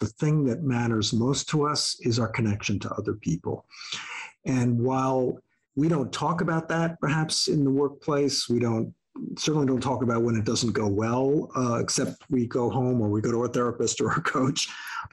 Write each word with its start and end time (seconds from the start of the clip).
the 0.00 0.06
thing 0.06 0.44
that 0.44 0.62
matters 0.62 1.12
most 1.12 1.48
to 1.50 1.66
us 1.66 1.96
is 2.00 2.18
our 2.18 2.28
connection 2.28 2.78
to 2.80 2.90
other 2.92 3.14
people. 3.14 3.66
And 4.44 4.78
while 4.80 5.38
we 5.76 5.88
don't 5.88 6.12
talk 6.12 6.40
about 6.40 6.68
that 6.68 7.00
perhaps 7.00 7.48
in 7.48 7.64
the 7.64 7.70
workplace, 7.70 8.48
we 8.48 8.58
don't 8.58 8.94
certainly 9.36 9.66
don't 9.66 9.80
talk 9.80 10.02
about 10.02 10.22
when 10.22 10.36
it 10.36 10.44
doesn't 10.44 10.72
go 10.72 10.86
well, 10.86 11.50
uh, 11.56 11.78
except 11.80 12.22
we 12.30 12.46
go 12.46 12.70
home 12.70 13.00
or 13.00 13.08
we 13.08 13.20
go 13.20 13.32
to 13.32 13.44
a 13.44 13.48
therapist 13.48 14.00
or 14.00 14.10
a 14.12 14.20
coach. 14.22 14.68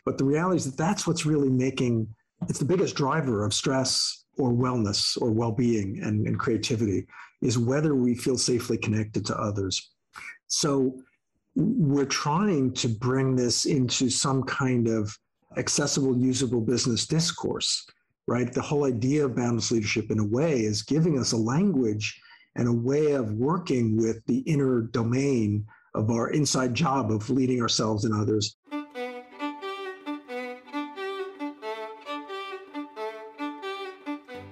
But 0.05 0.17
the 0.17 0.23
reality 0.23 0.57
is 0.57 0.65
that 0.65 0.77
that's 0.77 1.07
what's 1.07 1.25
really 1.25 1.49
making 1.49 2.07
it's 2.47 2.59
the 2.59 2.65
biggest 2.65 2.95
driver 2.95 3.45
of 3.45 3.53
stress 3.53 4.25
or 4.37 4.51
wellness 4.51 5.19
or 5.21 5.31
well-being 5.31 6.01
and, 6.03 6.27
and 6.27 6.37
creativity 6.37 7.07
is 7.41 7.57
whether 7.57 7.95
we 7.95 8.13
feel 8.15 8.37
safely 8.37 8.77
connected 8.77 9.25
to 9.25 9.37
others. 9.39 9.91
So 10.47 11.01
we're 11.55 12.05
trying 12.05 12.73
to 12.73 12.89
bring 12.89 13.35
this 13.35 13.65
into 13.65 14.09
some 14.09 14.43
kind 14.43 14.87
of 14.87 15.17
accessible, 15.57 16.17
usable 16.17 16.59
business 16.59 17.07
discourse, 17.07 17.87
right? 18.27 18.51
The 18.51 18.61
whole 18.61 18.85
idea 18.85 19.25
of 19.25 19.35
boundless 19.35 19.71
leadership, 19.71 20.11
in 20.11 20.19
a 20.19 20.25
way, 20.25 20.61
is 20.61 20.81
giving 20.81 21.17
us 21.17 21.31
a 21.31 21.37
language 21.37 22.19
and 22.57 22.67
a 22.67 22.73
way 22.73 23.13
of 23.13 23.31
working 23.33 23.95
with 23.95 24.25
the 24.25 24.39
inner 24.39 24.81
domain 24.81 25.65
of 25.93 26.11
our 26.11 26.31
inside 26.31 26.73
job 26.73 27.09
of 27.09 27.29
leading 27.29 27.61
ourselves 27.61 28.03
and 28.03 28.13
others. 28.13 28.57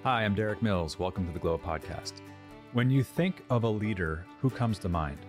Hi, 0.04 0.24
I'm 0.24 0.36
Derik 0.36 0.62
Mills. 0.62 1.00
Welcome 1.00 1.28
to 1.28 1.34
the 1.34 1.40
Glow 1.40 1.58
Podcast. 1.58 2.14
When 2.72 2.90
you 2.90 3.04
think 3.04 3.44
of 3.50 3.64
a 3.64 3.70
leader, 3.70 4.26
who 4.42 4.50
comes 4.50 4.80
to 4.80 4.90
mind? 4.90 5.20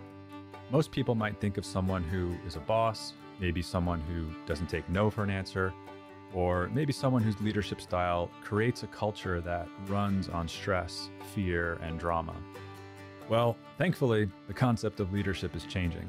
Most 0.70 0.90
people 0.90 1.14
might 1.14 1.38
think 1.40 1.58
of 1.58 1.64
someone 1.64 2.02
who 2.02 2.34
is 2.46 2.56
a 2.56 2.60
boss, 2.60 3.12
maybe 3.38 3.60
someone 3.62 4.00
who 4.00 4.26
doesn't 4.46 4.68
take 4.68 4.88
no 4.88 5.10
for 5.10 5.22
an 5.22 5.30
answer, 5.30 5.72
or 6.32 6.68
maybe 6.72 6.92
someone 6.92 7.22
whose 7.22 7.40
leadership 7.40 7.80
style 7.80 8.30
creates 8.42 8.82
a 8.82 8.86
culture 8.88 9.40
that 9.42 9.68
runs 9.86 10.28
on 10.28 10.48
stress, 10.48 11.10
fear, 11.34 11.74
and 11.82 12.00
drama. 12.00 12.34
Well, 13.28 13.56
thankfully, 13.78 14.28
the 14.48 14.54
concept 14.54 15.00
of 15.00 15.12
leadership 15.12 15.54
is 15.54 15.64
changing. 15.64 16.08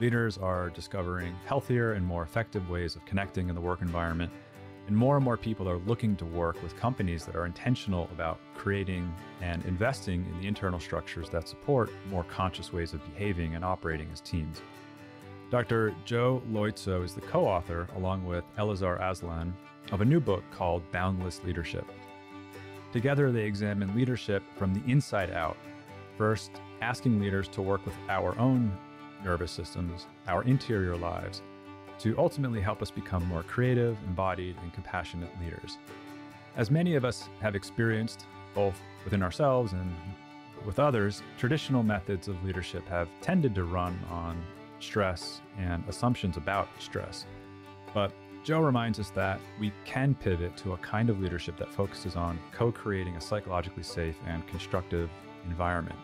Leaders 0.00 0.38
are 0.38 0.70
discovering 0.70 1.34
healthier 1.44 1.92
and 1.92 2.06
more 2.06 2.22
effective 2.22 2.70
ways 2.70 2.94
of 2.94 3.04
connecting 3.04 3.48
in 3.48 3.54
the 3.54 3.60
work 3.60 3.82
environment 3.82 4.30
and 4.88 4.96
more 4.96 5.16
and 5.16 5.24
more 5.24 5.36
people 5.36 5.68
are 5.68 5.76
looking 5.78 6.16
to 6.16 6.24
work 6.24 6.60
with 6.62 6.74
companies 6.76 7.26
that 7.26 7.36
are 7.36 7.44
intentional 7.44 8.08
about 8.10 8.40
creating 8.56 9.14
and 9.42 9.64
investing 9.66 10.24
in 10.24 10.40
the 10.40 10.48
internal 10.48 10.80
structures 10.80 11.28
that 11.28 11.46
support 11.46 11.90
more 12.10 12.24
conscious 12.24 12.72
ways 12.72 12.94
of 12.94 13.04
behaving 13.12 13.54
and 13.54 13.64
operating 13.64 14.08
as 14.10 14.22
teams. 14.22 14.62
Dr. 15.50 15.94
Joe 16.06 16.42
Loizzo 16.50 17.04
is 17.04 17.14
the 17.14 17.20
co 17.20 17.46
author, 17.46 17.86
along 17.96 18.24
with 18.24 18.44
Elazar 18.58 18.98
Aslan, 19.00 19.54
of 19.92 20.00
a 20.00 20.04
new 20.04 20.20
book 20.20 20.42
called 20.50 20.82
Boundless 20.90 21.44
Leadership. 21.44 21.84
Together, 22.92 23.30
they 23.30 23.44
examine 23.44 23.94
leadership 23.94 24.42
from 24.56 24.72
the 24.72 24.90
inside 24.90 25.30
out, 25.30 25.58
first, 26.16 26.50
asking 26.80 27.20
leaders 27.20 27.48
to 27.48 27.60
work 27.60 27.84
with 27.84 27.94
our 28.08 28.38
own 28.38 28.76
nervous 29.22 29.52
systems, 29.52 30.06
our 30.26 30.42
interior 30.44 30.96
lives, 30.96 31.42
to 32.00 32.16
ultimately 32.18 32.60
help 32.60 32.82
us 32.82 32.90
become 32.90 33.26
more 33.26 33.42
creative, 33.42 33.96
embodied, 34.06 34.56
and 34.62 34.72
compassionate 34.72 35.30
leaders. 35.40 35.78
As 36.56 36.70
many 36.70 36.94
of 36.94 37.04
us 37.04 37.28
have 37.40 37.54
experienced, 37.54 38.26
both 38.54 38.80
within 39.04 39.22
ourselves 39.22 39.72
and 39.72 39.94
with 40.64 40.78
others, 40.78 41.22
traditional 41.38 41.82
methods 41.82 42.28
of 42.28 42.42
leadership 42.44 42.86
have 42.88 43.08
tended 43.20 43.54
to 43.54 43.64
run 43.64 43.98
on 44.10 44.42
stress 44.80 45.40
and 45.58 45.84
assumptions 45.88 46.36
about 46.36 46.68
stress. 46.78 47.26
But 47.94 48.12
Joe 48.44 48.60
reminds 48.60 48.98
us 48.98 49.10
that 49.10 49.40
we 49.60 49.72
can 49.84 50.14
pivot 50.14 50.56
to 50.58 50.72
a 50.72 50.76
kind 50.78 51.10
of 51.10 51.20
leadership 51.20 51.56
that 51.58 51.72
focuses 51.72 52.16
on 52.16 52.38
co 52.52 52.72
creating 52.72 53.16
a 53.16 53.20
psychologically 53.20 53.82
safe 53.82 54.16
and 54.26 54.46
constructive 54.46 55.10
environment. 55.46 55.98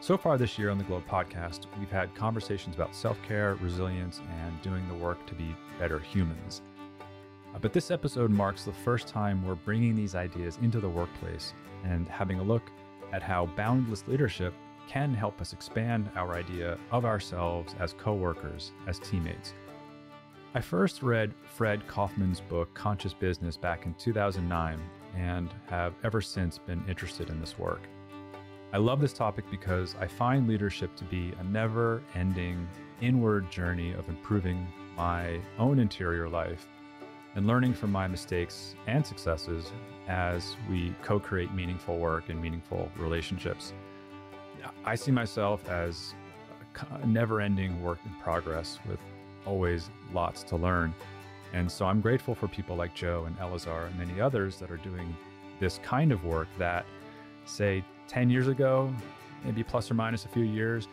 So 0.00 0.18
far 0.18 0.36
this 0.36 0.58
year 0.58 0.70
on 0.70 0.76
the 0.76 0.84
Globe 0.84 1.06
podcast, 1.08 1.66
we've 1.78 1.90
had 1.90 2.14
conversations 2.14 2.74
about 2.74 2.94
self 2.94 3.20
care, 3.22 3.54
resilience, 3.56 4.20
and 4.42 4.60
doing 4.62 4.86
the 4.88 4.94
work 4.94 5.26
to 5.26 5.34
be 5.34 5.56
better 5.78 5.98
humans. 5.98 6.60
Uh, 7.00 7.58
but 7.58 7.72
this 7.72 7.90
episode 7.90 8.30
marks 8.30 8.64
the 8.64 8.72
first 8.72 9.08
time 9.08 9.44
we're 9.44 9.54
bringing 9.54 9.96
these 9.96 10.14
ideas 10.14 10.58
into 10.60 10.80
the 10.80 10.88
workplace 10.88 11.54
and 11.84 12.06
having 12.08 12.38
a 12.38 12.42
look 12.42 12.70
at 13.12 13.22
how 13.22 13.46
boundless 13.56 14.06
leadership 14.06 14.52
can 14.86 15.14
help 15.14 15.40
us 15.40 15.52
expand 15.52 16.10
our 16.14 16.34
idea 16.34 16.78
of 16.92 17.04
ourselves 17.04 17.74
as 17.80 17.94
coworkers, 17.94 18.72
as 18.86 18.98
teammates. 18.98 19.54
I 20.54 20.60
first 20.60 21.02
read 21.02 21.34
Fred 21.42 21.86
Kofman's 21.88 22.40
book 22.40 22.72
Conscious 22.74 23.14
Business 23.14 23.56
back 23.56 23.86
in 23.86 23.94
2009 23.94 24.78
and 25.16 25.50
have 25.68 25.94
ever 26.04 26.20
since 26.20 26.58
been 26.58 26.84
interested 26.86 27.30
in 27.30 27.40
this 27.40 27.58
work. 27.58 27.80
I 28.72 28.78
love 28.78 29.00
this 29.00 29.12
topic 29.12 29.44
because 29.50 29.94
I 30.00 30.06
find 30.06 30.48
leadership 30.48 30.94
to 30.96 31.04
be 31.04 31.32
a 31.38 31.44
never 31.44 32.02
ending 32.14 32.68
inward 33.00 33.50
journey 33.50 33.92
of 33.92 34.08
improving 34.08 34.66
my 34.96 35.40
own 35.58 35.78
interior 35.78 36.28
life 36.28 36.66
and 37.36 37.46
learning 37.46 37.74
from 37.74 37.92
my 37.92 38.08
mistakes 38.08 38.74
and 38.86 39.06
successes 39.06 39.72
as 40.08 40.56
we 40.68 40.94
co 41.02 41.20
create 41.20 41.52
meaningful 41.54 41.98
work 41.98 42.28
and 42.28 42.40
meaningful 42.40 42.90
relationships. 42.96 43.72
I 44.84 44.96
see 44.96 45.12
myself 45.12 45.68
as 45.68 46.14
a 47.02 47.06
never 47.06 47.40
ending 47.40 47.82
work 47.82 47.98
in 48.04 48.12
progress 48.20 48.78
with 48.88 48.98
always 49.44 49.90
lots 50.12 50.42
to 50.44 50.56
learn. 50.56 50.92
And 51.52 51.70
so 51.70 51.86
I'm 51.86 52.00
grateful 52.00 52.34
for 52.34 52.48
people 52.48 52.74
like 52.74 52.94
Joe 52.94 53.24
and 53.26 53.38
Elazar 53.38 53.86
and 53.86 53.96
many 53.98 54.20
others 54.20 54.58
that 54.58 54.70
are 54.70 54.76
doing 54.78 55.16
this 55.60 55.78
kind 55.84 56.10
of 56.10 56.24
work 56.24 56.48
that 56.58 56.84
say 57.44 57.84
10 58.08 58.30
years 58.30 58.48
ago, 58.48 58.92
maybe 59.44 59.62
plus 59.62 59.90
or 59.90 59.94
minus 59.94 60.24
a 60.24 60.28
few 60.28 60.44
years, 60.44 60.88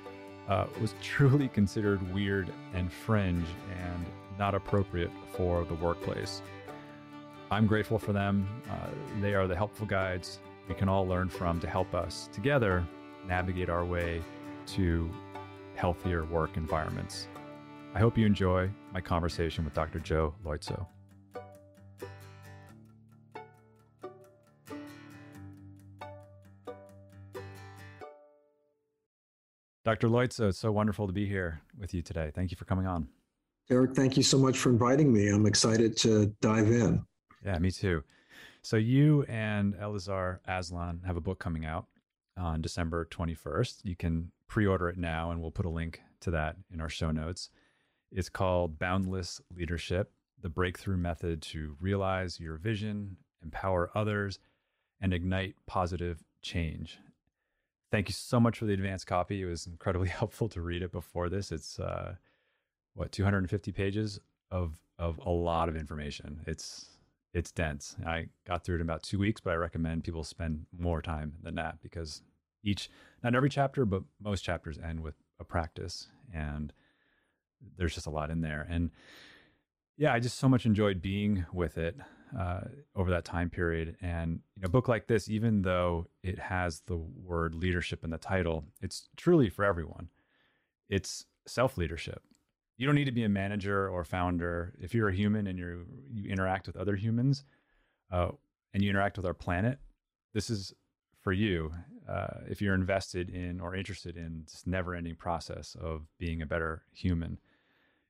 uh, 0.47 0.65
was 0.81 0.95
truly 1.01 1.47
considered 1.47 2.01
weird 2.13 2.51
and 2.73 2.91
fringe 2.91 3.45
and 3.79 4.05
not 4.37 4.55
appropriate 4.55 5.11
for 5.35 5.65
the 5.65 5.75
workplace. 5.75 6.41
I'm 7.51 7.67
grateful 7.67 7.99
for 7.99 8.13
them. 8.13 8.47
Uh, 8.69 8.87
they 9.21 9.35
are 9.35 9.47
the 9.47 9.55
helpful 9.55 9.85
guides 9.85 10.39
we 10.67 10.75
can 10.75 10.89
all 10.89 11.07
learn 11.07 11.29
from 11.29 11.59
to 11.59 11.67
help 11.67 11.93
us 11.93 12.29
together 12.31 12.85
navigate 13.27 13.69
our 13.69 13.85
way 13.85 14.21
to 14.65 15.09
healthier 15.75 16.25
work 16.25 16.57
environments. 16.57 17.27
I 17.93 17.99
hope 17.99 18.17
you 18.17 18.25
enjoy 18.25 18.69
my 18.91 19.01
conversation 19.01 19.63
with 19.65 19.73
Dr. 19.73 19.99
Joe 19.99 20.33
Loizzo. 20.43 20.85
Dr. 29.85 30.07
Loizzo, 30.07 30.47
it's 30.47 30.59
so 30.59 30.71
wonderful 30.71 31.07
to 31.07 31.13
be 31.13 31.25
here 31.25 31.61
with 31.77 31.93
you 31.93 32.01
today. 32.01 32.31
Thank 32.33 32.51
you 32.51 32.57
for 32.57 32.63
coming 32.63 32.87
on. 32.87 33.09
Eric, 33.69 33.93
thank 33.95 34.15
you 34.15 34.23
so 34.23 34.37
much 34.37 34.57
for 34.57 34.69
inviting 34.69 35.11
me. 35.11 35.27
I'm 35.27 35.45
excited 35.45 35.97
to 35.97 36.27
dive 36.39 36.71
in. 36.71 37.05
Yeah, 37.45 37.59
me 37.59 37.69
too. 37.69 38.03
So, 38.61 38.77
you 38.77 39.23
and 39.23 39.75
Elazar 39.75 40.39
Aslan 40.47 41.01
have 41.05 41.17
a 41.17 41.21
book 41.21 41.39
coming 41.39 41.65
out 41.65 41.87
on 42.37 42.61
December 42.61 43.05
21st. 43.11 43.81
You 43.83 43.97
can 43.97 44.31
pre 44.47 44.65
order 44.65 44.87
it 44.87 44.97
now, 44.97 45.31
and 45.31 45.41
we'll 45.41 45.51
put 45.51 45.65
a 45.65 45.69
link 45.69 46.01
to 46.21 46.31
that 46.31 46.55
in 46.73 46.79
our 46.79 46.87
show 46.87 47.11
notes. 47.11 47.49
It's 48.09 48.29
called 48.29 48.79
Boundless 48.79 49.41
Leadership 49.53 50.13
The 50.41 50.49
Breakthrough 50.49 50.97
Method 50.97 51.41
to 51.41 51.75
Realize 51.81 52.39
Your 52.39 52.55
Vision, 52.55 53.17
Empower 53.43 53.91
Others, 53.93 54.39
and 55.01 55.13
Ignite 55.13 55.55
Positive 55.67 56.23
Change 56.41 56.99
thank 57.93 58.09
you 58.09 58.13
so 58.13 58.39
much 58.39 58.57
for 58.57 58.65
the 58.65 58.73
advanced 58.73 59.05
copy. 59.05 59.43
It 59.43 59.45
was 59.45 59.67
incredibly 59.67 60.09
helpful 60.19 60.49
to 60.49 60.61
read 60.61 60.81
it 60.81 60.91
before 60.91 61.29
this. 61.29 61.51
It's 61.51 61.79
uh, 61.79 62.15
what 62.95 63.11
250 63.11 63.71
pages 63.71 64.19
of 64.51 64.79
of 64.97 65.19
a 65.25 65.29
lot 65.29 65.69
of 65.69 65.75
information. 65.75 66.41
It's 66.47 66.87
it's 67.33 67.51
dense. 67.51 67.95
I 68.05 68.27
got 68.47 68.63
through 68.63 68.75
it 68.75 68.81
in 68.81 68.87
about 68.87 69.03
two 69.03 69.19
weeks, 69.19 69.41
but 69.41 69.51
I 69.53 69.55
recommend 69.57 70.03
people 70.03 70.23
spend 70.23 70.65
more 70.77 71.01
time 71.01 71.33
than 71.43 71.55
that 71.55 71.81
because 71.81 72.21
each, 72.63 72.89
not 73.23 73.35
every 73.35 73.49
chapter, 73.49 73.85
but 73.85 74.03
most 74.21 74.41
chapters 74.41 74.77
end 74.77 75.01
with 75.01 75.15
a 75.39 75.43
practice, 75.43 76.07
and 76.33 76.71
there's 77.77 77.95
just 77.95 78.07
a 78.07 78.11
lot 78.11 78.29
in 78.29 78.41
there. 78.41 78.67
And 78.69 78.91
yeah, 79.97 80.13
I 80.13 80.19
just 80.19 80.37
so 80.39 80.49
much 80.49 80.65
enjoyed 80.65 81.01
being 81.01 81.45
with 81.53 81.77
it 81.77 81.97
uh, 82.37 82.61
over 82.95 83.11
that 83.11 83.25
time 83.25 83.49
period. 83.49 83.95
And 84.01 84.39
you 84.55 84.61
know, 84.61 84.67
a 84.67 84.69
book 84.69 84.87
like 84.87 85.07
this, 85.07 85.29
even 85.29 85.61
though 85.61 86.07
it 86.23 86.39
has 86.39 86.81
the 86.81 86.97
word 86.97 87.55
leadership 87.55 88.03
in 88.03 88.09
the 88.09 88.17
title, 88.17 88.65
it's 88.81 89.09
truly 89.17 89.49
for 89.49 89.65
everyone. 89.65 90.09
It's 90.89 91.25
self 91.45 91.77
leadership. 91.77 92.21
You 92.77 92.87
don't 92.87 92.95
need 92.95 93.05
to 93.05 93.11
be 93.11 93.23
a 93.23 93.29
manager 93.29 93.87
or 93.87 94.03
founder. 94.03 94.73
If 94.79 94.95
you're 94.95 95.09
a 95.09 95.13
human 95.13 95.47
and 95.47 95.59
you 95.59 95.85
you 96.11 96.29
interact 96.29 96.67
with 96.67 96.75
other 96.75 96.95
humans, 96.95 97.43
uh, 98.11 98.29
and 98.73 98.83
you 98.83 98.89
interact 98.89 99.17
with 99.17 99.25
our 99.25 99.33
planet, 99.33 99.79
this 100.33 100.49
is 100.49 100.73
for 101.21 101.31
you. 101.31 101.71
Uh, 102.09 102.41
if 102.49 102.61
you're 102.61 102.75
invested 102.75 103.29
in 103.29 103.61
or 103.61 103.75
interested 103.75 104.17
in 104.17 104.43
this 104.45 104.63
never-ending 104.65 105.15
process 105.15 105.77
of 105.79 106.01
being 106.17 106.41
a 106.41 106.45
better 106.45 106.83
human, 106.91 107.37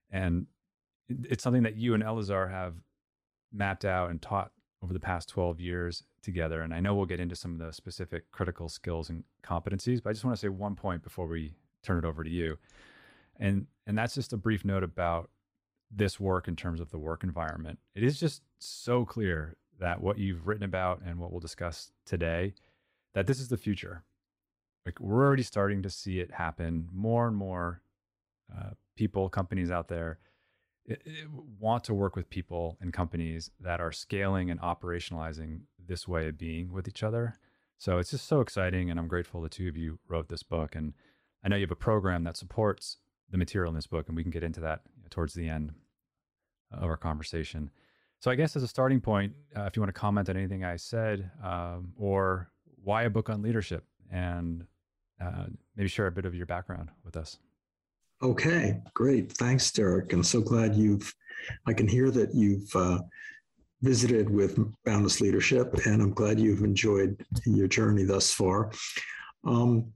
and 0.10 0.48
it's 1.10 1.44
something 1.44 1.64
that 1.64 1.76
you 1.76 1.94
and 1.94 2.02
Elazar 2.02 2.50
have 2.50 2.74
mapped 3.54 3.86
out 3.86 4.10
and 4.10 4.22
taught 4.22 4.52
over 4.84 4.92
the 4.92 5.00
past 5.00 5.30
12 5.30 5.60
years 5.60 6.04
together. 6.22 6.62
And 6.62 6.74
I 6.74 6.80
know 6.80 6.94
we'll 6.96 7.06
get 7.06 7.20
into 7.20 7.36
some 7.36 7.54
of 7.54 7.60
the 7.60 7.72
specific 7.72 8.32
critical 8.32 8.68
skills 8.68 9.10
and 9.10 9.24
competencies, 9.44 10.04
but 10.04 10.10
I 10.10 10.14
just 10.14 10.26
want 10.26 10.36
to 10.36 10.42
say 10.42 10.50
one 10.50 10.76
point 10.76 11.04
before 11.04 11.28
we 11.28 11.54
turn 11.84 11.98
it 11.98 12.06
over 12.06 12.24
to 12.24 12.30
you. 12.30 12.58
And 13.40 13.68
and 13.88 13.98
that's 13.98 14.16
just 14.16 14.34
a 14.34 14.38
brief 14.38 14.64
note 14.64 14.84
about 14.84 15.30
this 15.92 16.20
work 16.20 16.48
in 16.48 16.56
terms 16.56 16.80
of 16.80 16.92
the 16.92 16.98
work 16.98 17.24
environment. 17.24 17.80
It 17.96 18.04
is 18.04 18.20
just 18.20 18.42
so 18.60 19.06
clear 19.06 19.56
that 19.80 20.02
what 20.02 20.18
you've 20.18 20.48
written 20.48 20.64
about 20.64 21.02
and 21.06 21.20
what 21.20 21.32
we'll 21.32 21.40
discuss 21.40 21.92
today 22.06 22.54
that 23.14 23.28
this 23.28 23.40
is 23.40 23.50
the 23.50 23.58
future. 23.58 24.04
Like 24.86 25.00
we're 25.00 25.24
already 25.24 25.44
starting 25.44 25.82
to 25.84 25.90
see 25.90 26.20
it 26.20 26.32
happen 26.32 26.90
more 26.92 27.28
and 27.28 27.36
more 27.36 27.82
uh, 28.56 28.72
people, 28.96 29.30
companies 29.30 29.72
out 29.72 29.88
there 29.88 30.20
want 31.60 31.84
to 31.86 31.94
work 31.94 32.16
with 32.16 32.30
people 32.30 32.78
and 32.82 32.92
companies 32.92 33.50
that 33.60 33.80
are 33.80 33.92
scaling 33.92 34.50
and 34.52 34.60
operationalizing 34.60 35.62
this 35.80 36.08
way 36.08 36.28
of 36.28 36.38
being 36.38 36.72
with 36.72 36.88
each 36.88 37.04
other. 37.04 37.38
So 37.78 37.98
it's 37.98 38.12
just 38.12 38.28
so 38.28 38.42
exciting. 38.42 38.90
And 38.90 39.00
I'm 39.00 39.08
grateful 39.08 39.42
the 39.42 39.50
two 39.50 39.68
of 39.68 39.78
you 39.78 40.00
wrote 40.08 40.30
this 40.30 40.44
book. 40.44 40.76
And 40.76 40.94
I 41.44 41.50
know 41.50 41.56
you 41.56 41.64
have 41.64 41.72
a 41.72 41.76
program 41.76 42.24
that 42.24 42.38
supports 42.38 42.98
the 43.30 43.38
material 43.38 43.70
in 43.70 43.76
this 43.76 43.88
book, 43.88 44.08
and 44.08 44.16
we 44.16 44.24
can 44.24 44.32
get 44.32 44.44
into 44.44 44.60
that 44.62 44.82
towards 45.10 45.34
the 45.34 45.50
end 45.50 45.74
of 46.72 46.84
our 46.84 46.98
conversation. 46.98 47.72
So 48.20 48.32
I 48.32 48.36
guess 48.36 48.56
as 48.56 48.64
a 48.64 48.68
starting 48.68 49.02
point, 49.02 49.34
uh, 49.56 49.64
if 49.64 49.76
you 49.76 49.82
want 49.82 49.94
to 49.94 50.00
comment 50.00 50.30
on 50.30 50.38
anything 50.38 50.64
I 50.64 50.78
said, 50.78 51.30
um, 51.44 51.94
or 51.98 52.50
why 52.84 53.04
a 53.04 53.10
book 53.10 53.30
on 53.30 53.42
leadership, 53.42 53.84
and 54.12 54.66
uh, 55.22 55.46
maybe 55.76 55.90
share 55.90 56.08
a 56.08 56.12
bit 56.12 56.26
of 56.26 56.36
your 56.36 56.46
background 56.46 56.90
with 57.04 57.18
us. 57.18 57.40
Okay, 58.24 58.80
great. 58.94 59.34
Thanks, 59.34 59.70
Derik. 59.70 60.14
I'm 60.14 60.24
so 60.24 60.40
glad 60.40 60.76
you've, 60.76 61.14
I 61.68 61.74
can 61.74 61.90
hear 61.90 62.10
that 62.12 62.34
you've 62.34 62.74
uh, 62.74 63.00
visited 63.82 64.30
with 64.30 64.58
Boundless 64.86 65.20
Leadership, 65.20 65.74
and 65.86 66.02
I'm 66.02 66.14
glad 66.14 66.40
you've 66.40 66.64
enjoyed 66.64 67.22
your 67.46 67.68
journey 67.68 68.04
thus 68.04 68.32
far. 68.32 68.72
Um, 69.46 69.92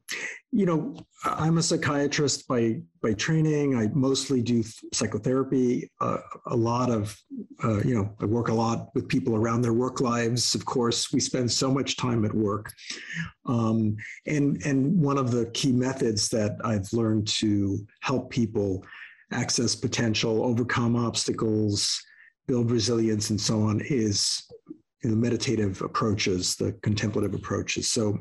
you 0.52 0.66
know, 0.66 0.96
I'm 1.24 1.58
a 1.58 1.64
psychiatrist 1.64 2.48
by 2.48 2.82
by 3.02 3.14
training. 3.14 3.76
I 3.76 3.88
mostly 3.94 4.42
do 4.42 4.64
psychotherapy. 4.94 5.90
Uh, 6.02 6.18
a 6.48 6.56
lot 6.56 6.90
of, 6.90 7.18
uh, 7.64 7.80
you 7.80 7.96
know, 7.96 8.14
I 8.20 8.26
work 8.26 8.50
a 8.50 8.54
lot 8.54 8.90
with 8.96 9.08
people 9.08 9.36
around 9.36 9.62
their 9.62 9.74
work 9.74 10.02
lives. 10.02 10.56
Of 10.56 10.66
course, 10.66 11.12
we 11.14 11.20
spend 11.20 11.52
so 11.52 11.72
much 11.72 11.98
time 11.98 12.26
at 12.26 12.34
work, 12.34 12.72
um, 13.46 13.96
and 14.26 14.62
and 14.66 15.00
one 15.00 15.18
of 15.18 15.32
the 15.32 15.48
key 15.52 15.72
methods 15.72 16.30
that 16.30 16.58
I've 16.64 16.92
learned 16.94 17.28
to 17.40 17.86
help 18.02 18.30
people 18.30 18.86
access 19.32 19.76
potential, 19.76 20.44
overcome 20.46 20.96
obstacles, 20.96 22.02
build 22.48 22.72
resilience, 22.72 23.30
and 23.30 23.40
so 23.40 23.62
on 23.62 23.82
is 23.82 24.44
the 25.04 25.16
meditative 25.16 25.82
approaches, 25.82 26.56
the 26.56 26.72
contemplative 26.82 27.34
approaches. 27.34 27.90
So 27.92 28.18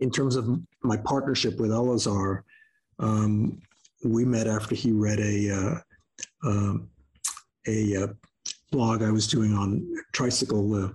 in 0.00 0.10
terms 0.10 0.36
of 0.36 0.60
my 0.82 0.96
partnership 0.96 1.58
with 1.58 1.70
Elazar, 1.70 2.42
um, 2.98 3.60
we 4.04 4.24
met 4.24 4.46
after 4.46 4.74
he 4.74 4.92
read 4.92 5.20
a 5.20 5.50
uh, 5.50 5.78
uh, 6.48 6.74
a 7.66 8.04
uh, 8.04 8.06
blog 8.70 9.02
I 9.02 9.10
was 9.10 9.26
doing 9.26 9.52
on 9.54 9.86
tricycle 10.12 10.84
uh, 10.84 10.88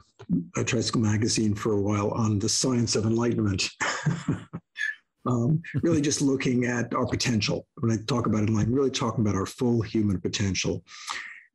a 0.57 0.63
tricycle 0.63 1.01
magazine 1.01 1.55
for 1.55 1.73
a 1.73 1.81
while 1.81 2.11
on 2.11 2.39
the 2.39 2.49
science 2.49 2.95
of 2.95 3.05
enlightenment. 3.05 3.69
um, 5.25 5.61
really, 5.81 6.01
just 6.01 6.21
looking 6.21 6.65
at 6.65 6.93
our 6.93 7.05
potential. 7.05 7.67
When 7.79 7.91
I 7.91 7.97
talk 8.07 8.27
about 8.27 8.41
enlightenment, 8.41 8.77
really 8.77 8.91
talking 8.91 9.21
about 9.21 9.35
our 9.35 9.45
full 9.45 9.81
human 9.81 10.19
potential. 10.19 10.83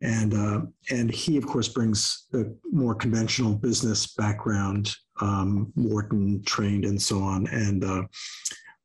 And 0.03 0.35
uh, 0.35 0.61
and 0.91 1.11
he, 1.11 1.39
of 1.39 1.47
course, 1.47 1.69
brings 1.69 2.27
a 2.35 2.45
more 2.71 2.95
conventional 2.95 3.55
business 3.55 4.15
background 4.15 4.95
um, 5.21 5.73
Wharton 5.75 6.43
trained 6.45 6.85
and 6.85 7.01
so 7.01 7.21
on, 7.23 7.47
and 7.47 7.83
uh, 7.83 8.03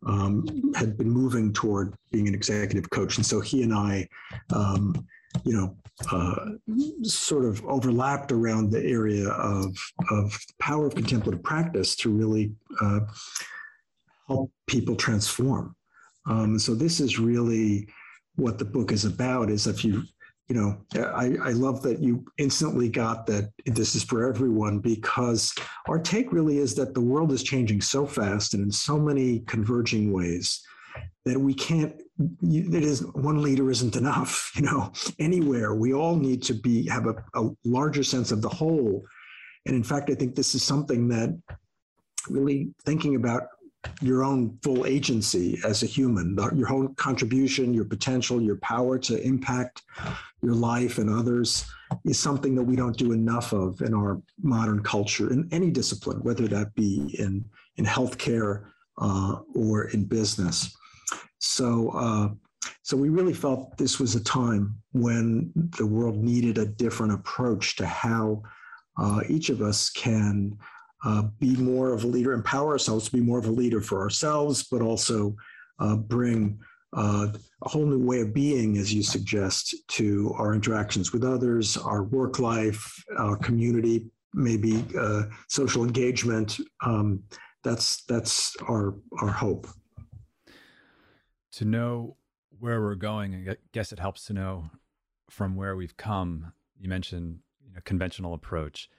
um, 0.05 0.73
had 0.75 0.97
been 0.97 1.09
moving 1.09 1.53
toward 1.53 1.95
being 2.11 2.27
an 2.27 2.33
executive 2.33 2.89
coach. 2.89 3.17
And 3.17 3.25
so 3.25 3.39
he 3.39 3.63
and 3.63 3.73
I, 3.73 4.07
um, 4.53 5.05
you 5.43 5.53
know, 5.53 5.77
uh, 6.11 6.45
sort 7.03 7.45
of 7.45 7.63
overlapped 7.65 8.31
around 8.31 8.71
the 8.71 8.83
area 8.83 9.29
of, 9.29 9.75
of 10.09 10.37
power 10.59 10.87
of 10.87 10.95
contemplative 10.95 11.43
practice 11.43 11.95
to 11.97 12.09
really 12.09 12.53
uh, 12.81 13.01
help 14.27 14.51
people 14.67 14.95
transform. 14.95 15.75
Um, 16.27 16.57
so 16.57 16.73
this 16.73 16.99
is 16.99 17.19
really 17.19 17.87
what 18.35 18.57
the 18.57 18.65
book 18.65 18.91
is 18.91 19.05
about 19.05 19.49
is 19.49 19.67
if 19.67 19.83
you 19.83 20.03
you 20.51 20.59
know, 20.59 20.77
I, 21.15 21.37
I 21.41 21.51
love 21.51 21.81
that 21.83 21.99
you 21.99 22.25
instantly 22.37 22.89
got 22.89 23.25
that 23.27 23.53
this 23.65 23.95
is 23.95 24.03
for 24.03 24.27
everyone 24.27 24.79
because 24.79 25.55
our 25.87 25.97
take 25.97 26.33
really 26.33 26.57
is 26.57 26.75
that 26.75 26.93
the 26.93 26.99
world 26.99 27.31
is 27.31 27.41
changing 27.41 27.79
so 27.79 28.05
fast 28.05 28.53
and 28.53 28.65
in 28.65 28.69
so 28.69 28.99
many 28.99 29.39
converging 29.47 30.11
ways 30.11 30.61
that 31.23 31.39
we 31.39 31.53
can't 31.53 31.95
it 32.43 32.83
is 32.83 33.05
one 33.13 33.41
leader 33.41 33.71
isn't 33.71 33.95
enough 33.95 34.51
you 34.57 34.63
know 34.63 34.91
anywhere. 35.19 35.73
We 35.73 35.93
all 35.93 36.17
need 36.17 36.43
to 36.43 36.53
be 36.53 36.85
have 36.89 37.07
a, 37.07 37.15
a 37.33 37.49
larger 37.63 38.03
sense 38.03 38.33
of 38.33 38.41
the 38.41 38.49
whole. 38.49 39.05
And 39.65 39.73
in 39.73 39.85
fact 39.85 40.09
i 40.09 40.15
think 40.15 40.35
this 40.35 40.53
is 40.53 40.63
something 40.63 41.07
that 41.07 41.29
really 42.27 42.73
thinking 42.83 43.15
about 43.15 43.43
your 44.01 44.23
own 44.23 44.57
full 44.63 44.85
agency 44.85 45.59
as 45.65 45.83
a 45.83 45.85
human, 45.85 46.37
your 46.55 46.71
own 46.71 46.93
contribution, 46.95 47.73
your 47.73 47.85
potential, 47.85 48.41
your 48.41 48.57
power 48.57 48.97
to 48.99 49.21
impact 49.25 49.83
your 50.41 50.53
life 50.53 50.97
and 50.97 51.09
others 51.09 51.65
is 52.05 52.19
something 52.19 52.55
that 52.55 52.63
we 52.63 52.75
don't 52.75 52.97
do 52.97 53.11
enough 53.11 53.53
of 53.53 53.81
in 53.81 53.93
our 53.93 54.21
modern 54.41 54.81
culture 54.81 55.31
in 55.31 55.47
any 55.51 55.69
discipline, 55.69 56.17
whether 56.23 56.47
that 56.47 56.73
be 56.75 57.15
in, 57.19 57.45
in 57.77 57.85
healthcare 57.85 58.65
uh, 58.99 59.37
or 59.55 59.89
in 59.89 60.05
business. 60.05 60.75
So, 61.39 61.89
uh, 61.89 62.29
so 62.83 62.97
we 62.97 63.09
really 63.09 63.33
felt 63.33 63.77
this 63.77 63.99
was 63.99 64.15
a 64.15 64.23
time 64.23 64.75
when 64.93 65.51
the 65.77 65.85
world 65.85 66.17
needed 66.17 66.57
a 66.57 66.65
different 66.65 67.13
approach 67.13 67.75
to 67.77 67.85
how 67.85 68.43
uh, 68.97 69.21
each 69.27 69.49
of 69.49 69.61
us 69.61 69.89
can 69.89 70.57
uh, 71.03 71.23
be 71.39 71.55
more 71.55 71.93
of 71.93 72.03
a 72.03 72.07
leader, 72.07 72.33
empower 72.33 72.71
ourselves 72.71 73.05
to 73.05 73.11
be 73.11 73.21
more 73.21 73.39
of 73.39 73.45
a 73.45 73.51
leader 73.51 73.81
for 73.81 74.01
ourselves, 74.01 74.63
but 74.63 74.81
also 74.81 75.35
uh, 75.79 75.95
bring 75.95 76.59
uh, 76.93 77.27
a 77.63 77.69
whole 77.69 77.85
new 77.85 78.03
way 78.03 78.21
of 78.21 78.33
being, 78.33 78.77
as 78.77 78.93
you 78.93 79.01
suggest, 79.01 79.75
to 79.87 80.33
our 80.37 80.53
interactions 80.53 81.13
with 81.13 81.23
others, 81.23 81.77
our 81.77 82.03
work 82.03 82.39
life, 82.39 83.03
our 83.17 83.37
community, 83.37 84.07
maybe 84.33 84.85
uh, 84.99 85.23
social 85.47 85.83
engagement. 85.83 86.57
Um, 86.85 87.23
that's 87.63 88.03
that's 88.05 88.55
our 88.67 88.95
our 89.19 89.29
hope. 89.29 89.67
To 91.53 91.65
know 91.65 92.17
where 92.59 92.81
we're 92.81 92.95
going, 92.95 93.49
I 93.49 93.55
guess 93.71 93.91
it 93.91 93.99
helps 93.99 94.25
to 94.25 94.33
know 94.33 94.69
from 95.29 95.55
where 95.55 95.75
we've 95.75 95.97
come. 95.97 96.53
You 96.77 96.89
mentioned 96.89 97.39
you 97.65 97.73
know, 97.73 97.81
conventional 97.85 98.33
approach 98.33 98.89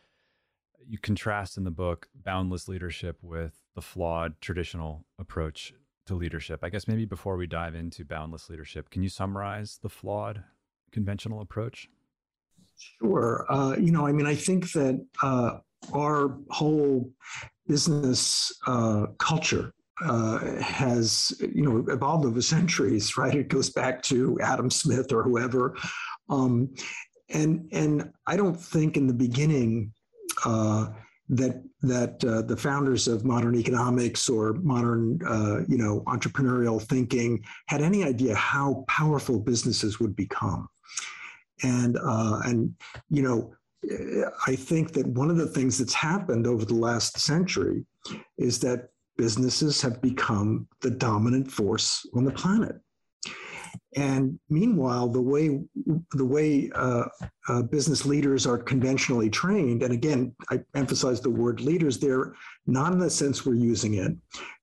you 0.87 0.99
contrast 0.99 1.57
in 1.57 1.65
the 1.65 1.71
book 1.71 2.09
boundless 2.15 2.69
leadership 2.69 3.19
with 3.23 3.55
the 3.75 3.83
flawed 3.83 4.41
traditional 4.41 5.05
approach 5.19 5.73
to 6.07 6.15
leadership. 6.15 6.61
I 6.63 6.69
guess 6.69 6.89
maybe 6.89 7.05
before 7.05 7.37
we 7.37 7.47
dive 7.47 7.75
into 7.75 8.05
boundless 8.05 8.51
leadership, 8.51 8.91
can 8.91 9.03
you 9.03 9.09
summarize 9.09 9.79
the 9.83 9.89
flawed 9.89 10.43
conventional 10.91 11.41
approach? 11.41 11.89
Sure. 12.77 13.47
Uh, 13.49 13.77
you 13.79 13.93
know, 13.93 14.07
I 14.07 14.13
mean, 14.13 14.27
I 14.27 14.35
think 14.35 14.73
that 14.73 15.05
uh, 15.23 15.59
our 15.95 16.39
whole 16.51 17.11
business 17.67 18.53
uh, 18.67 19.07
culture 19.19 19.73
uh, 20.05 20.61
has, 20.61 21.33
you 21.41 21.63
know, 21.63 21.93
evolved 21.93 22.27
over 22.27 22.43
centuries, 22.43 23.17
right? 23.17 23.35
It 23.35 23.49
goes 23.49 23.71
back 23.71 24.03
to 24.05 24.39
Adam 24.41 24.71
Smith 24.71 25.13
or 25.13 25.23
whoever. 25.23 25.77
Um, 26.29 26.75
and, 27.29 27.69
and 27.73 28.11
I 28.27 28.37
don't 28.37 28.59
think 28.61 28.97
in 28.97 29.07
the 29.07 29.15
beginning 29.15 29.93
that 31.29 31.63
that 31.81 32.25
uh, 32.25 32.43
the 32.43 32.57
founders 32.57 33.09
of 33.09 33.25
modern 33.25 33.55
economics 33.57 34.29
or 34.29 34.55
modern 34.55 35.19
uh, 35.27 35.61
you 35.69 35.79
know 35.79 36.03
entrepreneurial 36.07 36.81
thinking 36.81 37.43
had 37.69 37.81
any 37.81 38.05
idea 38.05 38.35
how 38.35 38.85
powerful 38.89 39.39
businesses 39.41 39.99
would 40.01 40.15
become. 40.15 40.69
And 41.63 41.97
uh, 41.97 42.41
and 42.45 42.75
you 43.09 43.23
know 43.23 43.55
i 44.47 44.55
think 44.55 44.93
that 44.93 45.07
one 45.07 45.29
of 45.29 45.37
the 45.37 45.47
things 45.47 45.79
that's 45.79 45.95
happened 45.95 46.47
over 46.47 46.65
the 46.65 46.75
last 46.75 47.19
century 47.19 47.85
is 48.39 48.61
that 48.61 48.89
businesses 49.17 49.83
have 49.83 50.01
become 50.01 50.69
the 50.81 50.91
dominant 50.91 51.51
force 51.51 52.07
on 52.15 52.25
the 52.25 52.31
planet 52.31 52.77
and 53.97 54.39
meanwhile, 54.49 55.09
the 55.09 55.21
way 55.21 55.61
the 56.13 56.25
way 56.25 56.71
uh, 56.75 57.05
uh, 57.49 57.63
business 57.63 58.07
leaders 58.07 58.47
are 58.47 58.59
conventionally 58.59 59.29
trained, 59.29 59.83
and 59.83 59.93
again, 59.93 60.35
I 60.51 60.61
emphasize 60.75 61.21
the 61.21 61.31
word 61.31 61.61
leaders 61.61 61.99
there, 61.99 62.35
not 62.67 62.93
in 62.93 62.99
the 62.99 63.11
sense 63.11 63.45
we're 63.45 63.55
using 63.55 63.95
it, 63.95 64.13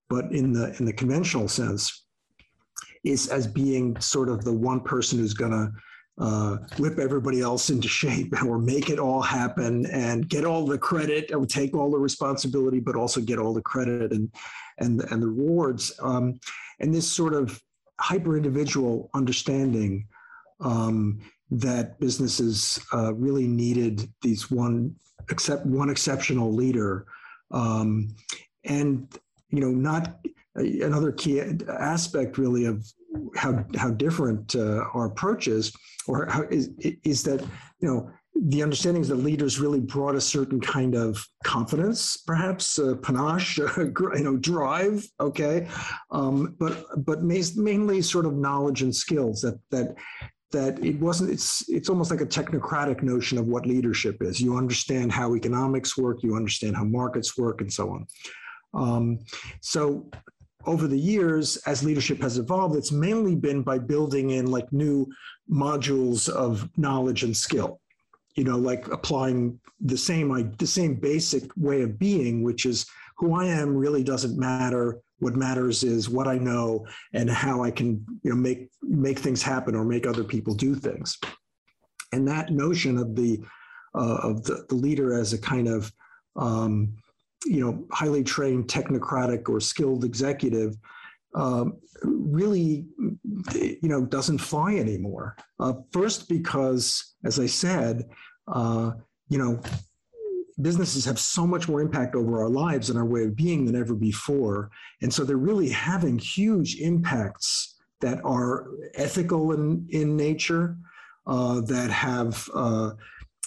but 0.10 0.26
in 0.32 0.52
the 0.54 0.76
in 0.80 0.86
the 0.86 0.94
conventional 0.94 1.48
sense, 1.48 2.06
is 3.04 3.28
as 3.28 3.46
being 3.46 4.00
sort 4.00 4.30
of 4.30 4.44
the 4.44 4.54
one 4.54 4.82
person 4.82 5.20
who's 5.20 5.34
going 5.34 5.52
to 5.52 5.72
uh, 6.20 6.58
whip 6.78 7.00
everybody 7.00 7.40
else 7.40 7.70
into 7.70 7.88
shape 7.88 8.34
or 8.46 8.58
make 8.58 8.90
it 8.90 9.00
all 9.00 9.22
happen 9.22 9.86
and 9.88 10.28
get 10.28 10.44
all 10.44 10.66
the 10.66 10.78
credit 10.78 11.32
or 11.34 11.46
take 11.46 11.76
all 11.76 11.92
the 11.92 11.98
responsibility, 11.98 12.80
but 12.80 12.96
also 12.96 13.22
get 13.22 13.40
all 13.40 13.54
the 13.54 13.62
credit 13.62 14.12
and 14.12 14.32
and 14.80 15.02
and 15.12 15.22
the 15.22 15.28
rewards. 15.28 15.98
Um, 16.02 16.40
and 16.80 16.94
this 16.94 17.10
sort 17.10 17.34
of 17.34 17.62
hyper 18.00 18.38
individual 18.38 19.10
understanding 19.14 20.08
um, 20.62 21.20
that 21.52 22.00
businesses 22.00 22.80
uh, 22.94 23.14
really 23.14 23.48
needed 23.48 24.08
these 24.22 24.50
one 24.52 24.96
except 25.30 25.66
one 25.66 25.90
exceptional 25.90 26.54
leader. 26.54 27.06
Um, 27.52 28.16
and 28.66 29.08
you 29.50 29.60
know 29.62 29.72
not 29.72 30.20
another 30.56 31.12
key 31.12 31.42
aspect 31.68 32.38
really 32.38 32.66
of 32.66 32.86
how 33.36 33.66
how 33.76 33.90
different 33.90 34.56
uh, 34.56 34.84
our 34.94 35.06
approach 35.06 35.48
is 35.48 35.72
or 36.08 36.28
how 36.28 36.44
is 36.50 36.70
is 37.04 37.24
that 37.24 37.42
you 37.80 37.88
know 37.88 38.12
the 38.48 38.64
understanding 38.64 39.02
is 39.02 39.10
that 39.10 39.16
leaders 39.16 39.60
really 39.60 39.82
brought 39.82 40.16
a 40.16 40.22
certain 40.22 40.62
kind 40.62 40.96
of 40.96 41.26
confidence, 41.44 42.18
perhaps 42.18 42.80
uh, 42.80 42.96
panache, 43.02 43.60
uh, 43.78 43.86
you 43.86 44.24
know, 44.24 44.38
drive. 44.38 45.06
Okay, 45.20 45.68
um, 46.12 46.56
but 46.60 46.86
but 47.06 47.24
mainly 47.24 48.02
sort 48.02 48.26
of 48.26 48.36
knowledge 48.36 48.82
and 48.82 48.96
skills 48.96 49.42
that 49.42 49.60
that 49.72 49.96
that 50.52 50.84
it 50.84 51.00
wasn't 51.00 51.30
it's 51.30 51.68
it's 51.70 51.90
almost 51.90 52.12
like 52.12 52.22
a 52.22 52.26
technocratic 52.26 53.04
notion 53.04 53.38
of 53.38 53.48
what 53.48 53.66
leadership 53.66 54.18
is. 54.22 54.40
You 54.40 54.58
understand 54.58 55.12
how 55.12 55.36
economics 55.36 55.98
work 55.98 56.24
you 56.24 56.36
understand 56.36 56.78
how 56.78 56.86
markets 56.86 57.38
work 57.38 57.62
and 57.62 57.72
so 57.72 57.90
on. 57.90 58.08
Um, 58.74 59.20
so 59.62 60.10
over 60.66 60.88
the 60.88 61.00
years 61.00 61.58
as 61.66 61.84
leadership 61.84 62.22
has 62.22 62.38
evolved 62.38 62.76
it's 62.76 62.92
mainly 62.92 63.34
been 63.34 63.64
by 63.64 63.80
building 63.80 64.32
in 64.32 64.52
like 64.52 64.72
new 64.74 65.08
modules 65.50 66.28
of 66.28 66.70
knowledge 66.78 67.24
and 67.24 67.36
skill 67.36 67.80
you 68.40 68.46
know 68.46 68.58
like 68.58 68.88
applying 68.88 69.60
the 69.82 69.98
same 69.98 70.28
the 70.58 70.68
same 70.68 70.96
basic 70.96 71.44
way 71.58 71.82
of 71.82 72.00
being 72.00 72.44
which 72.44 72.66
is 72.66 72.86
who 73.18 73.36
i 73.36 73.46
am 73.46 73.76
really 73.76 74.04
doesn't 74.04 74.38
matter 74.38 75.02
what 75.20 75.36
matters 75.36 75.84
is 75.84 76.10
what 76.10 76.28
I 76.28 76.38
know 76.38 76.86
and 77.14 77.30
how 77.30 77.64
I 77.64 77.72
can, 77.72 78.06
you 78.24 78.32
know, 78.32 78.36
make 78.36 78.70
make 78.82 79.20
things 79.20 79.44
happen 79.44 79.76
or 79.76 79.86
make 79.86 80.08
other 80.08 80.24
people 80.24 80.54
do 80.54 80.76
things. 80.76 81.18
And 82.12 82.28
that 82.28 82.52
notion 82.52 82.98
of 82.98 83.16
the 83.16 83.42
uh, 83.96 84.20
of 84.24 84.44
the, 84.44 84.66
the 84.70 84.76
leader 84.76 85.14
as 85.14 85.34
a 85.34 85.38
kind 85.38 85.68
of 85.68 85.92
um, 86.36 86.94
you 87.46 87.60
know 87.60 87.86
highly 87.92 88.24
trained 88.24 88.68
technocratic 88.68 89.50
or 89.50 89.60
skilled 89.60 90.04
executive 90.04 90.76
um, 91.36 91.78
really 92.04 92.86
you 93.54 93.90
know 93.90 94.06
doesn't 94.06 94.40
fly 94.40 94.76
anymore. 94.76 95.36
Uh, 95.60 95.74
first 95.92 96.30
because, 96.30 97.16
as 97.26 97.40
I 97.40 97.46
said, 97.46 98.10
uh, 98.52 98.92
you 99.30 99.38
know 99.38 99.60
businesses 100.62 101.06
have 101.06 101.20
so 101.20 101.48
much 101.48 101.68
more 101.68 101.82
impact 101.82 102.16
over 102.16 102.42
our 102.42 102.50
lives 102.50 102.90
and 102.90 103.00
our 103.00 103.06
way 103.06 103.24
of 103.24 103.36
being 103.36 103.66
than 103.66 103.76
ever 103.76 103.96
before. 103.96 104.70
And 105.02 105.14
so 105.14 105.24
they're 105.24 105.38
really 105.38 105.70
having 105.70 106.20
huge 106.20 106.80
impacts 106.82 107.78
that 108.02 108.20
are 108.24 108.68
ethical 108.96 109.54
in, 109.54 109.88
in 109.90 110.16
nature, 110.16 110.78
uh, 111.28 111.62
that 111.62 111.90
have, 111.92 112.50
uh, 112.54 112.92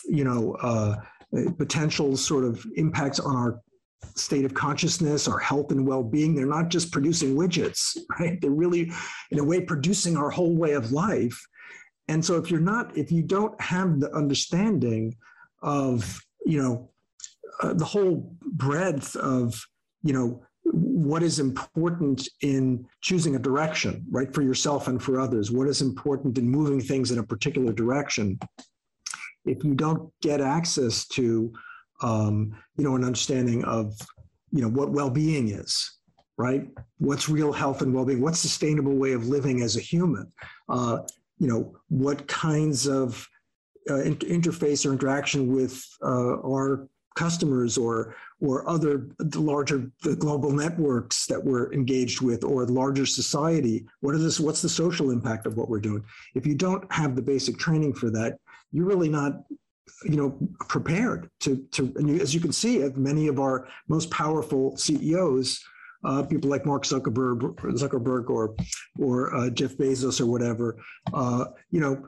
you 0.04 0.25
know, 0.25 0.54
uh, 0.62 0.97
potential 1.59 2.16
sort 2.16 2.44
of 2.44 2.64
impacts 2.76 3.18
on 3.18 3.35
our 3.35 3.61
state 4.14 4.44
of 4.44 4.52
consciousness, 4.52 5.26
our 5.26 5.38
health 5.38 5.71
and 5.71 5.87
well-being. 5.87 6.35
They're 6.35 6.47
not 6.47 6.68
just 6.68 6.92
producing 6.92 7.35
widgets, 7.35 7.97
right? 8.21 8.40
They're 8.40 8.50
really, 8.50 8.92
in 9.30 9.38
a 9.38 9.44
way, 9.44 9.61
producing 9.61 10.16
our 10.16 10.30
whole 10.30 10.56
way 10.56 10.73
of 10.73 10.92
life. 10.92 11.40
And 12.09 12.25
so 12.25 12.37
if 12.37 12.50
you're 12.50 12.61
not, 12.61 12.97
if 12.97 13.12
you 13.12 13.23
don't 13.23 13.59
have 13.61 14.00
the 14.00 14.12
understanding 14.14 15.16
of, 15.62 16.21
you 16.44 16.61
know, 16.62 16.90
uh, 17.62 17.73
the 17.75 17.85
whole 17.85 18.35
breadth 18.42 19.14
of 19.16 19.54
you 20.02 20.12
know 20.12 20.42
what 20.64 21.23
is 21.23 21.38
important 21.38 22.28
in 22.40 22.85
choosing 23.00 23.37
a 23.37 23.38
direction 23.38 24.04
right 24.11 24.35
for 24.35 24.42
yourself 24.42 24.88
and 24.88 25.02
for 25.02 25.21
others 25.21 25.50
what 25.50 25.68
is 25.68 25.82
important 25.82 26.38
in 26.38 26.49
moving 26.49 26.80
things 26.80 27.11
in 27.11 27.18
a 27.18 27.23
particular 27.23 27.73
direction 27.73 28.38
if 29.44 29.62
you 29.64 29.75
don't 29.75 30.11
get 30.23 30.40
access 30.40 31.06
to 31.06 31.52
um, 32.02 32.56
you 32.76 32.85
know 32.85 32.97
an 32.97 33.04
understanding 33.04 33.62
of 33.64 33.94
you 34.50 34.62
know 34.62 34.68
what 34.68 34.90
well-being 34.90 35.50
is 35.50 35.99
right? 36.38 36.68
What's 36.99 37.28
real 37.28 37.52
health 37.52 37.82
and 37.82 37.94
well-being? 37.94 38.21
What's 38.21 38.38
sustainable 38.38 38.97
way 38.97 39.12
of 39.12 39.28
living 39.28 39.62
as 39.62 39.76
a 39.76 39.80
human? 39.80 40.32
Uh, 40.68 40.99
you 41.38 41.46
know 41.46 41.76
what 41.88 42.26
kinds 42.28 42.86
of 42.86 43.28
uh, 43.90 43.94
interface 43.94 44.86
or 44.86 44.92
interaction 44.92 45.52
with 45.52 45.84
uh, 46.02 46.38
our 46.40 46.88
customers 47.14 47.76
or 47.76 48.14
or 48.40 48.68
other 48.68 49.08
the 49.18 49.40
larger 49.40 49.90
the 50.02 50.16
global 50.16 50.50
networks 50.50 51.26
that 51.26 51.42
we're 51.42 51.72
engaged 51.72 52.20
with 52.22 52.42
or 52.42 52.64
larger 52.66 53.04
society 53.04 53.86
what 54.00 54.14
is 54.14 54.22
this 54.22 54.40
what's 54.40 54.62
the 54.62 54.68
social 54.68 55.10
impact 55.10 55.46
of 55.46 55.56
what 55.56 55.68
we're 55.68 55.80
doing? 55.80 56.02
If 56.34 56.46
you 56.46 56.54
don't 56.54 56.90
have 56.92 57.14
the 57.14 57.22
basic 57.22 57.58
training 57.58 57.94
for 57.94 58.10
that 58.10 58.38
you're 58.72 58.86
really 58.86 59.08
not 59.08 59.44
you 60.04 60.16
know 60.16 60.38
prepared 60.68 61.30
to 61.40 61.56
to 61.72 61.92
and 61.96 62.08
you, 62.08 62.20
as 62.20 62.34
you 62.34 62.40
can 62.40 62.52
see 62.52 62.78
many 62.96 63.28
of 63.28 63.38
our 63.38 63.68
most 63.88 64.10
powerful 64.10 64.76
ceos 64.76 65.62
uh, 66.04 66.23
people 66.23 66.50
like 66.50 66.66
Mark 66.66 66.85
Zuckerberg, 66.85 67.40
Zuckerberg 67.76 68.30
or 68.30 68.54
or 68.99 69.35
uh, 69.35 69.50
Jeff 69.50 69.76
Bezos 69.76 70.21
or 70.21 70.26
whatever, 70.26 70.76
uh, 71.12 71.47
you 71.71 71.80
know, 71.80 72.06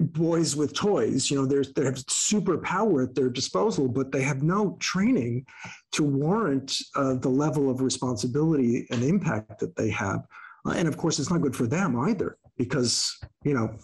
boys 0.00 0.56
with 0.56 0.74
toys. 0.74 1.30
You 1.30 1.38
know, 1.38 1.46
there's 1.46 1.72
they 1.72 1.84
have 1.84 1.98
super 2.08 2.58
power 2.58 3.02
at 3.02 3.14
their 3.14 3.28
disposal, 3.28 3.88
but 3.88 4.12
they 4.12 4.22
have 4.22 4.42
no 4.42 4.76
training 4.80 5.46
to 5.92 6.02
warrant 6.02 6.76
uh, 6.96 7.14
the 7.14 7.28
level 7.28 7.70
of 7.70 7.80
responsibility 7.80 8.86
and 8.90 9.02
impact 9.02 9.58
that 9.60 9.76
they 9.76 9.90
have. 9.90 10.24
Uh, 10.66 10.72
and 10.72 10.88
of 10.88 10.96
course, 10.96 11.18
it's 11.18 11.30
not 11.30 11.42
good 11.42 11.56
for 11.56 11.66
them 11.66 11.98
either, 11.98 12.36
because 12.56 13.16
you 13.44 13.54
know 13.54 13.76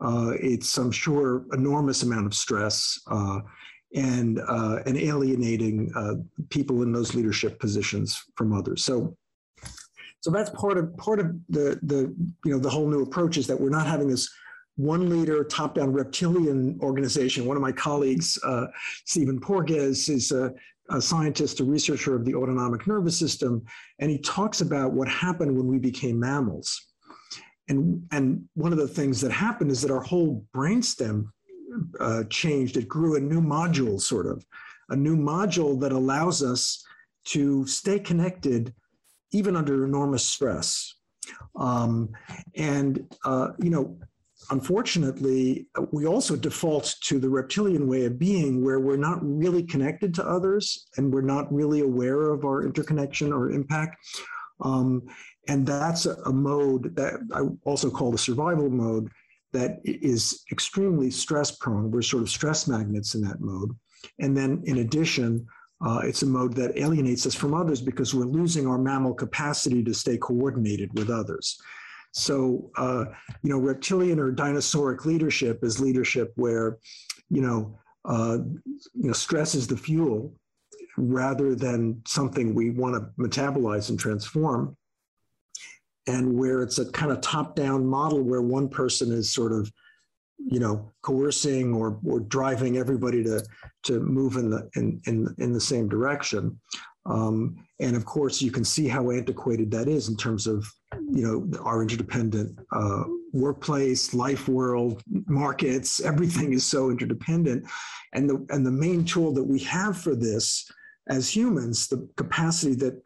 uh, 0.00 0.32
it's 0.40 0.76
I'm 0.78 0.92
sure 0.92 1.44
enormous 1.52 2.02
amount 2.02 2.26
of 2.26 2.34
stress 2.34 3.00
and 3.94 4.40
uh, 4.40 4.80
and 4.86 4.96
alienating 4.96 5.92
uh, 5.94 6.14
people 6.50 6.82
in 6.82 6.92
those 6.92 7.14
leadership 7.14 7.58
positions 7.58 8.22
from 8.36 8.52
others. 8.52 8.84
So. 8.84 9.16
So 10.20 10.32
that's 10.32 10.50
part 10.50 10.76
of 10.76 10.96
part 10.96 11.20
of 11.20 11.36
the 11.48 11.78
the 11.84 12.12
you 12.44 12.50
know 12.50 12.58
the 12.58 12.70
whole 12.70 12.88
new 12.88 13.02
approach 13.02 13.36
is 13.36 13.46
that 13.46 13.60
we're 13.60 13.68
not 13.68 13.86
having 13.86 14.08
this 14.08 14.28
one 14.76 15.08
leader 15.08 15.42
top 15.44 15.74
down 15.74 15.92
reptilian 15.92 16.78
organization. 16.82 17.46
One 17.46 17.56
of 17.56 17.62
my 17.62 17.72
colleagues, 17.72 18.38
uh, 18.44 18.66
Stephen 19.04 19.40
Porges, 19.40 20.08
is 20.08 20.32
a, 20.32 20.52
a, 20.90 21.00
scientist, 21.00 21.60
a 21.60 21.64
researcher 21.64 22.14
of 22.14 22.24
the 22.24 22.34
autonomic 22.34 22.86
nervous 22.86 23.18
system, 23.18 23.64
and 23.98 24.10
he 24.10 24.18
talks 24.18 24.60
about 24.60 24.92
what 24.92 25.08
happened 25.08 25.56
when 25.56 25.66
we 25.66 25.78
became 25.78 26.20
mammals. 26.20 26.92
And, 27.68 28.06
and 28.12 28.44
one 28.54 28.72
of 28.72 28.78
the 28.78 28.86
things 28.86 29.20
that 29.22 29.32
happened 29.32 29.70
is 29.70 29.82
that 29.82 29.90
our 29.90 30.00
whole 30.00 30.44
brainstem 30.54 31.30
uh, 32.00 32.24
changed. 32.30 32.76
It 32.76 32.88
grew 32.88 33.16
a 33.16 33.20
new 33.20 33.40
module, 33.40 34.00
sort 34.00 34.26
of, 34.26 34.44
a 34.90 34.96
new 34.96 35.16
module 35.16 35.80
that 35.80 35.92
allows 35.92 36.42
us 36.42 36.84
to 37.26 37.66
stay 37.66 37.98
connected 37.98 38.72
even 39.32 39.56
under 39.56 39.84
enormous 39.84 40.24
stress. 40.24 40.94
Um, 41.56 42.10
and, 42.54 43.12
uh, 43.24 43.48
you 43.58 43.70
know, 43.70 43.98
unfortunately, 44.50 45.66
we 45.90 46.06
also 46.06 46.36
default 46.36 46.94
to 47.02 47.18
the 47.18 47.28
reptilian 47.28 47.88
way 47.88 48.04
of 48.04 48.18
being 48.18 48.64
where 48.64 48.80
we're 48.80 48.96
not 48.96 49.18
really 49.22 49.62
connected 49.62 50.14
to 50.14 50.26
others 50.26 50.86
and 50.96 51.12
we're 51.12 51.20
not 51.22 51.52
really 51.52 51.80
aware 51.80 52.30
of 52.30 52.44
our 52.44 52.64
interconnection 52.64 53.32
or 53.32 53.50
impact. 53.50 53.96
Um, 54.60 55.02
and 55.48 55.66
that's 55.66 56.06
a, 56.06 56.14
a, 56.24 56.32
mode 56.32 56.96
that 56.96 57.14
I 57.34 57.42
also 57.68 57.90
call 57.90 58.10
the 58.10 58.18
survival 58.18 58.70
mode 58.70 59.10
that 59.56 59.80
is 59.84 60.44
extremely 60.52 61.10
stress 61.10 61.50
prone. 61.50 61.90
We're 61.90 62.02
sort 62.02 62.22
of 62.22 62.30
stress 62.30 62.68
magnets 62.68 63.14
in 63.14 63.20
that 63.22 63.40
mode. 63.40 63.74
And 64.20 64.36
then 64.36 64.62
in 64.64 64.78
addition, 64.78 65.46
uh, 65.84 66.00
it's 66.04 66.22
a 66.22 66.26
mode 66.26 66.54
that 66.54 66.78
alienates 66.78 67.26
us 67.26 67.34
from 67.34 67.54
others 67.54 67.80
because 67.80 68.14
we're 68.14 68.24
losing 68.24 68.66
our 68.66 68.78
mammal 68.78 69.14
capacity 69.14 69.82
to 69.84 69.92
stay 69.92 70.16
coordinated 70.16 70.90
with 70.98 71.10
others. 71.10 71.58
So, 72.12 72.70
uh, 72.76 73.04
you 73.42 73.50
know, 73.50 73.58
reptilian 73.58 74.18
or 74.18 74.32
dinosauric 74.32 75.04
leadership 75.04 75.62
is 75.62 75.80
leadership 75.80 76.32
where, 76.36 76.78
you 77.28 77.42
know, 77.42 77.78
uh, 78.06 78.38
you 78.94 79.08
know, 79.08 79.12
stress 79.12 79.54
is 79.54 79.66
the 79.66 79.76
fuel 79.76 80.32
rather 80.96 81.54
than 81.54 82.00
something 82.06 82.54
we 82.54 82.70
want 82.70 82.94
to 82.94 83.22
metabolize 83.22 83.90
and 83.90 83.98
transform. 83.98 84.76
And 86.06 86.38
where 86.38 86.62
it's 86.62 86.78
a 86.78 86.90
kind 86.92 87.10
of 87.10 87.20
top-down 87.20 87.84
model 87.84 88.22
where 88.22 88.42
one 88.42 88.68
person 88.68 89.10
is 89.10 89.32
sort 89.32 89.52
of, 89.52 89.70
you 90.38 90.60
know, 90.60 90.92
coercing 91.02 91.74
or, 91.74 91.98
or 92.06 92.20
driving 92.20 92.76
everybody 92.76 93.24
to 93.24 93.44
to 93.84 94.00
move 94.00 94.36
in 94.36 94.50
the 94.50 94.68
in 94.76 95.00
in, 95.06 95.34
in 95.38 95.52
the 95.52 95.60
same 95.60 95.88
direction. 95.88 96.60
Um, 97.06 97.56
and 97.80 97.96
of 97.96 98.04
course, 98.04 98.42
you 98.42 98.50
can 98.50 98.64
see 98.64 98.88
how 98.88 99.10
antiquated 99.10 99.70
that 99.70 99.88
is 99.88 100.08
in 100.08 100.16
terms 100.16 100.46
of 100.46 100.66
you 101.10 101.22
know 101.22 101.60
our 101.64 101.82
interdependent 101.82 102.58
uh, 102.72 103.04
workplace, 103.36 104.14
life 104.14 104.48
world, 104.48 105.02
markets, 105.26 106.00
everything 106.00 106.52
is 106.52 106.64
so 106.64 106.90
interdependent. 106.90 107.64
And 108.12 108.28
the, 108.28 108.46
and 108.50 108.64
the 108.64 108.70
main 108.70 109.04
tool 109.04 109.32
that 109.34 109.44
we 109.44 109.58
have 109.60 109.96
for 109.98 110.14
this 110.14 110.70
as 111.08 111.34
humans, 111.34 111.88
the 111.88 112.08
capacity 112.16 112.74
that 112.76 113.00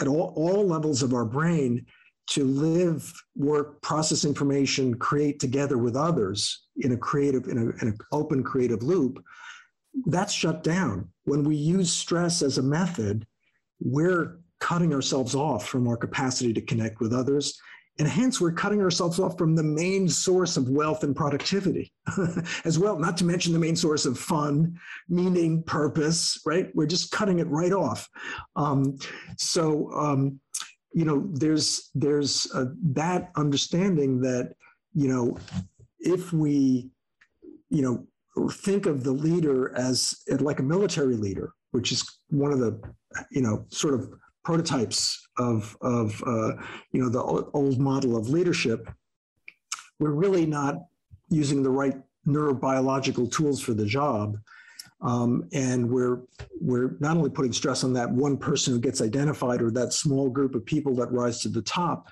at 0.00 0.06
all, 0.06 0.32
all 0.36 0.66
levels 0.66 1.02
of 1.02 1.14
our 1.14 1.24
brain 1.24 1.86
to 2.30 2.44
live, 2.44 3.12
work, 3.36 3.82
process 3.82 4.24
information, 4.24 4.94
create 4.94 5.40
together 5.40 5.78
with 5.78 5.96
others 5.96 6.66
in 6.78 6.92
a 6.92 6.96
creative, 6.96 7.48
in, 7.48 7.58
a, 7.58 7.62
in 7.82 7.88
an 7.88 7.98
open 8.12 8.42
creative 8.42 8.82
loop, 8.82 9.22
that's 10.06 10.32
shut 10.32 10.62
down. 10.62 11.08
When 11.24 11.42
we 11.44 11.56
use 11.56 11.92
stress 11.92 12.42
as 12.42 12.58
a 12.58 12.62
method, 12.62 13.26
we're 13.80 14.38
cutting 14.60 14.94
ourselves 14.94 15.34
off 15.34 15.66
from 15.66 15.88
our 15.88 15.96
capacity 15.96 16.52
to 16.52 16.60
connect 16.60 17.00
with 17.00 17.12
others. 17.12 17.58
And 17.98 18.06
hence, 18.06 18.40
we're 18.40 18.52
cutting 18.52 18.80
ourselves 18.80 19.18
off 19.18 19.36
from 19.36 19.56
the 19.56 19.62
main 19.62 20.08
source 20.08 20.56
of 20.56 20.68
wealth 20.70 21.02
and 21.02 21.14
productivity 21.14 21.92
as 22.64 22.78
well, 22.78 22.98
not 22.98 23.16
to 23.18 23.24
mention 23.24 23.52
the 23.52 23.58
main 23.58 23.76
source 23.76 24.06
of 24.06 24.18
fun, 24.18 24.78
meaning, 25.08 25.62
purpose, 25.64 26.40
right? 26.46 26.68
We're 26.74 26.86
just 26.86 27.10
cutting 27.10 27.40
it 27.40 27.48
right 27.48 27.72
off. 27.72 28.08
Um, 28.56 28.96
so, 29.36 29.92
um, 29.92 30.40
you 30.92 31.04
know, 31.04 31.28
there's, 31.32 31.90
there's 31.94 32.46
that 32.82 33.30
understanding 33.36 34.20
that, 34.20 34.54
you 34.94 35.08
know, 35.08 35.36
if 36.00 36.32
we, 36.32 36.90
you 37.68 37.82
know, 37.82 38.06
think 38.52 38.86
of 38.86 39.04
the 39.04 39.12
leader 39.12 39.76
as 39.76 40.14
like 40.40 40.58
a 40.58 40.62
military 40.62 41.16
leader, 41.16 41.52
which 41.72 41.92
is 41.92 42.04
one 42.30 42.52
of 42.52 42.58
the, 42.58 42.80
you 43.30 43.42
know, 43.42 43.64
sort 43.68 43.94
of 43.94 44.10
prototypes 44.44 45.28
of, 45.38 45.76
of 45.82 46.22
uh, 46.26 46.52
you 46.92 47.00
know, 47.00 47.08
the 47.08 47.22
old 47.22 47.78
model 47.78 48.16
of 48.16 48.28
leadership, 48.28 48.88
we're 49.98 50.12
really 50.12 50.46
not 50.46 50.76
using 51.28 51.62
the 51.62 51.70
right 51.70 51.96
neurobiological 52.26 53.30
tools 53.30 53.60
for 53.60 53.74
the 53.74 53.86
job. 53.86 54.36
Um, 55.02 55.48
and 55.52 55.88
we're 55.88 56.20
we're 56.60 56.96
not 57.00 57.16
only 57.16 57.30
putting 57.30 57.52
stress 57.52 57.84
on 57.84 57.92
that 57.94 58.10
one 58.10 58.36
person 58.36 58.74
who 58.74 58.80
gets 58.80 59.00
identified 59.00 59.62
or 59.62 59.70
that 59.70 59.92
small 59.92 60.28
group 60.28 60.54
of 60.54 60.64
people 60.66 60.94
that 60.96 61.10
rise 61.12 61.40
to 61.40 61.48
the 61.48 61.62
top, 61.62 62.08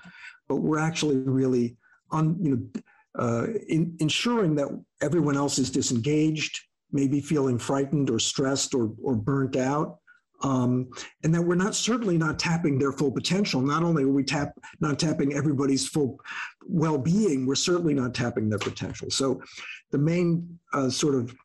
but 0.47 0.57
we're 0.57 0.79
actually 0.79 1.17
really 1.17 1.77
on 2.11 2.35
you 2.41 2.51
know 2.51 2.81
uh, 3.19 3.47
in, 3.67 3.95
ensuring 3.99 4.55
that 4.55 4.67
everyone 5.01 5.37
else 5.37 5.59
is 5.59 5.69
disengaged, 5.69 6.59
maybe 6.91 7.21
feeling 7.21 7.59
frightened 7.59 8.09
or 8.09 8.17
stressed 8.17 8.73
or 8.73 8.91
or 9.03 9.15
burnt 9.15 9.55
out, 9.55 9.99
um, 10.41 10.89
and 11.23 11.33
that 11.33 11.41
we're 11.41 11.55
not 11.55 11.75
certainly 11.75 12.17
not 12.17 12.39
tapping 12.39 12.79
their 12.79 12.91
full 12.91 13.11
potential. 13.11 13.61
Not 13.61 13.83
only 13.83 14.03
are 14.03 14.11
we 14.11 14.23
tap 14.23 14.53
not 14.79 14.97
tapping 14.97 15.33
everybody's 15.33 15.87
full 15.87 16.19
well-being, 16.65 17.45
we're 17.45 17.55
certainly 17.55 17.93
not 17.93 18.13
tapping 18.13 18.49
their 18.49 18.59
potential. 18.59 19.09
So, 19.09 19.41
the 19.91 19.97
main 19.97 20.59
uh, 20.73 20.89
sort 20.89 21.15
of 21.15 21.35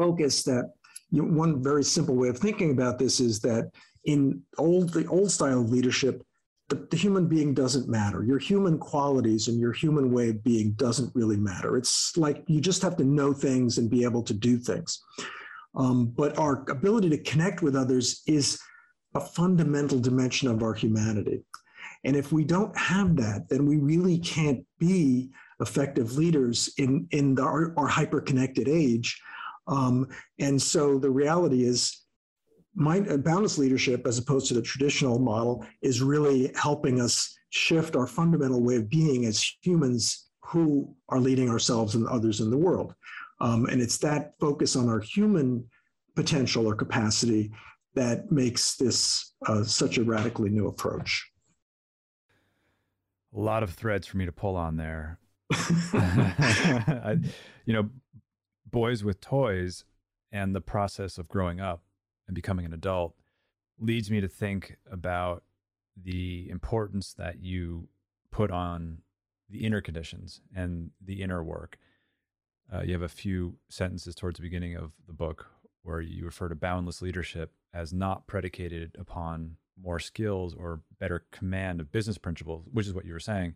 focus 0.00 0.42
that 0.44 0.72
you 1.10 1.22
know, 1.22 1.36
one 1.36 1.62
very 1.62 1.84
simple 1.84 2.14
way 2.14 2.28
of 2.28 2.38
thinking 2.38 2.70
about 2.70 2.98
this 2.98 3.20
is 3.20 3.40
that 3.40 3.70
in 4.04 4.42
old 4.56 4.92
the 4.94 5.06
old 5.06 5.30
style 5.30 5.60
of 5.60 5.70
leadership, 5.70 6.22
the, 6.70 6.76
the 6.90 6.96
human 6.96 7.26
being 7.26 7.52
doesn't 7.52 7.88
matter. 7.88 8.24
Your 8.24 8.38
human 8.38 8.78
qualities 8.78 9.48
and 9.48 9.60
your 9.60 9.72
human 9.72 10.10
way 10.10 10.30
of 10.30 10.42
being 10.42 10.72
doesn't 10.72 11.14
really 11.14 11.36
matter. 11.36 11.76
It's 11.76 12.16
like 12.16 12.44
you 12.46 12.60
just 12.60 12.80
have 12.80 12.96
to 12.96 13.04
know 13.04 13.32
things 13.34 13.76
and 13.76 13.90
be 13.90 14.04
able 14.04 14.22
to 14.22 14.32
do 14.32 14.56
things. 14.56 15.02
Um, 15.74 16.06
but 16.06 16.38
our 16.38 16.64
ability 16.70 17.10
to 17.10 17.18
connect 17.18 17.60
with 17.60 17.76
others 17.76 18.22
is 18.26 18.58
a 19.14 19.20
fundamental 19.20 19.98
dimension 19.98 20.48
of 20.48 20.62
our 20.62 20.74
humanity. 20.74 21.42
And 22.04 22.16
if 22.16 22.32
we 22.32 22.44
don't 22.44 22.76
have 22.78 23.16
that, 23.16 23.48
then 23.48 23.66
we 23.66 23.76
really 23.76 24.18
can't 24.18 24.64
be 24.78 25.30
effective 25.60 26.16
leaders 26.16 26.72
in, 26.78 27.06
in 27.10 27.34
the, 27.34 27.42
our, 27.42 27.74
our 27.76 27.86
hyper 27.86 28.20
connected 28.20 28.68
age. 28.68 29.20
Um, 29.70 30.08
and 30.40 30.60
so 30.60 30.98
the 30.98 31.10
reality 31.10 31.64
is, 31.64 32.02
mind, 32.74 33.10
uh, 33.10 33.16
boundless 33.16 33.56
leadership, 33.56 34.06
as 34.06 34.18
opposed 34.18 34.48
to 34.48 34.54
the 34.54 34.62
traditional 34.62 35.18
model, 35.18 35.64
is 35.80 36.02
really 36.02 36.52
helping 36.56 37.00
us 37.00 37.34
shift 37.50 37.96
our 37.96 38.06
fundamental 38.06 38.62
way 38.62 38.76
of 38.76 38.90
being 38.90 39.24
as 39.26 39.56
humans 39.62 40.30
who 40.42 40.94
are 41.08 41.20
leading 41.20 41.48
ourselves 41.48 41.94
and 41.94 42.06
others 42.08 42.40
in 42.40 42.50
the 42.50 42.56
world. 42.56 42.94
Um, 43.40 43.66
and 43.66 43.80
it's 43.80 43.98
that 43.98 44.32
focus 44.40 44.76
on 44.76 44.88
our 44.88 45.00
human 45.00 45.64
potential 46.16 46.66
or 46.66 46.74
capacity 46.74 47.52
that 47.94 48.30
makes 48.30 48.76
this 48.76 49.34
uh, 49.46 49.62
such 49.62 49.98
a 49.98 50.04
radically 50.04 50.50
new 50.50 50.66
approach. 50.66 51.30
A 53.34 53.40
lot 53.40 53.62
of 53.62 53.70
threads 53.70 54.06
for 54.06 54.16
me 54.16 54.26
to 54.26 54.32
pull 54.32 54.56
on 54.56 54.76
there. 54.76 55.18
I, 55.52 57.18
you 57.64 57.72
know, 57.72 57.88
boys 58.70 59.04
with 59.04 59.20
toys 59.20 59.84
and 60.32 60.54
the 60.54 60.60
process 60.60 61.18
of 61.18 61.28
growing 61.28 61.60
up 61.60 61.82
and 62.26 62.34
becoming 62.34 62.64
an 62.64 62.72
adult 62.72 63.14
leads 63.78 64.10
me 64.10 64.20
to 64.20 64.28
think 64.28 64.76
about 64.90 65.42
the 65.96 66.48
importance 66.50 67.12
that 67.14 67.42
you 67.42 67.88
put 68.30 68.50
on 68.50 68.98
the 69.48 69.64
inner 69.64 69.80
conditions 69.80 70.40
and 70.54 70.90
the 71.04 71.22
inner 71.22 71.42
work. 71.42 71.78
Uh, 72.72 72.82
you 72.82 72.92
have 72.92 73.02
a 73.02 73.08
few 73.08 73.56
sentences 73.68 74.14
towards 74.14 74.36
the 74.36 74.42
beginning 74.42 74.76
of 74.76 74.92
the 75.06 75.12
book 75.12 75.46
where 75.82 76.00
you 76.00 76.24
refer 76.24 76.48
to 76.48 76.54
boundless 76.54 77.02
leadership 77.02 77.52
as 77.74 77.92
not 77.92 78.26
predicated 78.26 78.94
upon 78.98 79.56
more 79.82 79.98
skills 79.98 80.54
or 80.54 80.80
better 80.98 81.24
command 81.32 81.80
of 81.80 81.90
business 81.90 82.18
principles, 82.18 82.64
which 82.72 82.86
is 82.86 82.94
what 82.94 83.04
you 83.04 83.12
were 83.12 83.20
saying, 83.20 83.54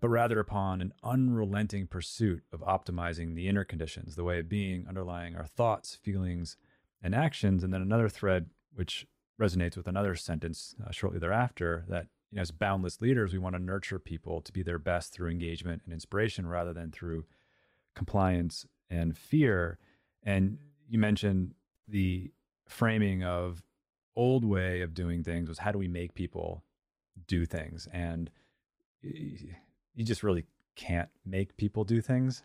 but 0.00 0.08
rather 0.08 0.38
upon 0.38 0.80
an 0.80 0.92
unrelenting 1.02 1.86
pursuit 1.86 2.42
of 2.52 2.60
optimizing 2.60 3.34
the 3.34 3.48
inner 3.48 3.64
conditions, 3.64 4.16
the 4.16 4.24
way 4.24 4.38
of 4.38 4.48
being 4.48 4.86
underlying 4.88 5.36
our 5.36 5.46
thoughts, 5.46 5.94
feelings, 5.94 6.56
and 7.02 7.14
actions. 7.14 7.62
And 7.62 7.72
then 7.72 7.82
another 7.82 8.08
thread, 8.08 8.46
which 8.74 9.06
resonates 9.40 9.76
with 9.76 9.86
another 9.86 10.14
sentence 10.14 10.74
uh, 10.84 10.90
shortly 10.90 11.18
thereafter, 11.18 11.84
that 11.88 12.06
you 12.30 12.36
know, 12.36 12.42
as 12.42 12.50
boundless 12.50 13.00
leaders, 13.00 13.32
we 13.32 13.38
want 13.38 13.54
to 13.54 13.62
nurture 13.62 13.98
people 13.98 14.40
to 14.42 14.52
be 14.52 14.62
their 14.62 14.78
best 14.78 15.12
through 15.12 15.30
engagement 15.30 15.82
and 15.84 15.92
inspiration 15.92 16.46
rather 16.46 16.72
than 16.72 16.90
through 16.90 17.24
compliance 17.94 18.66
and 18.90 19.16
fear. 19.16 19.78
And 20.22 20.58
you 20.88 20.98
mentioned 20.98 21.54
the 21.86 22.32
framing 22.66 23.22
of 23.22 23.62
old 24.16 24.44
way 24.44 24.80
of 24.80 24.94
doing 24.94 25.22
things 25.22 25.48
was 25.48 25.58
how 25.58 25.72
do 25.72 25.78
we 25.78 25.88
make 25.88 26.14
people 26.14 26.64
do 27.26 27.44
things 27.44 27.88
and 27.92 28.30
you 29.94 30.04
just 30.04 30.22
really 30.22 30.44
can't 30.76 31.08
make 31.24 31.56
people 31.56 31.84
do 31.84 32.00
things 32.00 32.42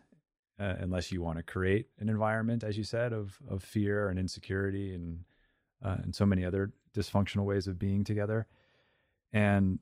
uh, 0.60 0.76
unless 0.80 1.12
you 1.12 1.22
want 1.22 1.38
to 1.38 1.44
create 1.44 1.88
an 2.00 2.10
environment 2.10 2.64
as 2.64 2.78
you 2.78 2.84
said 2.84 3.14
of 3.14 3.38
of 3.50 3.64
fear 3.64 4.10
and 4.10 4.20
insecurity 4.20 4.94
and 4.94 5.24
uh, 5.84 5.98
and 6.04 6.14
so 6.16 6.26
many 6.26 6.46
other 6.46 6.72
dysfunctional 6.96 7.46
ways 7.46 7.68
of 7.68 7.80
being 7.80 8.04
together 8.04 8.48
and 9.32 9.80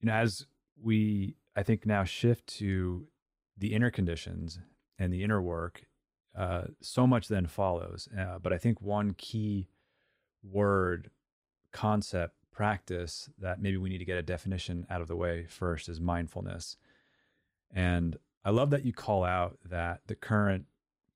you 0.00 0.06
know 0.06 0.14
as 0.14 0.46
we 0.82 1.36
i 1.56 1.62
think 1.62 1.84
now 1.86 2.04
shift 2.04 2.46
to 2.46 3.06
the 3.58 3.72
inner 3.72 3.90
conditions 3.90 4.58
and 4.98 5.12
the 5.12 5.22
inner 5.22 5.40
work, 5.40 5.86
uh, 6.36 6.62
so 6.80 7.06
much 7.06 7.28
then 7.28 7.46
follows. 7.46 8.08
Uh, 8.18 8.38
but 8.38 8.52
I 8.52 8.58
think 8.58 8.80
one 8.80 9.14
key 9.14 9.68
word, 10.42 11.10
concept, 11.72 12.34
practice 12.56 13.28
that 13.38 13.60
maybe 13.60 13.76
we 13.76 13.90
need 13.90 13.98
to 13.98 14.04
get 14.06 14.16
a 14.16 14.22
definition 14.22 14.86
out 14.88 15.02
of 15.02 15.08
the 15.08 15.16
way 15.16 15.44
first 15.46 15.90
is 15.90 16.00
mindfulness. 16.00 16.78
And 17.74 18.16
I 18.46 18.50
love 18.50 18.70
that 18.70 18.86
you 18.86 18.94
call 18.94 19.24
out 19.24 19.58
that 19.68 20.00
the 20.06 20.14
current 20.14 20.64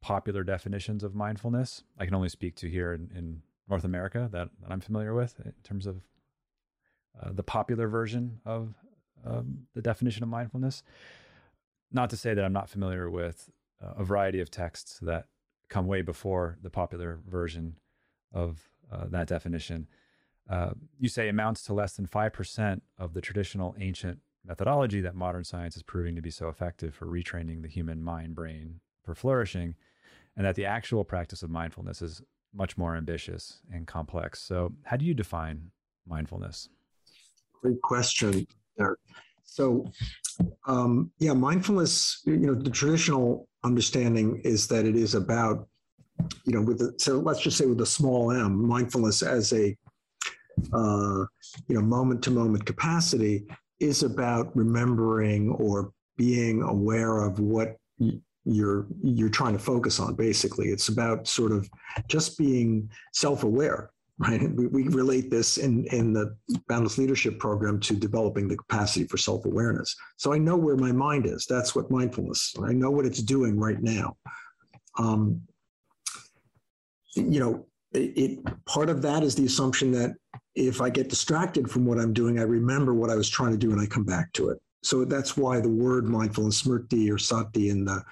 popular 0.03 0.44
definitions 0.44 1.03
of 1.03 1.14
mindfulness, 1.14 1.83
I 1.98 2.05
can 2.05 2.14
only 2.14 2.29
speak 2.29 2.57
to 2.57 2.68
here 2.68 2.92
in, 2.92 3.11
in 3.16 3.42
North 3.70 3.85
America 3.85 4.29
that, 4.33 4.50
that, 4.61 4.70
I'm 4.70 4.81
familiar 4.81 5.14
with 5.14 5.40
in 5.42 5.55
terms 5.64 5.87
of 5.87 6.03
uh, 7.18 7.31
the 7.33 7.42
popular 7.42 7.88
version 7.88 8.40
of 8.44 8.74
um, 9.24 9.66
the 9.74 9.83
definition 9.83 10.22
of 10.22 10.29
mindfulness 10.29 10.83
not 11.90 12.11
to 12.11 12.16
say 12.16 12.35
that 12.35 12.44
I'm 12.44 12.53
not 12.53 12.68
familiar 12.68 13.11
with 13.11 13.50
uh, 13.83 13.94
a 13.96 14.05
variety 14.05 14.40
of 14.40 14.50
texts 14.50 14.98
that 15.03 15.26
come 15.68 15.87
way 15.87 16.03
before 16.03 16.59
the 16.62 16.70
popular 16.70 17.20
version 17.26 17.76
of 18.33 18.68
uh, 18.92 19.07
that 19.09 19.26
definition. 19.26 19.88
Uh, 20.50 20.70
you 20.98 21.08
say 21.08 21.28
amounts 21.28 21.62
to 21.62 21.72
less 21.72 21.92
than 21.92 22.06
5% 22.06 22.80
of 22.98 23.14
the 23.14 23.20
traditional 23.20 23.76
ancient 23.78 24.18
methodology 24.44 25.00
that 25.00 25.14
modern 25.14 25.44
science 25.44 25.76
is 25.76 25.82
proving 25.82 26.16
to 26.16 26.22
be 26.22 26.30
so 26.30 26.48
effective 26.48 26.92
for 26.92 27.06
retraining 27.06 27.62
the 27.62 27.68
human 27.68 28.02
mind 28.02 28.34
brain 28.34 28.80
for 29.04 29.14
flourishing, 29.14 29.76
and 30.36 30.44
that 30.44 30.56
the 30.56 30.64
actual 30.64 31.04
practice 31.04 31.42
of 31.42 31.50
mindfulness 31.50 32.02
is 32.02 32.22
much 32.52 32.76
more 32.76 32.96
ambitious 32.96 33.60
and 33.72 33.86
complex. 33.86 34.42
So, 34.42 34.72
how 34.84 34.96
do 34.96 35.04
you 35.04 35.14
define 35.14 35.70
mindfulness? 36.06 36.68
Great 37.62 37.80
question, 37.82 38.46
Derik. 38.78 38.96
So, 39.44 39.90
um, 40.66 41.10
yeah, 41.18 41.32
mindfulness, 41.32 42.22
you 42.24 42.36
know, 42.38 42.54
the 42.54 42.70
traditional 42.70 43.48
understanding 43.64 44.40
is 44.44 44.66
that 44.68 44.84
it 44.84 44.96
is 44.96 45.14
about, 45.14 45.68
you 46.44 46.52
know, 46.52 46.62
with 46.62 46.78
the, 46.78 46.94
so 46.98 47.18
let's 47.18 47.40
just 47.40 47.56
say 47.56 47.66
with 47.66 47.80
a 47.80 47.86
small 47.86 48.32
m, 48.32 48.64
mindfulness 48.66 49.22
as 49.22 49.52
a, 49.52 49.76
uh, 50.72 51.24
you 51.68 51.74
know, 51.74 51.82
moment 51.82 52.22
to 52.24 52.30
moment 52.30 52.64
capacity 52.64 53.46
is 53.78 54.02
about 54.02 54.54
remembering 54.56 55.50
or 55.50 55.92
being 56.16 56.62
aware 56.62 57.22
of 57.22 57.38
what 57.38 57.76
you're 58.44 58.86
you're 59.02 59.28
trying 59.28 59.52
to 59.52 59.58
focus 59.58 60.00
on 60.00 60.14
basically. 60.14 60.68
It's 60.68 60.88
about 60.88 61.28
sort 61.28 61.52
of 61.52 61.68
just 62.08 62.38
being 62.38 62.90
self-aware 63.12 63.90
right? 64.20 64.52
We, 64.52 64.66
we 64.66 64.88
relate 64.88 65.30
this 65.30 65.56
in 65.56 65.86
in 65.86 66.12
the 66.12 66.36
boundless 66.68 66.98
leadership 66.98 67.38
program 67.38 67.80
to 67.80 67.96
developing 67.96 68.48
the 68.48 68.56
capacity 68.56 69.06
for 69.06 69.16
self-awareness. 69.16 69.96
So 70.18 70.32
i 70.32 70.38
know 70.38 70.56
where 70.56 70.76
my 70.76 70.92
mind 70.92 71.26
is. 71.26 71.46
That's 71.48 71.74
what 71.74 71.90
mindfulness 71.90 72.54
i 72.62 72.72
know 72.72 72.90
what 72.90 73.06
it's 73.06 73.22
doing 73.22 73.58
right 73.58 73.82
now. 73.82 74.16
Um, 74.98 75.42
you 77.14 77.40
know 77.40 77.66
it, 77.92 78.38
part 78.66 78.88
of 78.88 79.03
that 79.03 79.22
is 79.22 79.35
the 79.35 79.46
assumption 79.46 79.90
that 79.92 80.14
if 80.55 80.81
i 80.81 80.88
get 80.88 81.09
distracted 81.09 81.70
from 81.70 81.85
what 81.85 81.98
i'm 81.98 82.12
doing 82.12 82.38
i 82.38 82.42
remember 82.42 82.94
what 82.94 83.11
i 83.11 83.14
was 83.14 83.29
trying 83.29 83.53
to 83.53 83.59
do 83.59 83.72
and 83.72 83.81
i 83.81 83.87
come 83.87 84.05
back 84.05 84.33
to 84.33 84.48
it 84.50 84.61
so 84.83 85.05
that's 85.05 85.37
why 85.37 85.61
the 85.61 85.68
word 85.68 86.07
mindfulness, 86.07 86.62
smrti 86.62 87.12
or 87.12 87.18
sati 87.18 87.70
in 87.70 87.85
the 87.85 88.03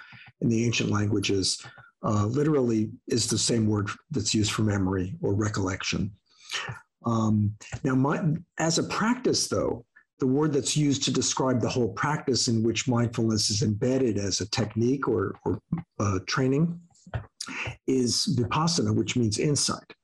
in 0.40 0.48
the 0.48 0.64
ancient 0.64 0.90
languages, 0.90 1.64
uh, 2.04 2.26
literally 2.26 2.90
is 3.08 3.26
the 3.26 3.38
same 3.38 3.66
word 3.66 3.88
that's 4.10 4.34
used 4.34 4.52
for 4.52 4.62
memory 4.62 5.16
or 5.20 5.34
recollection. 5.34 6.12
Um, 7.04 7.56
now, 7.82 7.96
my, 7.96 8.22
as 8.58 8.78
a 8.78 8.84
practice, 8.84 9.48
though, 9.48 9.84
the 10.20 10.28
word 10.28 10.52
that's 10.52 10.76
used 10.76 11.02
to 11.04 11.10
describe 11.10 11.60
the 11.60 11.68
whole 11.68 11.88
practice 11.88 12.46
in 12.46 12.62
which 12.62 12.86
mindfulness 12.86 13.50
is 13.50 13.62
embedded 13.62 14.16
as 14.16 14.40
a 14.40 14.48
technique 14.50 15.08
or, 15.08 15.34
or 15.44 15.60
uh, 15.98 16.20
training 16.28 16.80
is 17.86 18.36
vipassana, 18.38 18.94
which 18.94 19.16
means 19.16 19.38
insight. 19.38 19.94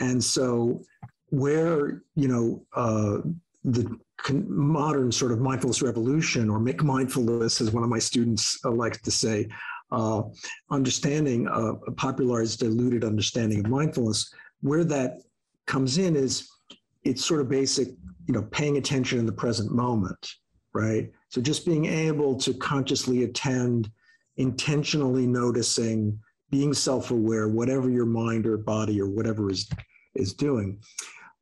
And 0.00 0.22
so, 0.22 0.82
where 1.30 2.02
you 2.14 2.28
know 2.28 2.66
uh, 2.74 3.18
the 3.64 3.98
modern 4.30 5.10
sort 5.10 5.32
of 5.32 5.40
mindfulness 5.40 5.82
revolution, 5.82 6.48
or 6.50 6.58
McMindfulness, 6.58 7.60
as 7.60 7.72
one 7.72 7.82
of 7.82 7.90
my 7.90 7.98
students 7.98 8.58
uh, 8.64 8.70
likes 8.70 9.00
to 9.02 9.10
say, 9.10 9.48
uh, 9.90 10.22
understanding, 10.70 11.48
uh, 11.48 11.74
a 11.86 11.92
popularized, 11.92 12.60
diluted 12.60 13.04
understanding 13.04 13.60
of 13.60 13.70
mindfulness, 13.70 14.32
where 14.62 14.84
that 14.84 15.18
comes 15.66 15.98
in 15.98 16.16
is 16.16 16.48
it's 17.04 17.24
sort 17.24 17.40
of 17.40 17.48
basic, 17.48 17.88
you 18.26 18.34
know, 18.34 18.42
paying 18.42 18.76
attention 18.76 19.18
in 19.18 19.26
the 19.26 19.32
present 19.32 19.72
moment, 19.72 20.34
right? 20.72 21.10
So 21.28 21.40
just 21.40 21.66
being 21.66 21.86
able 21.86 22.36
to 22.36 22.54
consciously 22.54 23.24
attend, 23.24 23.90
intentionally 24.36 25.26
noticing, 25.26 26.18
being 26.50 26.74
self-aware, 26.74 27.48
whatever 27.48 27.90
your 27.90 28.06
mind 28.06 28.46
or 28.46 28.56
body 28.56 29.00
or 29.00 29.08
whatever 29.08 29.50
is 29.50 29.68
is 30.14 30.34
doing. 30.34 30.78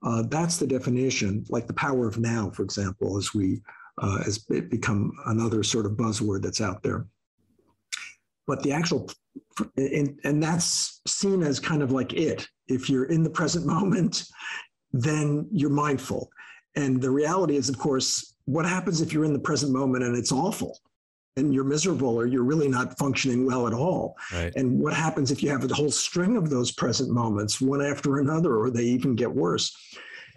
Uh, 0.03 0.22
that's 0.29 0.57
the 0.57 0.66
definition, 0.66 1.44
like 1.48 1.66
the 1.66 1.74
power 1.74 2.07
of 2.07 2.18
now, 2.18 2.50
for 2.50 2.62
example, 2.62 3.18
as 3.18 3.35
we 3.35 3.61
uh, 4.00 4.22
as 4.26 4.44
it 4.48 4.70
become 4.70 5.12
another 5.26 5.62
sort 5.62 5.87
of 5.87 5.92
buzzword 5.92 6.42
that's 6.42 6.61
out 6.61 6.83
there. 6.83 7.07
But 8.46 8.62
the 8.62 8.72
actual, 8.72 9.11
and, 9.76 10.18
and 10.24 10.42
that's 10.42 11.00
seen 11.07 11.42
as 11.42 11.61
kind 11.61 11.83
of 11.83 11.92
like 11.92 12.12
it. 12.14 12.48
If 12.68 12.88
you're 12.88 13.07
in 13.07 13.22
the 13.22 13.31
present 13.31 13.66
moment, 13.66 14.24
then 14.92 15.48
you're 15.53 15.70
mindful. 15.70 16.31
And 16.76 17.00
the 17.00 17.11
reality 17.11 17.57
is, 17.57 17.68
of 17.68 17.79
course, 17.79 18.35
what 18.46 18.64
happens 18.64 19.00
if 19.00 19.12
you're 19.12 19.24
in 19.24 19.33
the 19.33 19.38
present 19.38 19.72
moment 19.72 20.05
and 20.05 20.16
it's 20.16 20.33
awful? 20.33 20.79
And 21.37 21.55
you're 21.55 21.64
miserable 21.64 22.16
or 22.16 22.27
you're 22.27 22.43
really 22.43 22.69
not 22.69 22.99
functioning 22.99 23.47
well 23.47 23.66
at 23.66 23.73
all. 23.73 24.16
Right. 24.33 24.53
And 24.57 24.79
what 24.81 24.95
happens 24.95 25.31
if 25.31 25.43
you 25.43 25.51
have 25.51 25.69
a 25.69 25.75
whole 25.75 25.90
string 25.90 26.37
of 26.37 26.51
those 26.51 26.73
present 26.73 27.11
moments, 27.11 27.61
one 27.61 27.83
after 27.85 28.19
another, 28.19 28.57
or 28.57 28.71
they 28.71 28.85
even 28.85 29.14
get 29.14 29.33
worse? 29.33 29.75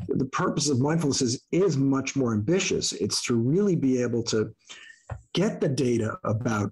The 0.08 0.25
purpose 0.25 0.69
of 0.69 0.79
mindfulness 0.79 1.21
is, 1.21 1.43
is 1.51 1.77
much 1.77 2.15
more 2.15 2.34
ambitious. 2.34 2.93
It's 2.93 3.23
to 3.25 3.36
really 3.36 3.75
be 3.75 4.01
able 4.01 4.23
to 4.23 4.53
get 5.34 5.62
the 5.62 5.69
data 5.69 6.17
about, 6.23 6.71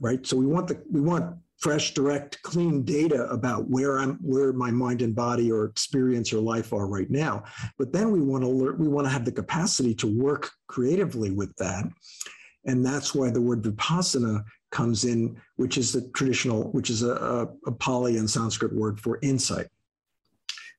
right? 0.00 0.24
So 0.26 0.36
we 0.36 0.46
want 0.46 0.68
the 0.68 0.82
we 0.90 1.00
want 1.00 1.36
fresh, 1.58 1.92
direct, 1.92 2.40
clean 2.42 2.84
data 2.84 3.24
about 3.30 3.68
where 3.68 3.98
I'm, 3.98 4.14
where 4.22 4.52
my 4.52 4.70
mind 4.70 5.02
and 5.02 5.14
body 5.14 5.50
or 5.50 5.64
experience 5.64 6.32
or 6.32 6.38
life 6.38 6.72
are 6.72 6.86
right 6.86 7.10
now. 7.10 7.42
But 7.78 7.92
then 7.92 8.12
we 8.12 8.20
want 8.20 8.44
to 8.44 8.48
learn, 8.48 8.78
we 8.78 8.86
want 8.86 9.06
to 9.06 9.10
have 9.10 9.24
the 9.24 9.32
capacity 9.32 9.92
to 9.96 10.06
work 10.06 10.50
creatively 10.68 11.32
with 11.32 11.54
that 11.56 11.84
and 12.68 12.84
that's 12.84 13.14
why 13.14 13.30
the 13.30 13.40
word 13.40 13.62
vipassana 13.62 14.44
comes 14.70 15.04
in, 15.04 15.40
which 15.56 15.78
is 15.78 15.90
the 15.90 16.02
traditional, 16.14 16.70
which 16.72 16.90
is 16.90 17.02
a, 17.02 17.48
a, 17.66 17.72
Pali 17.72 18.18
and 18.18 18.30
Sanskrit 18.30 18.74
word 18.74 19.00
for 19.00 19.18
insight. 19.22 19.66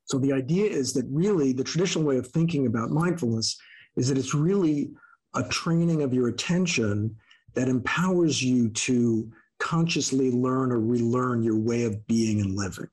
So 0.05 0.19
the 0.19 0.31
idea 0.31 0.69
is 0.69 0.93
that 0.93 1.05
really 1.09 1.51
the 1.51 1.63
traditional 1.63 2.05
way 2.05 2.17
of 2.17 2.27
thinking 2.27 2.67
about 2.67 2.91
mindfulness 2.91 3.57
is 3.95 4.07
that 4.07 4.19
it's 4.19 4.35
really 4.35 4.91
a 5.33 5.43
training 5.43 6.03
of 6.03 6.13
your 6.13 6.27
attention 6.27 7.15
that 7.55 7.67
empowers 7.67 8.41
you 8.41 8.69
to 8.69 9.31
consciously 9.59 10.29
learn 10.29 10.71
or 10.71 10.79
relearn 10.79 11.41
your 11.41 11.57
way 11.57 11.83
of 11.83 12.05
being 12.07 12.39
and 12.39 12.55
living 12.55 12.87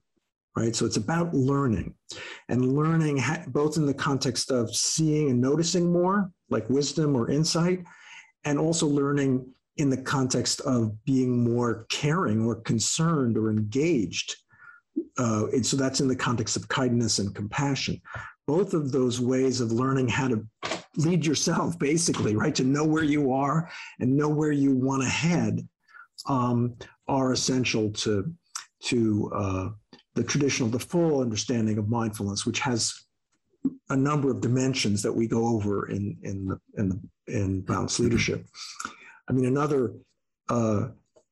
right 0.56 0.74
so 0.74 0.84
it's 0.84 0.96
about 0.96 1.32
learning 1.32 1.94
and 2.48 2.74
learning 2.74 3.22
both 3.48 3.76
in 3.76 3.86
the 3.86 3.94
context 3.94 4.50
of 4.50 4.74
seeing 4.74 5.30
and 5.30 5.40
noticing 5.40 5.92
more 5.92 6.28
like 6.50 6.68
wisdom 6.68 7.14
or 7.14 7.30
insight 7.30 7.84
and 8.46 8.58
also 8.58 8.86
learning 8.86 9.46
in 9.76 9.90
the 9.90 9.96
context 9.96 10.60
of 10.62 11.04
being 11.04 11.44
more 11.44 11.84
caring 11.90 12.46
or 12.46 12.54
concerned 12.54 13.36
or 13.36 13.50
engaged. 13.50 14.36
Uh, 15.18 15.48
and 15.52 15.66
so 15.66 15.76
that's 15.76 16.00
in 16.00 16.08
the 16.08 16.16
context 16.16 16.56
of 16.56 16.66
kindness 16.68 17.18
and 17.18 17.34
compassion. 17.34 18.00
Both 18.46 18.72
of 18.72 18.92
those 18.92 19.20
ways 19.20 19.60
of 19.60 19.72
learning 19.72 20.08
how 20.08 20.28
to 20.28 20.46
lead 20.96 21.26
yourself, 21.26 21.78
basically, 21.90 22.36
right, 22.36 22.54
to 22.54 22.64
know 22.64 22.84
where 22.84 23.04
you 23.04 23.32
are 23.32 23.70
and 24.00 24.16
know 24.16 24.30
where 24.30 24.52
you 24.52 24.74
want 24.74 25.02
to 25.02 25.08
head, 25.08 25.68
um, 26.26 26.76
are 27.08 27.32
essential 27.32 27.90
to 27.90 28.32
to 28.82 29.30
uh, 29.34 29.68
the 30.14 30.22
traditional, 30.22 30.68
the 30.68 30.78
full 30.78 31.20
understanding 31.20 31.78
of 31.78 31.88
mindfulness, 31.88 32.46
which 32.46 32.60
has 32.60 33.05
a 33.90 33.96
number 33.96 34.30
of 34.30 34.40
dimensions 34.40 35.02
that 35.02 35.12
we 35.12 35.26
go 35.28 35.46
over 35.46 35.88
in 35.90 36.16
in 36.22 36.46
the 36.46 36.60
in 36.76 36.88
the 36.88 37.00
in 37.28 37.60
boundless 37.62 37.98
leadership. 38.00 38.46
I 39.28 39.32
mean, 39.32 39.46
another 39.46 39.94
uh, 40.48 40.88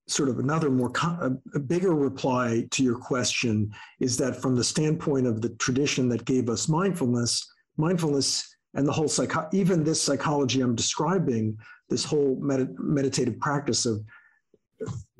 sort 0.06 0.28
of 0.28 0.38
another 0.38 0.70
more 0.70 0.90
con- 0.90 1.40
a 1.54 1.58
bigger 1.58 1.94
reply 1.94 2.66
to 2.70 2.82
your 2.82 2.98
question 2.98 3.72
is 4.00 4.16
that 4.18 4.36
from 4.36 4.54
the 4.54 4.64
standpoint 4.64 5.26
of 5.26 5.40
the 5.40 5.50
tradition 5.50 6.08
that 6.10 6.24
gave 6.24 6.48
us 6.48 6.68
mindfulness, 6.68 7.46
mindfulness 7.76 8.56
and 8.74 8.86
the 8.86 8.92
whole 8.92 9.08
psycho- 9.08 9.48
even 9.52 9.84
this 9.84 10.02
psychology 10.02 10.60
I'm 10.60 10.74
describing, 10.74 11.56
this 11.88 12.04
whole 12.04 12.36
med- 12.40 12.76
meditative 12.78 13.38
practice 13.38 13.86
of 13.86 14.04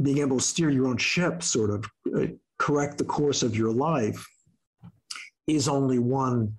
being 0.03 0.18
able 0.18 0.38
to 0.38 0.44
steer 0.44 0.70
your 0.70 0.87
own 0.87 0.99
ship, 0.99 1.42
sort 1.42 1.70
of 1.70 1.85
uh, 2.16 2.27
correct 2.59 2.99
the 2.99 3.05
course 3.05 3.42
of 3.42 3.57
your 3.57 3.73
life, 3.73 4.27
is 5.47 5.68
only 5.68 5.99
one 5.99 6.55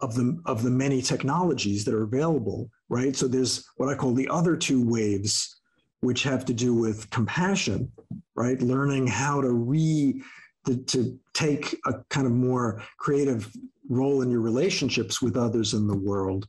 of 0.00 0.14
the 0.14 0.40
of 0.46 0.62
the 0.62 0.70
many 0.70 1.02
technologies 1.02 1.84
that 1.84 1.94
are 1.94 2.04
available 2.04 2.70
right? 2.88 3.14
So 3.14 3.28
there's 3.28 3.68
what 3.76 3.88
i 3.88 3.94
call 3.94 4.14
the 4.14 4.28
other 4.28 4.56
two 4.56 4.82
waves 4.86 5.56
which 6.00 6.22
have 6.22 6.44
to 6.46 6.54
do 6.54 6.74
with 6.74 7.10
compassion 7.10 7.90
right? 8.38 8.62
Learning 8.62 9.06
how 9.06 9.40
to 9.40 9.50
re 9.50 10.22
to, 10.64 10.76
to 10.76 11.18
take 11.34 11.76
a 11.86 11.94
kind 12.08 12.26
of 12.26 12.32
more 12.32 12.82
creative 12.98 13.50
role 13.88 14.22
in 14.22 14.30
your 14.30 14.40
relationships 14.40 15.20
with 15.20 15.36
others 15.36 15.74
in 15.74 15.86
the 15.86 15.96
world. 15.96 16.46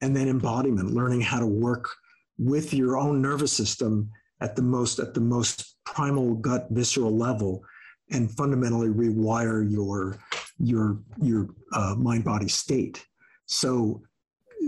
And 0.00 0.16
then 0.16 0.28
embodiment 0.28 0.92
learning 0.92 1.20
how 1.20 1.38
to 1.38 1.46
work 1.46 1.88
with 2.36 2.74
your 2.74 2.96
own 2.96 3.22
nervous 3.22 3.52
system 3.52 4.10
at 4.40 4.56
the 4.56 4.62
most 4.62 4.98
at 4.98 5.14
the 5.14 5.20
most 5.20 5.76
primal 5.84 6.34
gut 6.34 6.66
visceral 6.70 7.16
level 7.16 7.62
and 8.10 8.30
fundamentally 8.32 8.88
rewire 8.88 9.70
your 9.70 10.18
your 10.58 11.00
your 11.20 11.48
uh, 11.72 11.94
mind 11.96 12.24
body 12.24 12.48
state. 12.48 13.04
So 13.46 14.02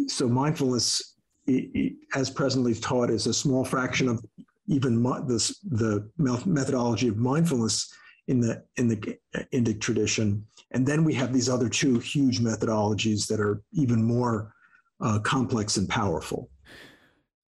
so 0.07 0.29
mindfulness, 0.29 1.17
it, 1.47 1.71
it, 1.75 1.93
as 2.15 2.31
presently 2.31 2.75
taught, 2.75 3.11
is 3.11 3.27
a 3.27 3.35
small 3.35 3.65
fraction 3.65 4.09
of 4.09 4.25
even 4.69 5.03
this 5.27 5.59
the 5.61 6.11
methodology 6.19 7.09
of 7.09 7.17
mindfulness 7.17 7.93
in 8.29 8.41
the 8.41 8.65
in 8.77 8.89
the 8.89 9.19
Indic 9.53 9.81
tradition. 9.81 10.45
And 10.73 10.87
then 10.87 11.05
we 11.05 11.15
have 11.15 11.33
these 11.33 11.49
other 11.49 11.69
two 11.69 11.99
huge 11.99 12.41
methodologies 12.41 13.27
that 13.29 13.41
are 13.41 13.63
even 13.73 14.03
more 14.03 14.53
uh, 15.01 15.21
complex 15.21 15.77
and 15.77 15.89
powerful. 15.89 16.51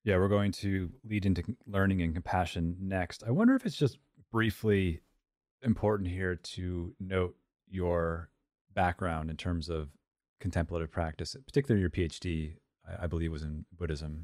Yeah, 0.05 0.17
we're 0.17 0.29
going 0.29 0.53
to 0.53 0.91
lead 1.05 1.27
into 1.27 1.43
learning 1.67 2.03
and 2.03 2.15
compassion 2.15 2.77
next. 2.81 3.25
I 3.27 3.31
wonder 3.31 3.55
if 3.55 3.67
it's 3.67 3.77
just 3.77 3.99
briefly 4.31 5.01
important 5.63 6.09
here 6.09 6.37
to 6.37 6.95
note 7.01 7.35
your 7.71 8.31
background 8.75 9.31
in 9.31 9.37
terms 9.37 9.69
of 9.69 9.89
contemplative 10.41 10.91
practice, 10.91 11.37
particularly 11.47 11.81
your 11.81 11.91
PhD, 11.91 12.55
I, 12.89 13.05
I 13.05 13.07
believe 13.07 13.33
was 13.33 13.43
in 13.43 13.65
Buddhism. 13.77 14.23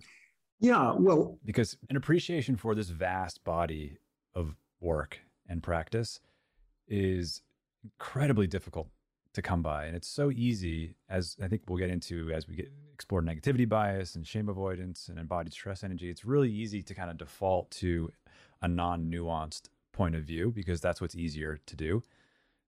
Yeah, 0.60 0.94
well, 0.96 1.38
because 1.44 1.76
an 1.90 1.96
appreciation 1.96 2.56
for 2.56 2.74
this 2.74 2.88
vast 2.88 3.42
body 3.44 3.98
of 4.34 4.54
work 4.80 5.18
and 5.48 5.62
practice 5.62 6.20
is 6.86 7.42
incredibly 7.82 8.46
difficult 8.46 8.88
to 9.34 9.42
come 9.42 9.62
by. 9.62 9.86
And 9.86 9.96
it's 9.96 10.08
so 10.08 10.30
easy, 10.30 10.94
as 11.08 11.36
I 11.42 11.48
think 11.48 11.62
we'll 11.68 11.78
get 11.78 11.90
into 11.90 12.30
as 12.32 12.46
we 12.46 12.54
get 12.54 12.70
explore 12.92 13.20
negativity 13.20 13.68
bias 13.68 14.14
and 14.14 14.26
shame 14.26 14.48
avoidance 14.48 15.08
and 15.08 15.18
embodied 15.18 15.52
stress 15.52 15.82
energy. 15.82 16.08
It's 16.08 16.24
really 16.24 16.50
easy 16.50 16.82
to 16.82 16.94
kind 16.94 17.10
of 17.10 17.18
default 17.18 17.70
to 17.72 18.10
a 18.62 18.68
non-nuanced 18.68 19.68
point 19.92 20.14
of 20.14 20.22
view 20.22 20.52
because 20.54 20.80
that's 20.80 21.00
what's 21.00 21.16
easier 21.16 21.58
to 21.66 21.76
do. 21.76 22.02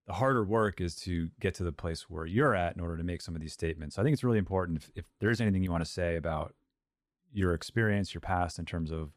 The 0.06 0.12
harder 0.12 0.44
work 0.44 0.80
is 0.80 0.94
to 0.96 1.28
get 1.40 1.54
to 1.54 1.64
the 1.64 1.72
place 1.72 2.08
where 2.08 2.26
you're 2.26 2.54
at 2.54 2.76
in 2.76 2.80
order 2.80 2.96
to 2.96 3.02
make 3.02 3.20
some 3.20 3.34
of 3.34 3.40
these 3.40 3.52
statements. 3.52 3.96
So 3.96 4.02
I 4.02 4.04
think 4.04 4.14
it's 4.14 4.22
really 4.22 4.38
important 4.38 4.78
if, 4.78 4.90
if 4.94 5.04
there's 5.20 5.40
anything 5.40 5.62
you 5.62 5.72
want 5.72 5.84
to 5.84 5.90
say 5.90 6.16
about 6.16 6.54
your 7.32 7.54
experience, 7.54 8.14
your 8.14 8.20
past 8.20 8.58
in 8.58 8.64
terms 8.64 8.90
of 8.90 9.12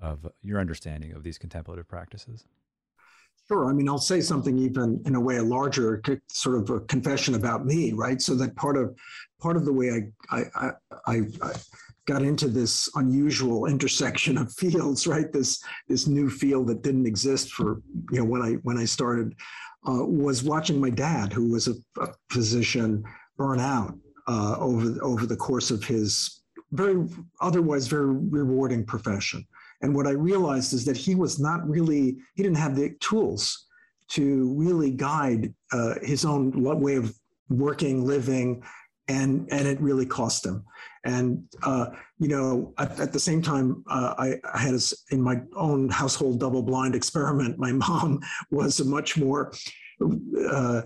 of 0.00 0.26
your 0.42 0.58
understanding 0.58 1.12
of 1.12 1.22
these 1.22 1.38
contemplative 1.38 1.86
practices. 1.86 2.44
Sure. 3.48 3.68
I 3.68 3.72
mean, 3.72 3.88
I'll 3.88 3.98
say 3.98 4.20
something 4.20 4.56
even 4.58 5.02
in 5.04 5.14
a 5.14 5.20
way 5.20 5.36
a 5.36 5.42
larger 5.42 6.02
sort 6.28 6.56
of 6.56 6.70
a 6.70 6.80
confession 6.80 7.34
about 7.34 7.66
me, 7.66 7.92
right? 7.92 8.20
So 8.20 8.34
that 8.36 8.56
part 8.56 8.76
of 8.76 8.96
part 9.40 9.56
of 9.56 9.64
the 9.64 9.72
way 9.72 10.10
I 10.30 10.44
I, 10.56 10.70
I, 11.06 11.20
I 11.42 11.52
got 12.06 12.22
into 12.22 12.48
this 12.48 12.88
unusual 12.94 13.66
intersection 13.66 14.38
of 14.38 14.52
fields, 14.52 15.06
right? 15.06 15.32
This 15.32 15.62
this 15.88 16.06
new 16.06 16.30
field 16.30 16.68
that 16.68 16.82
didn't 16.82 17.06
exist 17.06 17.52
for 17.52 17.82
you 18.10 18.18
know 18.18 18.24
when 18.24 18.42
I 18.42 18.52
when 18.62 18.78
I 18.78 18.84
started 18.84 19.34
uh, 19.88 20.04
was 20.04 20.42
watching 20.42 20.80
my 20.80 20.90
dad, 20.90 21.32
who 21.32 21.50
was 21.50 21.68
a, 21.68 21.74
a 22.00 22.08
physician, 22.30 23.04
burn 23.36 23.60
out 23.60 23.94
uh, 24.28 24.56
over 24.58 25.02
over 25.02 25.26
the 25.26 25.36
course 25.36 25.70
of 25.70 25.82
his 25.84 26.42
very 26.72 27.06
otherwise 27.40 27.86
very 27.86 28.06
rewarding 28.06 28.84
profession. 28.84 29.46
And 29.82 29.94
what 29.94 30.06
I 30.06 30.12
realized 30.12 30.72
is 30.72 30.84
that 30.84 30.96
he 30.96 31.14
was 31.14 31.38
not 31.40 31.68
really, 31.68 32.16
he 32.34 32.42
didn't 32.42 32.56
have 32.56 32.76
the 32.76 32.94
tools 33.00 33.66
to 34.08 34.54
really 34.54 34.90
guide 34.90 35.52
uh, 35.72 35.94
his 36.02 36.24
own 36.24 36.52
way 36.62 36.96
of 36.96 37.14
working, 37.48 38.04
living, 38.06 38.62
and 39.08 39.48
and 39.50 39.66
it 39.66 39.80
really 39.80 40.06
cost 40.06 40.46
him. 40.46 40.64
And 41.04 41.44
uh, 41.62 41.86
you 42.18 42.28
know, 42.28 42.72
at, 42.78 42.98
at, 43.00 43.12
the 43.12 43.18
same 43.18 43.42
time, 43.42 43.82
uh, 43.90 44.14
I, 44.18 44.34
I, 44.54 44.58
had 44.58 44.74
a, 44.74 44.80
in 45.10 45.20
my 45.20 45.40
own 45.56 45.88
household 45.88 46.38
double-blind 46.38 46.94
experiment. 46.94 47.58
My 47.58 47.72
mom 47.88 48.20
was 48.50 48.78
a 48.78 48.84
much 48.84 49.16
more 49.16 49.52
uh, 50.48 50.82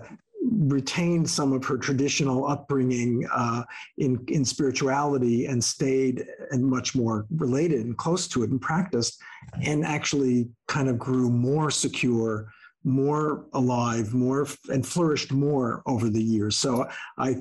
retained 0.49 1.29
some 1.29 1.53
of 1.53 1.65
her 1.65 1.77
traditional 1.77 2.47
upbringing 2.47 3.27
uh, 3.33 3.63
in, 3.97 4.23
in 4.27 4.45
spirituality 4.45 5.45
and 5.45 5.63
stayed 5.63 6.25
and 6.51 6.63
much 6.63 6.95
more 6.95 7.25
related 7.35 7.85
and 7.85 7.97
close 7.97 8.27
to 8.27 8.43
it 8.43 8.49
and 8.49 8.61
practiced 8.61 9.21
and 9.61 9.85
actually 9.85 10.49
kind 10.67 10.89
of 10.89 10.97
grew 10.97 11.29
more 11.29 11.69
secure 11.69 12.51
more 12.83 13.45
alive 13.53 14.13
more 14.13 14.47
and 14.69 14.85
flourished 14.85 15.31
more 15.31 15.81
over 15.85 16.09
the 16.09 16.21
years 16.23 16.55
so 16.55 16.87
i 17.17 17.35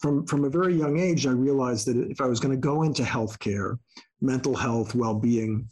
from 0.00 0.26
from 0.26 0.44
a 0.44 0.50
very 0.50 0.74
young 0.74 0.98
age 0.98 1.26
i 1.26 1.30
realized 1.30 1.86
that 1.86 1.96
if 2.10 2.20
i 2.20 2.26
was 2.26 2.40
going 2.40 2.54
to 2.54 2.60
go 2.60 2.82
into 2.82 3.02
healthcare 3.02 3.78
mental 4.20 4.54
health 4.54 4.94
well-being 4.94 5.68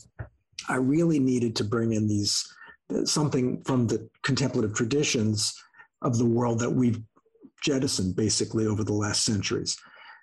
i 0.68 0.76
really 0.76 1.18
needed 1.18 1.54
to 1.56 1.64
bring 1.64 1.92
in 1.92 2.08
these 2.08 2.46
something 3.04 3.62
from 3.64 3.86
the 3.86 4.08
contemplative 4.22 4.74
traditions 4.74 5.54
of 6.02 6.18
the 6.18 6.24
world 6.24 6.58
that 6.60 6.70
we've 6.70 7.00
jettisoned 7.62 8.14
basically 8.14 8.66
over 8.66 8.84
the 8.84 8.92
last 8.92 9.24
centuries. 9.24 9.76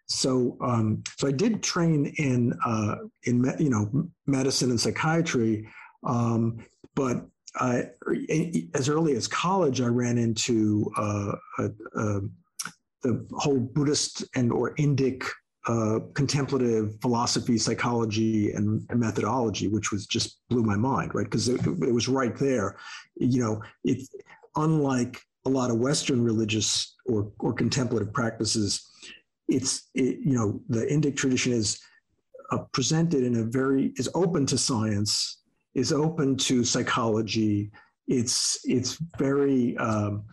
So, 0.08 0.58
um, 0.62 1.04
so 1.18 1.28
I 1.28 1.32
did 1.32 1.64
train 1.64 2.14
in 2.18 2.54
uh, 2.66 2.96
in 3.24 3.54
you 3.58 3.70
know 3.70 3.90
medicine 4.28 4.70
and 4.70 4.80
psychiatry, 4.80 5.68
um, 6.06 6.66
but 6.94 7.26
I, 7.56 7.90
as 8.74 8.90
early 8.90 9.16
as 9.16 9.28
college, 9.28 9.80
I 9.80 9.88
ran 9.88 10.18
into 10.18 10.92
uh, 10.98 11.34
the 13.04 13.26
whole 13.34 13.60
Buddhist 13.60 14.24
and 14.36 14.52
or 14.52 14.74
Indic 14.76 15.24
uh, 15.66 16.00
contemplative 16.14 17.00
philosophy, 17.02 17.58
psychology, 17.58 18.52
and, 18.52 18.86
methodology, 18.94 19.68
which 19.68 19.92
was 19.92 20.06
just 20.06 20.40
blew 20.50 20.64
my 20.64 20.76
mind, 20.76 21.16
right? 21.16 21.24
Because 21.24 21.48
it, 21.48 21.66
it, 21.66 21.94
was 21.94 22.10
right 22.10 22.36
there. 22.38 22.78
You 23.16 23.40
know, 23.40 23.62
it 23.86 24.06
unlike 24.56 25.22
a 25.46 25.50
lot 25.50 25.72
of 25.72 25.78
Western 25.78 26.24
religious 26.24 26.96
or, 27.06 27.32
or 27.40 27.54
contemplative 27.54 28.14
practices, 28.14 28.90
it's, 29.48 29.90
it, 29.94 30.20
you 30.20 30.34
know, 30.34 30.62
the 30.70 30.86
Indic 30.86 31.16
tradition 31.16 31.54
is 31.54 31.80
uh, 32.52 32.60
presented 32.72 33.24
in 33.24 33.38
a 33.38 33.44
very, 33.44 33.94
is 33.96 34.10
open 34.16 34.46
to 34.48 34.58
science, 34.58 35.44
is 35.76 35.92
open 35.92 36.36
to 36.38 36.64
psychology. 36.64 37.72
It's, 38.08 38.60
it's 38.66 38.98
very, 39.18 39.78
um, 39.78 40.26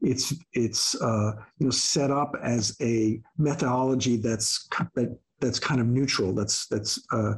it's, 0.00 0.34
it's, 0.52 1.00
uh, 1.00 1.32
you 1.58 1.66
know, 1.66 1.70
set 1.70 2.10
up 2.10 2.34
as 2.42 2.76
a 2.80 3.20
methodology 3.38 4.16
that's, 4.16 4.68
that, 4.94 5.16
that's 5.40 5.58
kind 5.58 5.80
of 5.80 5.86
neutral, 5.86 6.34
that's, 6.34 6.66
that's 6.66 7.00
uh, 7.12 7.34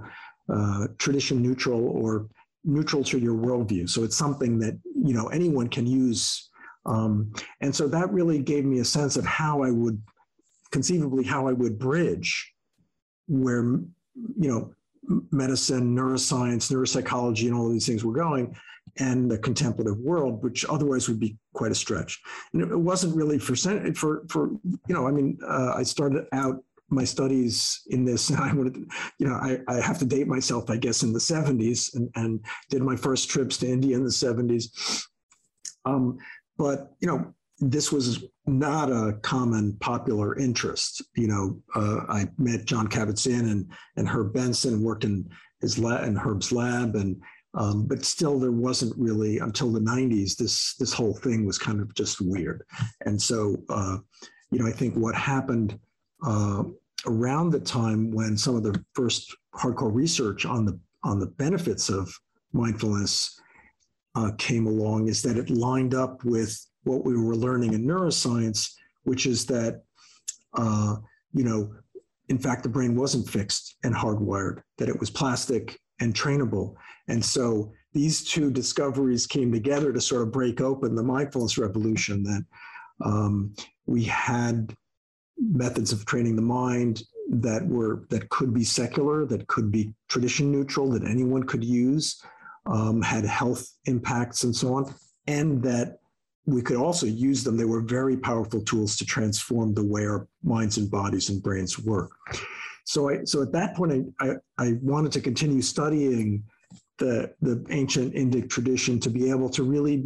uh 0.53 0.87
tradition 0.99 1.43
neutral 1.43 1.89
or 1.89 2.29
neutral 2.65 3.03
to 3.05 3.19
your 3.19 3.35
worldview. 3.35 3.89
So 3.89 4.05
it's 4.05 4.17
something 4.17 4.59
that, 4.59 4.79
you 4.85 5.15
know, 5.15 5.29
anyone 5.29 5.69
can 5.69 5.87
use 5.87 6.51
um, 6.87 7.33
and 7.61 7.75
so 7.75 7.89
that 7.89 8.13
really 8.13 8.39
gave 8.39 8.65
me 8.65 8.81
a 8.81 8.85
sense 8.85 9.17
of 9.17 9.25
how 9.25 9.63
I 9.63 9.71
would 9.71 10.01
conceivably 10.71 11.25
how 11.25 11.47
I 11.47 11.53
would 11.53 11.79
bridge 11.79 12.53
where 13.27 13.63
you 13.63 14.49
know 14.49 14.75
medicine, 15.31 15.95
neuroscience, 15.97 16.71
neuropsychology, 16.71 17.47
and 17.47 17.55
all 17.55 17.67
of 17.67 17.73
these 17.73 17.87
things 17.87 18.05
were 18.05 18.15
going, 18.15 18.57
and 18.99 19.31
the 19.31 19.39
contemplative 19.39 19.99
world, 19.99 20.43
which 20.43 20.65
otherwise 20.69 21.09
would 21.09 21.21
be 21.21 21.37
quite 21.53 21.73
a 21.73 21.75
stretch. 21.75 22.21
And 22.53 22.63
it 22.63 22.79
wasn't 22.79 23.17
really 23.17 23.39
for 23.39 23.57
for 23.95 24.25
for 24.29 24.51
you 24.65 24.95
know 24.95 25.07
I 25.07 25.11
mean 25.11 25.39
uh, 25.47 25.75
I 25.77 25.83
started 25.83 26.27
out 26.33 26.63
my 26.91 27.05
studies 27.05 27.83
in 27.89 28.05
this 28.05 28.29
and 28.29 28.39
i 28.41 28.53
wanted 28.53 28.77
you 29.19 29.27
know 29.27 29.35
I, 29.35 29.59
I 29.67 29.81
have 29.81 29.99
to 30.01 30.05
date 30.05 30.29
myself 30.29 30.69
i 30.69 30.77
guess 30.77 31.03
in 31.03 31.15
the 31.15 31.19
70s 31.19 31.97
and, 31.97 32.11
and 32.15 32.45
did 32.69 32.83
my 32.83 32.95
first 32.95 33.31
trips 33.31 33.57
to 33.59 33.67
india 33.67 33.97
in 33.97 34.05
the 34.05 34.11
70s 34.11 35.03
um, 35.87 36.19
but 36.59 36.93
you 37.01 37.09
know 37.09 37.35
this 37.61 37.93
was 37.93 38.25
not 38.47 38.91
a 38.91 39.19
common 39.23 39.75
popular 39.75 40.39
interest. 40.39 41.03
You 41.17 41.29
know, 41.29 41.63
uh, 41.75 42.05
I 42.09 42.29
met 42.39 42.65
John 42.65 42.89
Kabat-Zinn 42.89 43.49
and 43.49 43.71
and 43.97 44.09
Herb 44.09 44.35
Benson 44.35 44.83
worked 44.83 45.05
in 45.05 45.29
his 45.61 45.79
lab 45.79 46.07
in 46.07 46.17
Herb's 46.17 46.53
lab, 46.53 46.97
and 46.97 47.21
um, 47.55 47.87
but 47.87 48.05
still 48.05 48.39
there 48.39 48.53
wasn't 48.53 48.97
really 48.97 49.39
until 49.39 49.71
the 49.71 49.81
'90s. 49.81 50.37
This 50.37 50.75
this 50.77 50.93
whole 50.93 51.15
thing 51.15 51.47
was 51.47 51.59
kind 51.59 51.81
of 51.81 51.95
just 51.95 52.21
weird, 52.21 52.65
and 53.07 53.21
so 53.21 53.57
uh, 53.69 53.99
you 54.51 54.59
know 54.59 54.67
I 54.67 54.73
think 54.73 54.95
what 54.95 55.15
happened 55.15 55.79
uh, 56.27 56.65
around 57.07 57.51
the 57.51 57.61
time 57.61 58.11
when 58.11 58.37
some 58.37 58.57
of 58.57 58.63
the 58.63 58.83
first 58.95 59.35
hardcore 59.55 59.95
research 59.95 60.47
on 60.47 60.65
the 60.65 60.79
on 61.05 61.19
the 61.19 61.27
benefits 61.27 61.89
of 61.89 62.13
mindfulness 62.53 63.39
uh, 64.15 64.31
came 64.39 64.67
along 64.67 65.09
is 65.09 65.23
that 65.23 65.37
it 65.37 65.51
lined 65.51 65.95
up 65.95 66.25
with 66.25 66.67
what 66.85 67.05
we 67.05 67.17
were 67.17 67.37
learning 67.37 67.75
in 67.75 67.85
neuroscience, 67.85 68.75
which 69.03 69.27
is 69.27 69.45
that, 69.47 69.83
uh, 70.55 70.97
you 71.33 71.45
know, 71.45 71.75
in 72.29 72.39
fact, 72.39 72.63
the 72.63 72.69
brain 72.69 72.95
wasn't 72.95 73.29
fixed 73.29 73.77
and 73.83 73.95
hardwired, 73.95 74.63
that 74.79 74.89
it 74.89 74.99
was 74.99 75.11
plastic 75.11 75.79
and 76.01 76.15
trainable. 76.15 76.75
And 77.09 77.25
so 77.25 77.73
these 77.93 78.25
two 78.25 78.51
discoveries 78.51 79.27
came 79.27 79.53
together 79.53 79.93
to 79.93 80.01
sort 80.01 80.23
of 80.23 80.33
break 80.33 80.61
open 80.61 80.95
the 80.95 81.03
mindfulness 81.03 81.59
revolution 81.59 82.23
that 82.25 82.45
um, 83.05 83.55
we 83.87 84.05
had 84.05 84.75
methods 85.39 85.93
of 85.93 86.07
training 86.07 86.37
the 86.37 86.43
mind 86.43 87.03
that 87.31 87.67
were 87.67 88.07
that 88.11 88.29
could 88.29 88.53
be 88.53 88.63
secular 88.63 89.25
that 89.25 89.47
could 89.49 89.71
be 89.71 89.93
tradition 90.09 90.53
neutral 90.53 90.91
that 90.91 91.05
anyone 91.05 91.43
could 91.43 91.65
use 91.65 92.23
um, 92.67 93.03
had 93.03 93.25
health 93.25 93.69
impacts 93.85 94.45
and 94.45 94.55
so 94.55 94.75
on, 94.75 94.95
and 95.27 95.63
that 95.63 95.99
we 96.47 96.63
could 96.63 96.77
also 96.77 97.07
use 97.07 97.45
them. 97.45 97.57
They 97.57 97.65
were 97.65 97.81
very 97.81 98.17
powerful 98.17 98.63
tools 98.63 98.97
to 98.97 99.07
transform 99.07 99.75
the 99.75 99.85
way 99.85 100.07
our 100.07 100.29
minds 100.43 100.77
and 100.77 100.91
bodies 100.91 101.31
and 101.31 101.43
brains 101.43 101.79
work. 101.79 102.13
So, 102.85 103.09
I, 103.09 103.25
so 103.25 103.43
at 103.43 103.53
that 103.53 103.75
point, 103.75 104.15
I, 104.21 104.27
I, 104.27 104.35
I 104.59 104.73
wanted 104.83 105.13
to 105.13 105.21
continue 105.21 105.63
studying 105.63 106.45
the, 106.99 107.35
the 107.41 107.65
ancient 107.71 108.15
Indic 108.15 108.49
tradition 108.49 109.01
to 109.01 109.11
be 109.11 109.31
able 109.31 109.49
to 109.51 109.63
really 109.63 110.05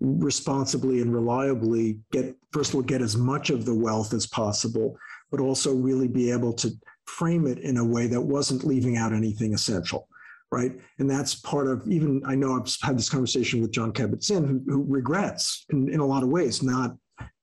responsibly 0.00 1.00
and 1.00 1.12
reliably 1.12 1.98
get, 2.12 2.34
first 2.52 2.70
of 2.70 2.76
all, 2.76 2.82
get 2.82 3.02
as 3.02 3.16
much 3.16 3.50
of 3.50 3.64
the 3.64 3.74
wealth 3.74 4.12
as 4.14 4.26
possible, 4.26 4.96
but 5.30 5.40
also 5.40 5.74
really 5.74 6.08
be 6.08 6.30
able 6.30 6.52
to 6.52 6.70
frame 7.06 7.46
it 7.46 7.58
in 7.58 7.76
a 7.76 7.84
way 7.84 8.06
that 8.06 8.20
wasn't 8.20 8.64
leaving 8.64 8.96
out 8.96 9.12
anything 9.12 9.54
essential 9.54 10.08
right? 10.54 10.78
And 11.00 11.10
that's 11.10 11.34
part 11.34 11.66
of 11.66 11.82
even 11.88 12.22
I 12.24 12.36
know 12.36 12.54
I've 12.54 12.72
had 12.80 12.96
this 12.96 13.10
conversation 13.10 13.60
with 13.60 13.72
John 13.72 13.92
Kabat-Zinn, 13.92 14.46
who, 14.46 14.62
who 14.72 14.84
regrets 14.86 15.64
in, 15.70 15.92
in 15.92 15.98
a 15.98 16.06
lot 16.06 16.22
of 16.22 16.28
ways 16.28 16.62
not 16.62 16.96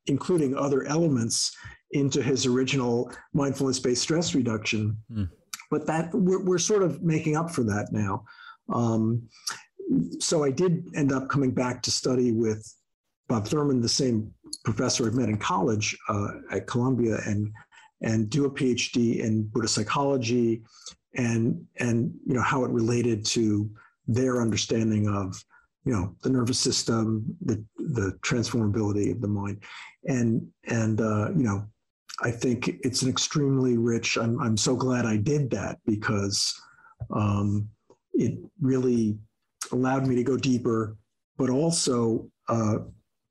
including 0.07 0.55
other 0.55 0.86
elements 0.86 1.55
into 1.93 2.21
his 2.21 2.45
original 2.45 3.12
mindfulness-based 3.34 4.01
stress 4.01 4.34
reduction. 4.36 4.97
Mm. 5.12 5.30
But 5.69 5.88
that 5.88 6.13
we're, 6.13 6.43
we're 6.43 6.58
sort 6.58 6.84
of 6.84 7.01
making 7.01 7.36
up 7.38 7.49
for 7.51 7.63
that 7.63 7.91
now. 7.91 8.25
Um, 8.73 9.30
so 10.19 10.43
I 10.43 10.51
did 10.51 10.88
end 10.95 11.12
up 11.12 11.30
coming 11.30 11.51
back 11.51 11.82
to 11.84 11.91
study 11.91 12.32
with 12.32 12.65
Bob 13.27 13.47
Thurman, 13.47 13.82
the 13.82 13.89
same 13.89 14.34
professor 14.65 15.06
I've 15.06 15.15
met 15.15 15.30
in 15.30 15.38
college 15.38 15.97
uh, 16.10 16.27
at 16.51 16.67
Columbia, 16.67 17.17
and 17.25 17.51
and 18.01 18.30
do 18.30 18.45
a 18.45 18.49
PhD 18.49 19.19
in 19.19 19.43
Buddhist 19.43 19.75
psychology, 19.75 20.63
and 21.15 21.65
and 21.80 22.13
you 22.25 22.34
know 22.34 22.41
how 22.41 22.63
it 22.65 22.71
related 22.71 23.25
to 23.27 23.69
their 24.08 24.41
understanding 24.41 25.08
of 25.08 25.41
you 25.86 25.93
know 25.93 26.15
the 26.23 26.30
nervous 26.30 26.60
system, 26.60 27.25
the 27.41 27.63
the 27.77 28.17
transformability 28.21 29.12
of 29.12 29.21
the 29.21 29.27
mind, 29.27 29.63
and 30.06 30.45
and 30.65 30.99
uh, 30.99 31.30
you 31.30 31.43
know 31.43 31.65
I 32.21 32.31
think 32.31 32.79
it's 32.84 33.01
an 33.01 33.10
extremely 33.10 33.77
rich. 33.77 34.17
I'm 34.17 34.39
I'm 34.39 34.57
so 34.57 34.75
glad 34.75 35.05
I 35.05 35.17
did 35.17 35.49
that 35.51 35.79
because 35.86 36.53
um, 37.13 37.67
it 38.13 38.38
really 38.62 39.17
allowed 39.71 40.05
me 40.05 40.15
to 40.15 40.23
go 40.23 40.38
deeper, 40.38 40.97
but 41.38 41.49
also 41.49 42.29
uh, 42.47 42.77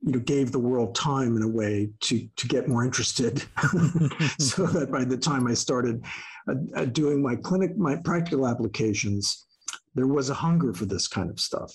you 0.00 0.12
know 0.12 0.18
gave 0.18 0.50
the 0.50 0.58
world 0.58 0.94
time 0.96 1.36
in 1.36 1.42
a 1.42 1.48
way 1.48 1.90
to 2.00 2.28
to 2.34 2.48
get 2.48 2.68
more 2.68 2.84
interested, 2.84 3.38
so 4.38 4.66
that 4.66 4.88
by 4.90 5.04
the 5.04 5.18
time 5.18 5.46
I 5.46 5.54
started 5.54 6.04
uh, 6.48 6.54
uh, 6.74 6.84
doing 6.86 7.22
my 7.22 7.36
clinic, 7.36 7.76
my 7.76 7.94
practical 7.96 8.46
applications, 8.46 9.46
there 9.94 10.08
was 10.08 10.30
a 10.30 10.34
hunger 10.34 10.74
for 10.74 10.86
this 10.86 11.06
kind 11.06 11.30
of 11.30 11.38
stuff, 11.38 11.72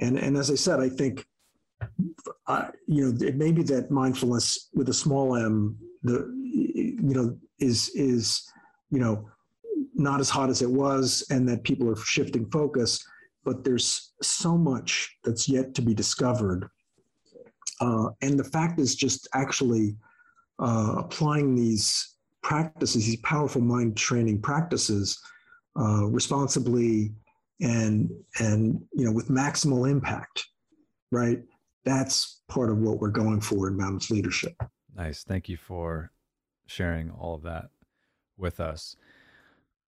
and 0.00 0.16
and 0.16 0.36
as 0.36 0.50
I 0.50 0.56
said, 0.56 0.80
I 0.80 0.88
think. 0.88 1.26
Uh, 2.46 2.68
you 2.86 3.10
know, 3.10 3.26
it 3.26 3.34
may 3.34 3.50
be 3.50 3.64
that 3.64 3.90
mindfulness 3.90 4.68
with 4.72 4.88
a 4.88 4.94
small 4.94 5.34
m, 5.34 5.76
the 6.02 6.30
you 7.02 7.14
know, 7.14 7.36
is 7.58 7.90
is 7.90 8.48
you 8.90 8.98
know 8.98 9.28
not 9.94 10.20
as 10.20 10.30
hot 10.30 10.50
as 10.50 10.62
it 10.62 10.70
was, 10.70 11.24
and 11.30 11.48
that 11.48 11.64
people 11.64 11.88
are 11.90 11.96
shifting 11.96 12.48
focus. 12.50 13.04
But 13.44 13.64
there's 13.64 14.12
so 14.22 14.56
much 14.56 15.16
that's 15.24 15.48
yet 15.48 15.74
to 15.74 15.82
be 15.82 15.94
discovered, 15.94 16.68
uh, 17.80 18.10
and 18.20 18.38
the 18.38 18.44
fact 18.44 18.78
is 18.78 18.94
just 18.94 19.28
actually 19.34 19.96
uh, 20.60 20.94
applying 20.98 21.54
these 21.54 22.16
practices, 22.42 23.06
these 23.06 23.20
powerful 23.20 23.60
mind 23.60 23.96
training 23.96 24.40
practices, 24.40 25.20
uh, 25.78 26.06
responsibly 26.06 27.12
and 27.60 28.10
and 28.38 28.80
you 28.92 29.04
know 29.04 29.12
with 29.12 29.28
maximal 29.28 29.90
impact, 29.90 30.46
right? 31.10 31.40
That's 31.84 32.42
part 32.48 32.70
of 32.70 32.78
what 32.78 32.98
we're 32.98 33.10
going 33.10 33.40
for 33.40 33.68
in 33.68 33.76
Boundless 33.76 34.10
Leadership. 34.10 34.54
Nice. 34.94 35.24
Thank 35.24 35.48
you 35.48 35.56
for 35.56 36.10
sharing 36.66 37.10
all 37.10 37.34
of 37.34 37.42
that 37.42 37.70
with 38.36 38.60
us. 38.60 38.96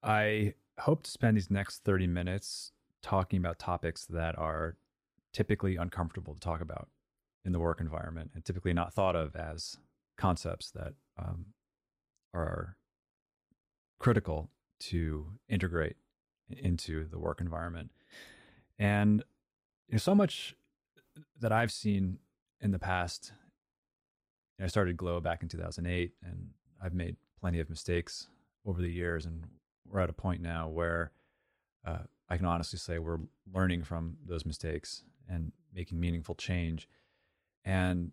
I 0.02 0.54
hope 0.78 1.02
to 1.04 1.10
spend 1.10 1.36
these 1.36 1.50
next 1.50 1.84
30 1.84 2.06
minutes 2.06 2.72
talking 3.02 3.38
about 3.38 3.58
topics 3.58 4.06
that 4.06 4.38
are 4.38 4.76
typically 5.32 5.76
uncomfortable 5.76 6.34
to 6.34 6.40
talk 6.40 6.60
about 6.60 6.88
in 7.44 7.52
the 7.52 7.60
work 7.60 7.80
environment 7.80 8.30
and 8.34 8.44
typically 8.44 8.72
not 8.72 8.94
thought 8.94 9.16
of 9.16 9.36
as 9.36 9.76
concepts 10.16 10.70
that 10.70 10.94
um, 11.18 11.46
are 12.32 12.76
critical 13.98 14.50
to 14.78 15.26
integrate 15.48 15.96
into 16.50 17.06
the 17.08 17.18
work 17.18 17.40
environment. 17.40 17.90
And 18.78 19.22
you 19.88 19.94
know, 19.94 19.98
so 19.98 20.14
much 20.14 20.54
that 21.40 21.52
I've 21.52 21.72
seen 21.72 22.18
in 22.60 22.70
the 22.70 22.78
past. 22.78 23.32
I 24.64 24.68
started 24.68 24.96
Glo 24.96 25.20
back 25.20 25.42
in 25.42 25.48
2008, 25.48 26.12
and 26.24 26.48
I've 26.82 26.94
made 26.94 27.16
plenty 27.38 27.60
of 27.60 27.68
mistakes 27.68 28.28
over 28.64 28.80
the 28.80 28.90
years, 28.90 29.26
and 29.26 29.44
we're 29.86 30.00
at 30.00 30.08
a 30.08 30.14
point 30.14 30.40
now 30.40 30.68
where 30.68 31.12
uh, 31.86 31.98
I 32.30 32.38
can 32.38 32.46
honestly 32.46 32.78
say 32.78 32.98
we're 32.98 33.20
learning 33.52 33.84
from 33.84 34.16
those 34.26 34.46
mistakes 34.46 35.04
and 35.28 35.52
making 35.74 36.00
meaningful 36.00 36.34
change. 36.34 36.88
And 37.64 38.12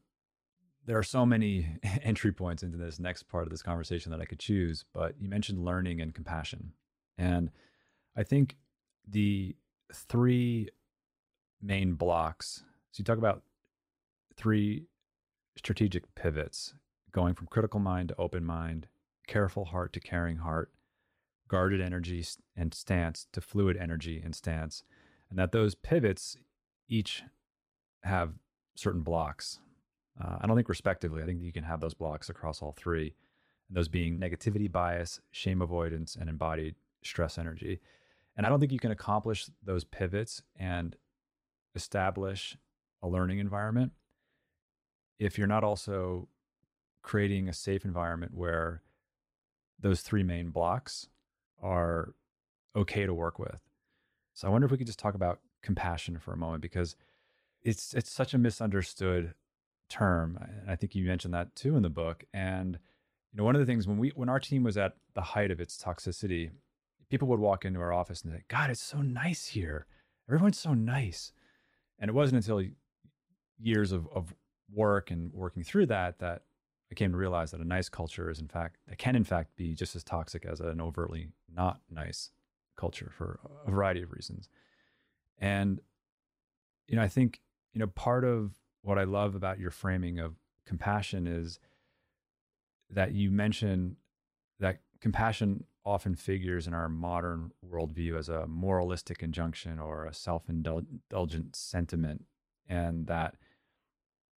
there 0.86 0.98
are 0.98 1.04
so 1.04 1.26
many 1.26 1.68
entry 2.04 2.34
points 2.34 2.64
into 2.64 2.78
this 2.78 3.00
next 3.00 3.24
part 3.24 3.44
of 3.44 3.50
this 3.50 3.64
conversation 3.64 4.12
that 4.12 4.20
I 4.20 4.26
could 4.26 4.40
choose, 4.40 4.84
but 4.94 5.16
you 5.20 5.30
mentioned 5.30 5.64
learning 5.64 6.02
and 6.02 6.14
compassion. 6.14 6.74
And 7.18 7.50
I 8.18 8.24
think 8.24 8.58
the 9.08 9.56
three 9.94 10.68
main 11.62 11.94
blocks, 11.94 12.64
so 12.92 13.00
you 13.00 13.06
talk 13.06 13.18
about 13.18 13.44
three 14.36 14.88
strategic 15.56 16.14
pivots 16.16 16.74
going 17.12 17.34
from 17.34 17.48
critical 17.48 17.80
mind 17.80 18.10
to 18.10 18.16
open 18.18 18.46
mind, 18.46 18.88
careful 19.28 19.66
heart 19.66 19.94
to 19.94 20.00
caring 20.00 20.38
heart, 20.38 20.72
guarded 21.48 21.82
energy 21.82 22.26
and 22.56 22.74
stance 22.74 23.28
to 23.34 23.42
fluid 23.42 23.76
energy 23.78 24.22
and 24.24 24.36
stance, 24.36 24.84
and 25.30 25.38
that 25.38 25.52
those 25.52 25.76
pivots 25.76 26.38
each 26.88 27.24
have 28.04 28.34
certain 28.76 29.02
blocks. 29.02 29.60
Uh, 30.22 30.38
I 30.42 30.48
don't 30.48 30.56
think 30.56 30.70
respectively. 30.70 31.22
I 31.22 31.26
think 31.26 31.42
you 31.42 31.52
can 31.52 31.64
have 31.64 31.82
those 31.82 31.94
blocks 31.94 32.30
across 32.30 32.62
all 32.62 32.72
three, 32.72 33.16
and 33.68 33.78
those 33.78 33.90
being 33.90 34.20
negativity 34.20 34.72
bias, 34.72 35.20
shame 35.32 35.62
avoidance, 35.62 36.16
and 36.16 36.30
embodied 36.30 36.76
stress 37.04 37.38
energy. 37.38 37.82
And 38.38 38.46
I 38.46 38.50
don't 38.50 38.60
think 38.60 38.72
you 38.72 38.80
can 38.80 38.92
accomplish 38.92 39.48
those 39.64 39.84
pivots 39.84 40.42
and 40.56 40.96
establish 41.76 42.58
a 43.02 43.08
learning 43.08 43.40
environment 43.40 43.92
if 45.22 45.38
you're 45.38 45.48
not 45.48 45.64
also 45.64 46.28
creating 47.04 47.48
a 47.48 47.54
safe 47.54 47.86
environment 47.86 48.34
where 48.34 48.82
those 49.80 50.02
three 50.02 50.24
main 50.24 50.50
blocks 50.50 51.08
are 51.62 52.16
okay 52.76 53.06
to 53.06 53.14
work 53.14 53.38
with. 53.38 53.62
So 54.34 54.48
I 54.48 54.52
wonder 54.52 54.66
if 54.66 54.72
we 54.72 54.80
could 54.80 54.88
just 54.88 55.00
talk 55.00 55.14
about 55.14 55.40
compassion 55.62 56.18
for 56.18 56.34
a 56.34 56.38
moment 56.38 56.64
because 56.64 56.96
it's 57.62 57.94
it's 57.94 58.10
such 58.10 58.34
a 58.34 58.40
misunderstood 58.40 59.36
term. 59.90 60.40
I 60.68 60.76
think 60.76 60.96
you 60.96 61.06
mentioned 61.06 61.36
that 61.36 61.56
too 61.56 61.76
in 61.76 61.84
the 61.84 61.90
book. 61.90 62.24
And 62.34 62.80
you 63.32 63.38
know, 63.38 63.44
one 63.44 63.56
of 63.56 63.60
the 63.60 63.66
things 63.68 63.88
when 63.88 64.00
we 64.00 64.10
when 64.16 64.30
our 64.30 64.40
team 64.40 64.64
was 64.64 64.76
at 64.76 64.96
the 65.14 65.22
height 65.22 65.52
of 65.52 65.60
its 65.60 65.78
toxicity, 65.78 66.50
people 67.12 67.28
would 67.28 67.40
walk 67.40 67.64
into 67.64 67.80
our 67.80 67.94
office 67.94 68.24
and 68.24 68.34
say, 68.34 68.44
"God, 68.48 68.72
it's 68.72 68.82
so 68.82 69.04
nice 69.04 69.48
here. 69.48 69.86
Everyone's 70.28 70.58
so 70.58 70.74
nice." 70.74 71.32
And 72.00 72.10
it 72.10 72.16
wasn't 72.16 72.44
until 72.44 72.66
years 73.60 73.92
of, 73.92 74.08
of 74.08 74.34
work 74.74 75.12
and 75.12 75.32
working 75.34 75.64
through 75.64 75.86
that 75.88 76.20
that 76.20 76.44
I 76.92 76.96
came 76.96 77.12
to 77.12 77.18
realize 77.18 77.52
that 77.52 77.62
a 77.62 77.66
nice 77.66 77.90
culture 77.90 78.30
is 78.30 78.40
in 78.40 78.48
fact 78.48 78.78
that 78.88 78.98
can 78.98 79.16
in 79.16 79.24
fact 79.24 79.56
be 79.56 79.74
just 79.74 79.96
as 79.96 80.04
toxic 80.04 80.46
as 80.46 80.60
an 80.60 80.82
overtly 80.82 81.30
not 81.54 81.80
nice 81.90 82.32
culture 82.76 83.12
for 83.16 83.40
a 83.66 83.72
variety 83.72 84.02
of 84.02 84.12
reasons. 84.12 84.50
And 85.38 85.80
you 86.88 86.96
know, 86.96 87.02
I 87.02 87.08
think 87.08 87.42
you 87.74 87.80
know 87.80 87.88
part 87.88 88.24
of 88.24 88.54
what 88.82 88.98
I 88.98 89.04
love 89.04 89.36
about 89.36 89.60
your 89.60 89.72
framing 89.72 90.20
of 90.20 90.36
compassion 90.66 91.28
is 91.28 91.60
that 92.90 93.14
you 93.14 93.32
mention 93.32 93.96
that 94.60 94.80
compassion 95.00 95.64
often 95.86 96.16
figures 96.16 96.68
in 96.68 96.74
our 96.74 96.90
modern 96.90 97.52
worldview 97.68 98.18
as 98.18 98.30
a 98.30 98.46
moralistic 98.48 99.24
injunction 99.24 99.80
or 99.80 100.06
a 100.06 100.14
self-indulgent 100.14 101.56
sentiment, 101.56 102.26
and 102.68 103.08
that 103.08 103.36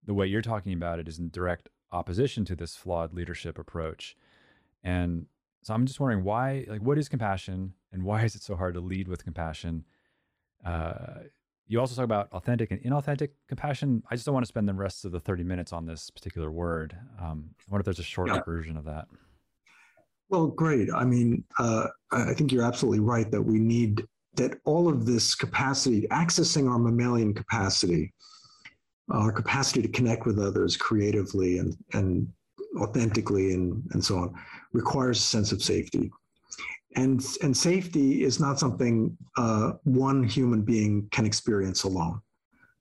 the 0.05 0.13
way 0.13 0.27
you're 0.27 0.41
talking 0.41 0.73
about 0.73 0.99
it 0.99 1.07
is 1.07 1.19
in 1.19 1.29
direct 1.29 1.69
opposition 1.91 2.45
to 2.45 2.55
this 2.55 2.75
flawed 2.75 3.13
leadership 3.13 3.57
approach. 3.57 4.15
And 4.83 5.27
so 5.61 5.73
I'm 5.73 5.85
just 5.85 5.99
wondering 5.99 6.23
why, 6.23 6.65
like, 6.67 6.81
what 6.81 6.97
is 6.97 7.07
compassion 7.07 7.73
and 7.91 8.03
why 8.03 8.23
is 8.23 8.35
it 8.35 8.43
so 8.43 8.55
hard 8.55 8.73
to 8.73 8.81
lead 8.81 9.07
with 9.07 9.23
compassion? 9.23 9.85
Uh, 10.65 11.23
you 11.67 11.79
also 11.79 11.95
talk 11.95 12.03
about 12.03 12.27
authentic 12.33 12.71
and 12.71 12.81
inauthentic 12.83 13.29
compassion. 13.47 14.03
I 14.11 14.15
just 14.15 14.25
don't 14.25 14.33
want 14.33 14.45
to 14.45 14.49
spend 14.49 14.67
the 14.67 14.73
rest 14.73 15.05
of 15.05 15.11
the 15.11 15.19
30 15.19 15.43
minutes 15.43 15.71
on 15.71 15.85
this 15.85 16.09
particular 16.09 16.51
word. 16.51 16.95
Um, 17.19 17.51
I 17.59 17.71
wonder 17.71 17.81
if 17.81 17.85
there's 17.85 17.99
a 17.99 18.03
shorter 18.03 18.33
yeah. 18.33 18.41
version 18.45 18.75
of 18.75 18.85
that. 18.85 19.07
Well, 20.29 20.47
great. 20.47 20.89
I 20.93 21.05
mean, 21.05 21.43
uh, 21.59 21.87
I 22.11 22.33
think 22.33 22.51
you're 22.51 22.63
absolutely 22.63 22.99
right 22.99 23.29
that 23.31 23.41
we 23.41 23.59
need 23.59 24.03
that 24.35 24.57
all 24.65 24.89
of 24.89 25.05
this 25.05 25.35
capacity, 25.35 26.07
accessing 26.07 26.69
our 26.69 26.79
mammalian 26.79 27.33
capacity, 27.33 28.13
our 29.11 29.31
capacity 29.31 29.81
to 29.81 29.87
connect 29.87 30.25
with 30.25 30.39
others 30.39 30.77
creatively 30.77 31.57
and, 31.57 31.75
and 31.93 32.27
authentically 32.79 33.53
and, 33.53 33.83
and 33.91 34.03
so 34.03 34.17
on 34.17 34.33
requires 34.71 35.17
a 35.17 35.21
sense 35.21 35.51
of 35.51 35.61
safety. 35.61 36.11
And, 36.95 37.25
and 37.41 37.55
safety 37.55 38.23
is 38.23 38.39
not 38.39 38.59
something 38.59 39.17
uh, 39.37 39.73
one 39.83 40.23
human 40.23 40.61
being 40.61 41.07
can 41.11 41.25
experience 41.25 41.83
alone. 41.83 42.21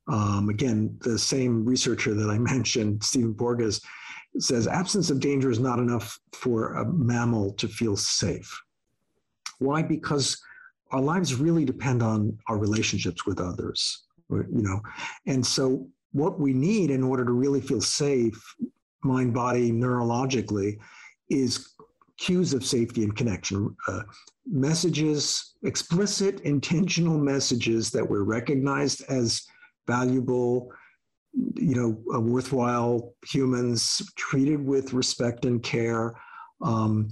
Um, 0.09 0.49
again, 0.49 0.97
the 1.01 1.18
same 1.18 1.64
researcher 1.64 2.14
that 2.14 2.29
I 2.29 2.39
mentioned, 2.55 3.03
Stephen 3.03 3.35
Porges, 3.35 3.81
says 4.39 4.66
absence 4.66 5.11
of 5.11 5.20
danger 5.20 5.51
is 5.51 5.61
not 5.61 5.79
enough 5.79 6.18
for 6.33 6.75
a 6.75 6.91
mammal 6.91 7.53
to 7.55 7.68
feel 7.68 7.97
safe. 7.97 8.62
Why? 9.59 9.83
Because 9.83 10.41
our 10.91 11.01
lives 11.01 11.35
really 11.35 11.64
depend 11.64 12.03
on 12.03 12.39
our 12.49 12.59
relationships 12.59 13.27
with 13.27 13.41
others, 13.41 14.05
you 14.31 14.47
know, 14.51 14.81
and 15.27 15.47
so 15.47 15.87
what 16.13 16.39
we 16.39 16.53
need 16.53 16.91
in 16.91 17.03
order 17.03 17.25
to 17.25 17.33
really 17.33 17.61
feel 17.61 17.81
safe, 17.81 18.41
mind, 19.03 19.35
body, 19.35 19.73
neurologically, 19.73 20.79
is 21.31 21.75
cues 22.19 22.55
of 22.55 22.65
safety 22.65 23.03
and 23.03 23.17
connection. 23.17 23.75
Uh, 23.89 24.03
messages, 24.47 25.55
explicit, 25.65 26.41
intentional 26.41 27.19
messages 27.19 27.91
that 27.91 28.09
we're 28.09 28.23
recognized 28.23 29.03
as 29.09 29.43
valuable, 29.87 30.71
you 31.57 31.75
know, 31.75 32.15
uh, 32.15 32.21
worthwhile 32.21 33.15
humans 33.25 34.03
treated 34.17 34.65
with 34.65 34.93
respect 34.93 35.45
and 35.45 35.63
care. 35.63 36.15
Um, 36.61 37.11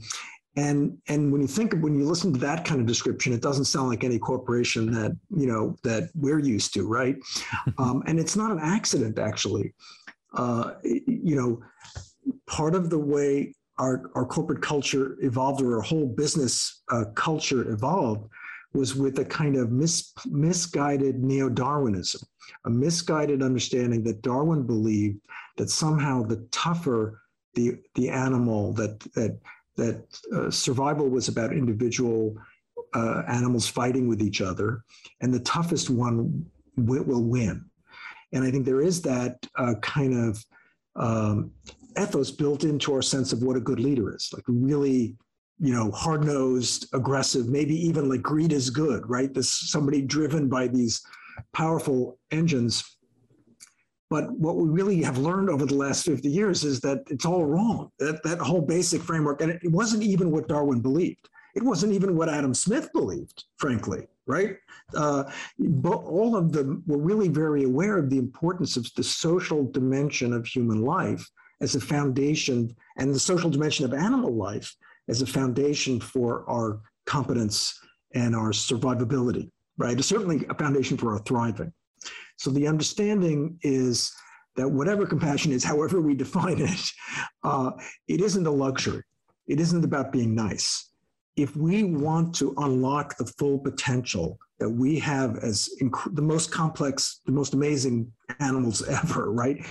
and 0.57 0.99
and 1.09 1.31
when 1.31 1.41
you 1.41 1.47
think 1.47 1.73
of 1.73 1.81
when 1.81 1.95
you 1.95 2.05
listen 2.05 2.33
to 2.33 2.41
that 2.41 2.65
kind 2.65 2.81
of 2.81 2.87
description, 2.87 3.33
it 3.33 3.43
doesn't 3.43 3.67
sound 3.67 3.89
like 3.89 4.03
any 4.03 4.19
corporation 4.19 4.91
that 4.93 5.17
you 5.37 5.47
know 5.47 5.77
that 5.85 6.11
we're 6.15 6.41
used 6.41 6.75
to, 6.75 6.89
right? 6.89 7.17
um, 7.79 8.03
and 8.07 8.19
it's 8.19 8.37
not 8.37 8.51
an 8.51 8.61
accident, 8.61 9.19
actually. 9.19 9.75
Uh, 10.35 10.75
you 10.83 11.37
know, 11.37 11.61
part 12.47 12.75
of 12.75 12.91
the 12.91 12.99
way 12.99 13.55
our, 13.79 14.11
our 14.15 14.27
corporate 14.27 14.63
culture 14.63 15.17
evolved 15.23 15.63
or 15.63 15.77
our 15.77 15.83
whole 15.83 16.07
business 16.07 16.83
uh, 16.91 17.05
culture 17.15 17.73
evolved 17.73 18.29
was 18.73 18.95
with 18.95 19.19
a 19.19 19.25
kind 19.25 19.57
of 19.57 19.73
mis, 19.73 20.13
misguided 20.27 21.25
neo-Darwinism, 21.25 22.21
a 22.67 22.71
misguided 22.71 23.43
understanding 23.43 24.05
that 24.05 24.23
Darwin 24.23 24.65
believed 24.65 25.19
that 25.57 25.71
somehow 25.71 26.23
the 26.23 26.47
tougher 26.53 27.21
the 27.55 27.77
the 27.97 28.09
animal 28.09 28.73
that 28.75 29.01
that 29.15 29.37
that 29.83 29.97
uh, 30.37 30.51
survival 30.51 31.09
was 31.09 31.29
about 31.29 31.53
individual 31.53 32.37
uh, 32.95 33.23
animals 33.29 33.67
fighting 33.67 34.09
with 34.09 34.21
each 34.29 34.41
other, 34.41 34.69
and 35.21 35.33
the 35.33 35.41
toughest 35.41 35.91
one 35.91 36.17
will, 36.77 37.05
will 37.05 37.25
win. 37.25 37.57
And 38.33 38.45
I 38.45 38.51
think 38.51 38.65
there 38.65 38.83
is 38.91 39.03
that 39.03 39.35
uh, 39.57 39.75
kind 39.83 40.15
of 40.27 40.45
um, 40.97 41.51
ethos 42.01 42.31
built 42.31 42.65
into 42.65 42.95
our 42.95 43.03
sense 43.03 43.33
of 43.33 43.43
what 43.43 43.57
a 43.57 43.67
good 43.69 43.81
leader 43.81 44.15
is, 44.15 44.31
like 44.33 44.45
really, 44.47 45.17
you 45.59 45.75
know, 45.75 45.91
hard 45.91 46.25
nosed, 46.25 46.87
aggressive, 46.93 47.49
maybe 47.49 47.75
even 47.89 48.09
like 48.09 48.23
greed 48.23 48.53
is 48.53 48.71
good, 48.71 49.09
right? 49.09 49.35
This 49.35 49.51
somebody 49.71 50.01
driven 50.03 50.49
by 50.49 50.69
these 50.69 51.03
powerful 51.53 52.19
engines. 52.31 52.85
But 54.11 54.33
what 54.33 54.57
we 54.57 54.69
really 54.69 55.03
have 55.03 55.19
learned 55.19 55.49
over 55.49 55.65
the 55.65 55.77
last 55.77 56.05
50 56.05 56.29
years 56.29 56.65
is 56.65 56.81
that 56.81 57.05
it's 57.09 57.25
all 57.25 57.45
wrong. 57.45 57.91
That, 58.01 58.23
that 58.25 58.41
whole 58.41 58.61
basic 58.61 59.03
framework, 59.03 59.41
and 59.41 59.53
it 59.53 59.71
wasn't 59.71 60.03
even 60.03 60.33
what 60.33 60.49
Darwin 60.49 60.81
believed. 60.81 61.29
It 61.55 61.63
wasn't 61.63 61.93
even 61.93 62.17
what 62.17 62.29
Adam 62.29 62.53
Smith 62.53 62.93
believed, 62.93 63.45
frankly, 63.57 64.07
right? 64.27 64.57
Uh, 64.95 65.25
but 65.59 66.03
all 66.05 66.37
of 66.37 66.53
them 66.53 66.83
were 66.87 66.99
really 66.99 67.29
very 67.29 67.65
aware 67.65 67.99
of 67.99 68.11
the 68.11 68.19
importance 68.19 68.77
of 68.77 68.89
the 68.97 69.03
social 69.03 69.65
dimension 69.71 70.33
of 70.33 70.47
human 70.47 70.83
life 70.83 71.29
as 71.61 71.75
a 71.75 71.81
foundation 71.81 72.75
and 72.97 73.15
the 73.15 73.19
social 73.19 73.51
dimension 73.51 73.85
of 73.85 73.95
animal 73.95 74.35
life 74.35 74.75
as 75.09 75.23
a 75.23 75.27
foundation 75.27 76.01
for 76.01 76.49
our 76.49 76.81
competence 77.07 77.79
and 78.15 78.35
our 78.35 78.51
survivability, 78.51 79.51
right? 79.77 79.99
It's 79.99 80.09
certainly 80.09 80.47
a 80.49 80.55
foundation 80.55 80.97
for 80.97 81.13
our 81.13 81.19
thriving. 81.21 81.73
So 82.41 82.51
the 82.51 82.67
understanding 82.67 83.59
is 83.63 84.13
that 84.57 84.69
whatever 84.69 85.07
compassion 85.07 85.53
is, 85.53 85.65
however 85.73 86.01
we 86.01 86.15
define 86.15 86.61
it, 86.61 86.91
uh, 87.45 87.73
it 88.09 88.21
isn't 88.21 88.47
a 88.47 88.51
luxury. 88.51 89.03
It 89.47 89.61
isn't 89.61 89.85
about 89.85 90.13
being 90.13 90.35
nice 90.35 90.91
if 91.37 91.57
we 91.57 91.85
want 91.85 92.35
to 92.35 92.55
unlock 92.59 93.17
the 93.17 93.25
full 93.39 93.59
potential 93.59 94.39
that 94.59 94.69
we 94.69 94.99
have 94.99 95.39
as 95.39 95.71
inc- 95.81 96.15
the 96.15 96.23
most 96.23 96.51
complex, 96.51 97.21
the 97.25 97.33
most 97.33 97.55
amazing 97.55 98.13
animals 98.41 98.87
ever, 99.03 99.33
right? 99.33 99.65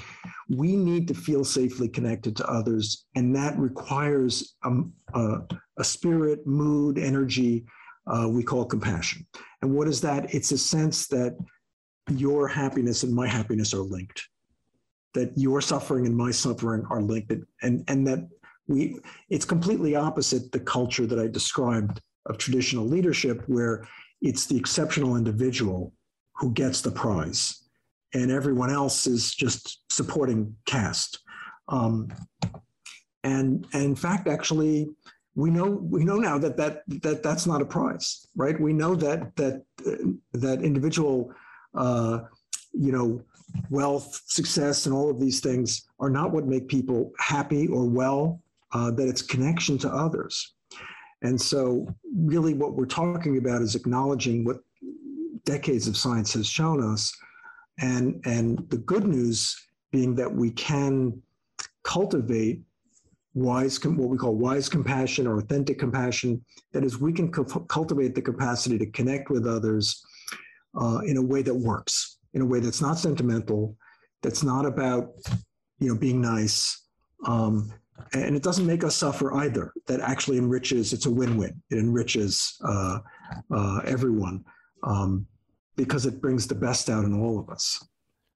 We 0.49 0.75
need 0.75 1.07
to 1.09 1.13
feel 1.13 1.43
safely 1.43 1.87
connected 1.87 2.35
to 2.37 2.47
others, 2.47 3.05
and 3.15 3.35
that 3.35 3.57
requires 3.59 4.55
um, 4.63 4.93
a, 5.13 5.41
a, 5.77 5.83
spirit, 5.83 6.47
mood, 6.47 6.97
energy. 6.97 7.65
Uh, 8.07 8.27
we 8.27 8.41
call 8.41 8.65
compassion. 8.65 9.27
And 9.61 9.75
what 9.75 9.87
is 9.87 10.01
that? 10.01 10.33
It's 10.33 10.51
a 10.51 10.57
sense 10.57 11.05
that 11.07 11.37
your 12.11 12.47
happiness 12.47 13.03
and 13.03 13.13
my 13.13 13.27
happiness 13.27 13.73
are 13.73 13.81
linked, 13.81 14.27
that 15.13 15.31
your 15.35 15.61
suffering 15.61 16.05
and 16.05 16.15
my 16.15 16.31
suffering 16.31 16.85
are 16.89 17.01
linked, 17.01 17.33
and 17.61 17.83
and 17.87 18.07
that 18.07 18.27
we 18.67 18.99
it's 19.29 19.45
completely 19.45 19.95
opposite 19.95 20.51
the 20.51 20.59
culture 20.59 21.05
that 21.05 21.19
I 21.19 21.27
described 21.27 22.01
of 22.25 22.37
traditional 22.37 22.85
leadership, 22.85 23.43
where 23.47 23.87
it's 24.21 24.45
the 24.45 24.57
exceptional 24.57 25.15
individual 25.15 25.93
who 26.35 26.51
gets 26.53 26.81
the 26.81 26.91
prize, 26.91 27.69
and 28.13 28.31
everyone 28.31 28.69
else 28.69 29.07
is 29.07 29.33
just 29.33 29.81
supporting 29.91 30.55
cast. 30.65 31.19
Um, 31.67 32.07
and, 33.23 33.67
and 33.73 33.83
in 33.83 33.95
fact, 33.95 34.27
actually, 34.27 34.89
we 35.35 35.49
know 35.49 35.69
we 35.69 36.03
know 36.03 36.17
now 36.17 36.37
that 36.37 36.57
that 36.57 36.83
that 37.03 37.23
that's 37.23 37.45
not 37.45 37.61
a 37.61 37.65
prize, 37.65 38.27
right? 38.35 38.59
We 38.59 38.73
know 38.73 38.95
that 38.95 39.35
that 39.35 39.63
uh, 39.85 40.11
that 40.33 40.61
individual, 40.61 41.33
uh, 41.75 42.19
you 42.73 42.91
know, 42.91 43.21
wealth, 43.69 44.21
success, 44.27 44.85
and 44.85 44.93
all 44.93 45.09
of 45.09 45.19
these 45.19 45.39
things 45.39 45.87
are 45.99 46.09
not 46.09 46.31
what 46.31 46.45
make 46.45 46.67
people 46.67 47.11
happy 47.19 47.67
or 47.67 47.85
well 47.85 48.41
uh, 48.71 48.91
that 48.91 49.07
it's 49.07 49.21
connection 49.21 49.77
to 49.79 49.89
others. 49.89 50.53
And 51.21 51.39
so, 51.39 51.87
really, 52.15 52.53
what 52.53 52.75
we're 52.75 52.85
talking 52.85 53.37
about 53.37 53.61
is 53.61 53.75
acknowledging 53.75 54.45
what 54.45 54.59
decades 55.43 55.87
of 55.87 55.97
science 55.97 56.33
has 56.33 56.47
shown 56.47 56.81
us. 56.81 57.15
And, 57.79 58.21
and 58.25 58.69
the 58.69 58.77
good 58.77 59.05
news 59.05 59.55
being 59.91 60.15
that 60.15 60.33
we 60.33 60.51
can 60.51 61.21
cultivate 61.83 62.61
wise, 63.33 63.83
what 63.83 64.09
we 64.09 64.17
call 64.17 64.35
wise 64.35 64.69
compassion 64.69 65.27
or 65.27 65.39
authentic 65.39 65.79
compassion. 65.79 66.43
That 66.73 66.83
is, 66.83 66.99
we 66.99 67.13
can 67.13 67.31
cultivate 67.31 68.15
the 68.15 68.21
capacity 68.21 68.77
to 68.77 68.85
connect 68.87 69.29
with 69.29 69.47
others 69.47 70.03
uh, 70.79 70.99
in 71.05 71.17
a 71.17 71.21
way 71.21 71.41
that 71.41 71.53
works, 71.53 72.17
in 72.33 72.41
a 72.41 72.45
way 72.45 72.59
that's 72.59 72.81
not 72.81 72.97
sentimental, 72.97 73.75
that's 74.21 74.43
not 74.43 74.65
about 74.65 75.11
you 75.79 75.87
know 75.87 75.95
being 75.95 76.21
nice, 76.21 76.85
um, 77.25 77.71
and 78.13 78.35
it 78.35 78.43
doesn't 78.43 78.65
make 78.65 78.83
us 78.83 78.95
suffer 78.95 79.33
either. 79.35 79.73
That 79.87 80.01
actually 80.01 80.37
enriches. 80.37 80.93
It's 80.93 81.05
a 81.05 81.11
win-win. 81.11 81.61
It 81.69 81.77
enriches 81.77 82.57
uh, 82.63 82.99
uh, 83.53 83.81
everyone 83.85 84.43
um, 84.83 85.25
because 85.75 86.05
it 86.05 86.21
brings 86.21 86.47
the 86.47 86.55
best 86.55 86.89
out 86.89 87.05
in 87.05 87.19
all 87.19 87.39
of 87.39 87.49
us. 87.49 87.83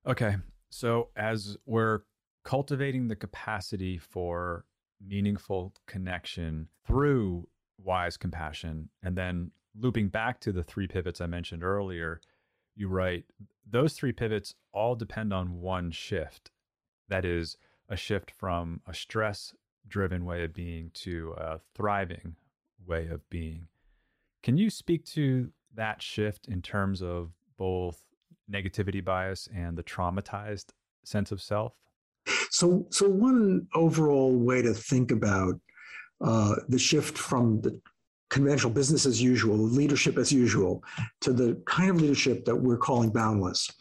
Okay, 0.08 0.36
so 0.70 1.10
as 1.16 1.58
we're 1.66 2.02
cultivating 2.44 3.08
the 3.08 3.16
capacity 3.16 3.98
for 3.98 4.66
meaningful 5.06 5.74
connection 5.88 6.68
through 6.86 7.48
wise 7.82 8.18
compassion, 8.18 8.90
and 9.02 9.16
then 9.16 9.52
looping 9.78 10.10
back 10.10 10.40
to 10.42 10.52
the 10.52 10.64
three 10.64 10.88
pivots 10.88 11.22
I 11.22 11.28
mentioned 11.28 11.64
earlier, 11.64 12.22
you 12.76 12.88
write 12.88 13.26
those 13.70 13.94
three 13.94 14.12
pivots 14.12 14.56
all 14.72 14.96
depend 14.96 15.34
on 15.34 15.62
one 15.62 15.92
shift. 15.92 16.52
That 17.10 17.26
is 17.26 17.58
a 17.90 17.96
shift 17.96 18.32
from 18.32 18.82
a 18.88 18.94
stress 18.94 19.54
driven 19.88 20.26
way 20.26 20.44
of 20.44 20.54
being 20.54 20.92
to 20.94 21.34
a 21.38 21.60
thriving 21.76 22.36
way 22.86 23.08
of 23.08 23.28
being. 23.30 23.68
Can 24.42 24.58
you 24.58 24.70
speak 24.70 25.06
to 25.06 25.52
that 25.76 26.02
shift 26.02 26.48
in 26.48 26.62
terms 26.62 27.02
of 27.02 27.32
both 27.58 28.04
negativity 28.52 29.04
bias 29.04 29.48
and 29.54 29.78
the 29.78 29.84
traumatized 29.84 30.68
sense 31.04 31.32
of 31.32 31.42
self? 31.42 31.74
So, 32.50 32.86
so 32.90 33.10
one 33.10 33.68
overall 33.74 34.36
way 34.36 34.62
to 34.62 34.74
think 34.74 35.12
about 35.12 35.60
uh, 36.22 36.56
the 36.70 36.80
shift 36.80 37.18
from 37.18 37.62
the 37.62 37.80
conventional 38.34 38.74
business 38.74 39.06
as 39.06 39.22
usual, 39.22 39.56
leadership 39.56 40.18
as 40.18 40.32
usual, 40.32 40.84
to 41.22 41.32
the 41.32 41.62
kind 41.68 41.92
of 41.92 42.02
leadership 42.02 42.44
that 42.46 42.56
we're 42.56 42.84
calling 42.88 43.12
boundless, 43.12 43.72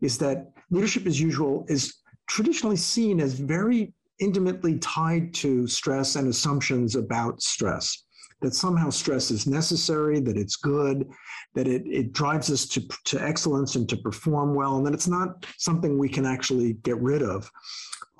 is 0.00 0.16
that 0.16 0.50
leadership 0.70 1.06
as 1.06 1.20
usual 1.20 1.66
is 1.68 1.82
traditionally 2.26 2.76
seen 2.76 3.20
as 3.20 3.34
very 3.34 3.92
intimately 4.18 4.78
tied 4.78 5.34
to 5.34 5.66
stress 5.66 6.16
and 6.16 6.26
assumptions 6.28 6.96
about 6.96 7.42
stress. 7.42 8.04
That 8.40 8.54
somehow 8.54 8.88
stress 8.90 9.30
is 9.30 9.46
necessary, 9.46 10.20
that 10.20 10.36
it's 10.36 10.56
good, 10.56 11.10
that 11.54 11.66
it, 11.68 11.82
it 11.86 12.12
drives 12.12 12.50
us 12.50 12.66
to, 12.68 12.80
to 13.10 13.20
excellence 13.20 13.74
and 13.76 13.86
to 13.88 13.96
perform 13.96 14.54
well, 14.54 14.76
and 14.76 14.86
that 14.86 14.94
it's 14.94 15.08
not 15.18 15.44
something 15.58 15.98
we 15.98 16.08
can 16.08 16.24
actually 16.24 16.74
get 16.88 16.98
rid 17.12 17.22
of. 17.22 17.50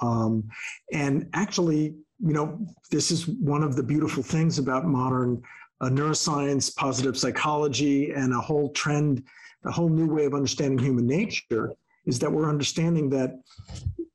Um, 0.00 0.48
and 0.92 1.28
actually, 1.32 1.94
you 2.28 2.34
know, 2.36 2.58
this 2.90 3.10
is 3.10 3.28
one 3.28 3.62
of 3.62 3.76
the 3.76 3.82
beautiful 3.82 4.22
things 4.22 4.58
about 4.58 4.84
modern 4.84 5.40
neuroscience, 5.86 6.74
positive 6.74 7.16
psychology, 7.16 8.12
and 8.12 8.32
a 8.32 8.40
whole 8.40 8.70
trend, 8.70 9.22
a 9.64 9.70
whole 9.70 9.88
new 9.88 10.06
way 10.06 10.24
of 10.24 10.34
understanding 10.34 10.78
human 10.78 11.06
nature 11.06 11.72
is 12.06 12.18
that 12.18 12.30
we're 12.30 12.48
understanding 12.48 13.10
that 13.10 13.38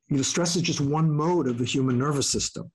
you 0.09 0.17
know, 0.17 0.21
stress 0.21 0.55
is 0.55 0.61
just 0.61 0.81
one 0.81 1.09
mode 1.09 1.47
of 1.47 1.57
the 1.57 1.65
human 1.65 1.97
nervous 1.97 2.29
system, 2.29 2.71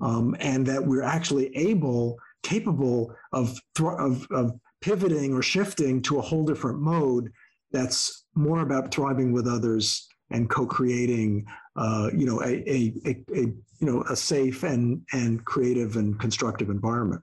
um, 0.00 0.34
and 0.40 0.66
that 0.66 0.84
we're 0.84 1.02
actually 1.02 1.54
able, 1.56 2.18
capable 2.42 3.14
of, 3.32 3.58
of, 3.78 4.26
of 4.30 4.52
pivoting 4.80 5.32
or 5.34 5.42
shifting 5.42 6.02
to 6.02 6.18
a 6.18 6.22
whole 6.22 6.44
different 6.44 6.80
mode 6.80 7.30
that's 7.72 8.24
more 8.34 8.60
about 8.60 8.92
thriving 8.92 9.32
with 9.32 9.46
others 9.46 10.08
and 10.30 10.50
co-creating, 10.50 11.46
uh, 11.76 12.10
you 12.16 12.26
know, 12.26 12.40
a, 12.42 12.62
a, 12.68 12.94
a, 13.06 13.24
a, 13.34 13.46
you 13.84 13.92
know 13.92 14.02
a 14.08 14.16
safe 14.16 14.62
and 14.62 15.02
and 15.12 15.44
creative 15.44 15.96
and 15.96 16.18
constructive 16.18 16.70
environment. 16.70 17.22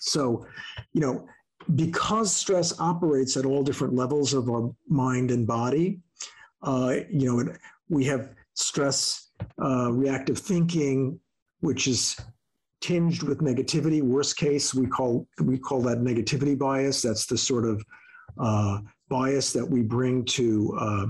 So, 0.00 0.46
you 0.92 1.00
know, 1.00 1.26
because 1.74 2.32
stress 2.32 2.78
operates 2.80 3.36
at 3.36 3.44
all 3.44 3.62
different 3.62 3.94
levels 3.94 4.32
of 4.32 4.48
our 4.48 4.70
mind 4.88 5.30
and 5.30 5.46
body, 5.46 6.00
uh, 6.62 6.96
you 7.10 7.36
know, 7.36 7.52
we 7.88 8.04
have 8.04 8.30
stress 8.54 9.30
uh, 9.62 9.92
reactive 9.92 10.38
thinking, 10.38 11.18
which 11.60 11.86
is 11.86 12.16
tinged 12.80 13.22
with 13.22 13.40
negativity. 13.40 14.02
Worst 14.02 14.36
case, 14.36 14.74
we 14.74 14.86
call 14.86 15.26
we 15.42 15.58
call 15.58 15.82
that 15.82 15.98
negativity 15.98 16.58
bias. 16.58 17.02
That's 17.02 17.26
the 17.26 17.38
sort 17.38 17.64
of 17.64 17.84
uh, 18.40 18.80
bias 19.08 19.52
that 19.52 19.66
we 19.68 19.82
bring 19.82 20.24
to 20.24 20.76
uh, 20.78 21.06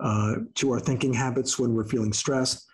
uh, 0.00 0.34
to 0.56 0.72
our 0.72 0.80
thinking 0.80 1.12
habits 1.12 1.58
when 1.58 1.74
we're 1.74 1.88
feeling 1.88 2.12
stressed. 2.12 2.66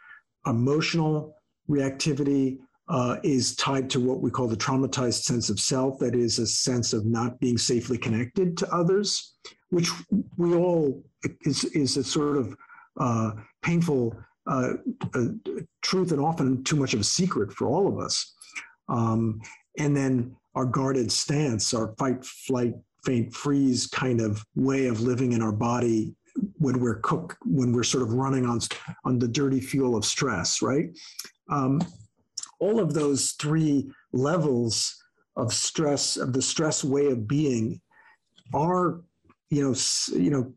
Emotional 0.47 1.35
reactivity 1.69 2.59
uh, 2.89 3.17
is 3.23 3.55
tied 3.57 3.91
to 3.91 4.01
what 4.01 4.21
we 4.21 4.31
call 4.31 4.49
the 4.49 4.57
traumatized 4.57 5.23
sense 5.23 5.51
of 5.51 5.61
self. 5.61 5.99
That 5.99 6.15
is 6.15 6.39
a 6.39 6.47
sense 6.47 6.93
of 6.93 7.05
not 7.05 7.39
being 7.39 7.59
safely 7.59 7.99
connected 7.99 8.57
to 8.59 8.75
others, 8.75 9.35
which 9.71 9.91
we 10.37 10.55
all 10.55 11.03
is 11.43 11.65
is 11.65 11.97
a 11.97 12.05
sort 12.05 12.37
of 12.37 12.57
uh, 12.99 13.33
painful 13.63 14.17
uh, 14.47 14.73
truth 15.83 16.13
and 16.13 16.21
often 16.21 16.65
too 16.65 16.77
much 16.77 16.95
of 16.95 17.01
a 17.01 17.05
secret 17.05 17.53
for 17.53 17.69
all 17.69 17.87
of 17.87 17.99
us. 17.99 18.35
Um, 18.89 19.41
and 19.79 19.95
then 19.97 20.35
our 20.55 20.65
guarded 20.65 21.13
stance, 21.13 21.75
our 21.75 21.95
fight, 21.99 22.25
flight, 22.25 22.75
faint, 23.05 23.35
freeze 23.35 23.87
kind 23.87 24.21
of 24.21 24.45
way 24.57 24.87
of 24.87 25.03
living 25.03 25.33
in 25.33 25.43
our 25.43 25.53
body 25.53 26.15
when 26.59 26.81
we're 26.81 27.01
cook, 27.01 27.37
when 27.45 27.73
we're 27.73 27.85
sort 27.85 28.03
of 28.03 28.13
running 28.13 28.47
on 28.47 28.61
on 29.05 29.19
the 29.19 29.29
dirty 29.29 29.61
fuel 29.61 29.97
of 29.97 30.05
stress, 30.05 30.63
right? 30.63 30.89
Um, 31.51 31.81
all 32.61 32.81
of 32.81 32.95
those 32.95 33.33
three 33.33 33.91
levels 34.13 34.97
of 35.37 35.53
stress 35.53 36.17
of 36.17 36.33
the 36.33 36.43
stress 36.43 36.83
way 36.83 37.07
of 37.07 37.29
being 37.29 37.81
are 38.53 39.01
you 39.51 39.63
know 39.63 39.75
you 40.19 40.31
know 40.31 40.53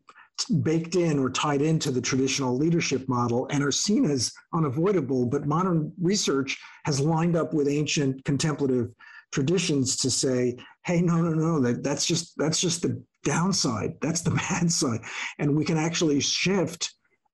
baked 0.63 0.95
in 0.95 1.19
or 1.19 1.29
tied 1.29 1.61
into 1.61 1.91
the 1.91 2.01
traditional 2.01 2.57
leadership 2.57 3.07
model 3.07 3.47
and 3.51 3.63
are 3.63 3.71
seen 3.71 4.09
as 4.09 4.31
unavoidable. 4.53 5.25
But 5.25 5.45
modern 5.45 5.91
research 6.01 6.57
has 6.85 6.99
lined 6.99 7.35
up 7.35 7.53
with 7.53 7.67
ancient 7.67 8.23
contemplative 8.25 8.91
traditions 9.31 9.95
to 9.97 10.09
say, 10.09 10.57
hey, 10.85 11.01
no, 11.01 11.17
no, 11.17 11.33
no, 11.33 11.59
that, 11.61 11.83
that's 11.83 12.05
just 12.05 12.33
that's 12.37 12.59
just 12.59 12.81
the 12.81 13.01
downside. 13.23 13.93
That's 14.01 14.21
the 14.21 14.31
bad 14.49 14.71
side. 14.71 15.01
And 15.39 15.55
we 15.55 15.65
can 15.65 15.77
actually 15.77 16.19
shift 16.19 16.93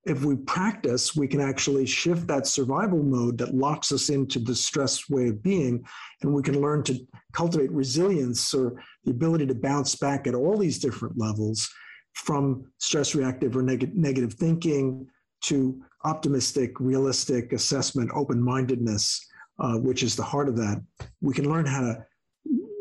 if 0.09 0.23
we 0.23 0.35
practice, 0.35 1.15
we 1.15 1.27
can 1.27 1.41
actually 1.41 1.85
shift 1.85 2.27
that 2.27 2.47
survival 2.47 3.03
mode 3.03 3.37
that 3.39 3.53
locks 3.53 3.91
us 3.91 4.09
into 4.09 4.39
the 4.39 4.55
stress 4.55 5.09
way 5.09 5.27
of 5.27 5.43
being. 5.43 5.85
And 6.21 6.33
we 6.33 6.41
can 6.41 6.61
learn 6.61 6.83
to 6.83 6.99
cultivate 7.33 7.71
resilience 7.71 8.53
or 8.53 8.81
the 9.03 9.11
ability 9.11 9.45
to 9.47 9.55
bounce 9.55 9.95
back 9.95 10.27
at 10.27 10.35
all 10.35 10.57
these 10.57 10.79
different 10.79 11.17
levels 11.17 11.69
from 12.13 12.65
stress 12.79 13.13
reactive 13.13 13.55
or 13.55 13.61
neg- 13.61 13.95
negative 13.95 14.33
thinking 14.33 15.07
to 15.41 15.83
optimistic, 16.03 16.79
realistic 16.79 17.53
assessment, 17.53 18.09
open 18.13 18.41
mindedness, 18.41 19.27
uh, 19.59 19.77
which 19.77 20.03
is 20.03 20.15
the 20.15 20.23
heart 20.23 20.47
of 20.47 20.55
that. 20.55 20.81
We 21.21 21.33
can 21.33 21.49
learn 21.49 21.65
how 21.65 21.81
to 21.81 22.05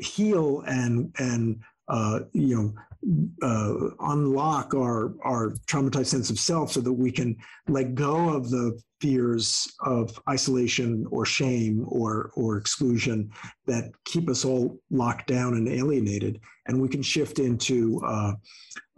heal 0.00 0.62
and 0.66 1.12
and 1.18 1.60
uh, 1.88 2.20
you 2.32 2.56
know 2.56 2.74
uh, 3.42 3.74
unlock 4.00 4.74
our 4.74 5.14
our 5.24 5.50
traumatized 5.66 6.06
sense 6.06 6.30
of 6.30 6.38
self 6.38 6.72
so 6.72 6.80
that 6.80 6.92
we 6.92 7.10
can 7.10 7.36
let 7.68 7.94
go 7.94 8.30
of 8.30 8.50
the 8.50 8.78
fears 9.00 9.72
of 9.84 10.18
isolation 10.28 11.06
or 11.10 11.24
shame 11.24 11.84
or 11.88 12.30
or 12.34 12.56
exclusion 12.56 13.30
that 13.66 13.90
keep 14.04 14.28
us 14.28 14.44
all 14.44 14.78
locked 14.90 15.28
down 15.28 15.54
and 15.54 15.68
alienated. 15.68 16.40
And 16.66 16.80
we 16.80 16.88
can 16.88 17.02
shift 17.02 17.38
into 17.38 18.00
uh, 18.04 18.32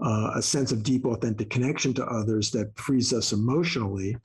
uh, 0.03 0.31
a 0.37 0.43
sense 0.43 0.73
of 0.73 0.83
deep 0.83 1.05
authentic 1.05 1.51
connection 1.51 1.93
to 1.95 2.07
others 2.07 2.51
that 2.53 2.79
frees 2.79 3.13
us 3.13 3.33
emotionally. 3.33 4.17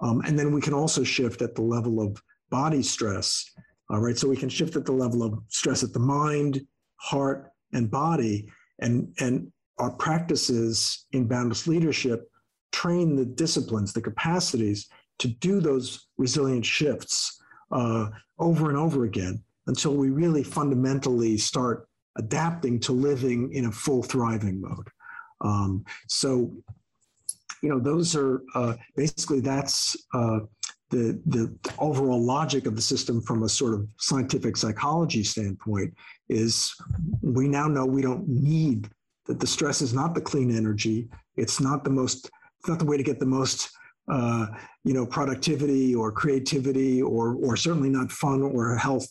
Um, 0.00 0.20
and 0.26 0.38
then 0.38 0.52
we 0.52 0.60
can 0.60 0.74
also 0.74 1.02
shift 1.02 1.42
at 1.42 1.54
the 1.54 1.62
level 1.62 2.00
of 2.00 2.22
body 2.50 2.82
stress 2.82 3.50
all 3.92 4.00
right? 4.00 4.16
So 4.16 4.26
we 4.26 4.36
can 4.36 4.48
shift 4.48 4.74
at 4.74 4.86
the 4.86 4.92
level 4.92 5.22
of 5.22 5.38
stress 5.48 5.82
at 5.82 5.92
the 5.92 6.00
mind 6.00 6.66
heart 6.96 7.50
and 7.72 7.90
body 7.90 8.48
and 8.82 9.12
and 9.20 9.50
our 9.78 9.90
practices 9.90 11.06
in 11.12 11.26
boundless 11.26 11.66
leadership 11.66 12.28
train 12.72 13.16
the 13.16 13.24
disciplines 13.24 13.92
the 13.92 14.00
capacities 14.00 14.88
to 15.18 15.28
do 15.28 15.60
those 15.60 16.08
resilient 16.18 16.64
shifts 16.64 17.40
uh, 17.70 18.08
over 18.38 18.68
and 18.68 18.78
over 18.78 19.04
again 19.04 19.42
until 19.66 19.94
we 19.94 20.10
really 20.10 20.42
fundamentally 20.42 21.38
start 21.38 21.88
adapting 22.16 22.78
to 22.80 22.92
living 22.92 23.52
in 23.52 23.66
a 23.66 23.72
full 23.72 24.02
thriving 24.02 24.60
mode. 24.60 24.88
Um, 25.40 25.84
so 26.08 26.52
you 27.62 27.68
know 27.68 27.78
those 27.78 28.16
are 28.16 28.42
uh, 28.54 28.74
basically 28.96 29.40
that's 29.40 29.96
uh, 30.12 30.40
the, 30.92 31.18
the 31.24 31.58
overall 31.78 32.22
logic 32.22 32.66
of 32.66 32.76
the 32.76 32.82
system 32.82 33.22
from 33.22 33.42
a 33.42 33.48
sort 33.48 33.72
of 33.72 33.88
scientific 33.96 34.58
psychology 34.58 35.24
standpoint 35.24 35.92
is 36.28 36.74
we 37.22 37.48
now 37.48 37.66
know 37.66 37.86
we 37.86 38.02
don't 38.02 38.28
need 38.28 38.90
that 39.26 39.40
the 39.40 39.46
stress 39.46 39.80
is 39.80 39.94
not 39.94 40.14
the 40.14 40.20
clean 40.20 40.54
energy. 40.54 41.08
It's 41.36 41.60
not 41.60 41.82
the 41.82 41.90
most 41.90 42.30
it's 42.60 42.68
not 42.68 42.78
the 42.78 42.84
way 42.84 42.98
to 42.98 43.02
get 43.02 43.18
the 43.18 43.26
most 43.26 43.70
uh, 44.12 44.46
you 44.84 44.92
know 44.92 45.06
productivity 45.06 45.94
or 45.94 46.12
creativity 46.12 47.00
or 47.00 47.36
or 47.36 47.56
certainly 47.56 47.88
not 47.88 48.12
fun 48.12 48.42
or 48.42 48.76
health 48.76 49.08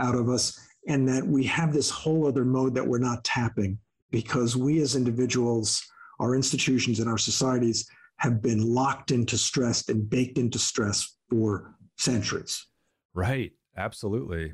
out 0.00 0.14
of 0.14 0.28
us. 0.28 0.58
And 0.86 1.08
that 1.08 1.26
we 1.26 1.44
have 1.44 1.72
this 1.72 1.88
whole 1.88 2.26
other 2.26 2.44
mode 2.44 2.74
that 2.74 2.86
we're 2.86 2.98
not 2.98 3.24
tapping 3.24 3.78
because 4.10 4.54
we 4.54 4.80
as 4.80 4.96
individuals 4.96 5.82
our 6.20 6.34
institutions 6.34 7.00
and 7.00 7.08
our 7.08 7.18
societies 7.18 7.88
have 8.22 8.40
been 8.40 8.62
locked 8.62 9.10
into 9.10 9.36
stress 9.36 9.88
and 9.88 10.08
baked 10.08 10.38
into 10.38 10.56
stress 10.56 11.16
for 11.28 11.74
centuries. 11.98 12.64
Right. 13.14 13.50
Absolutely. 13.76 14.52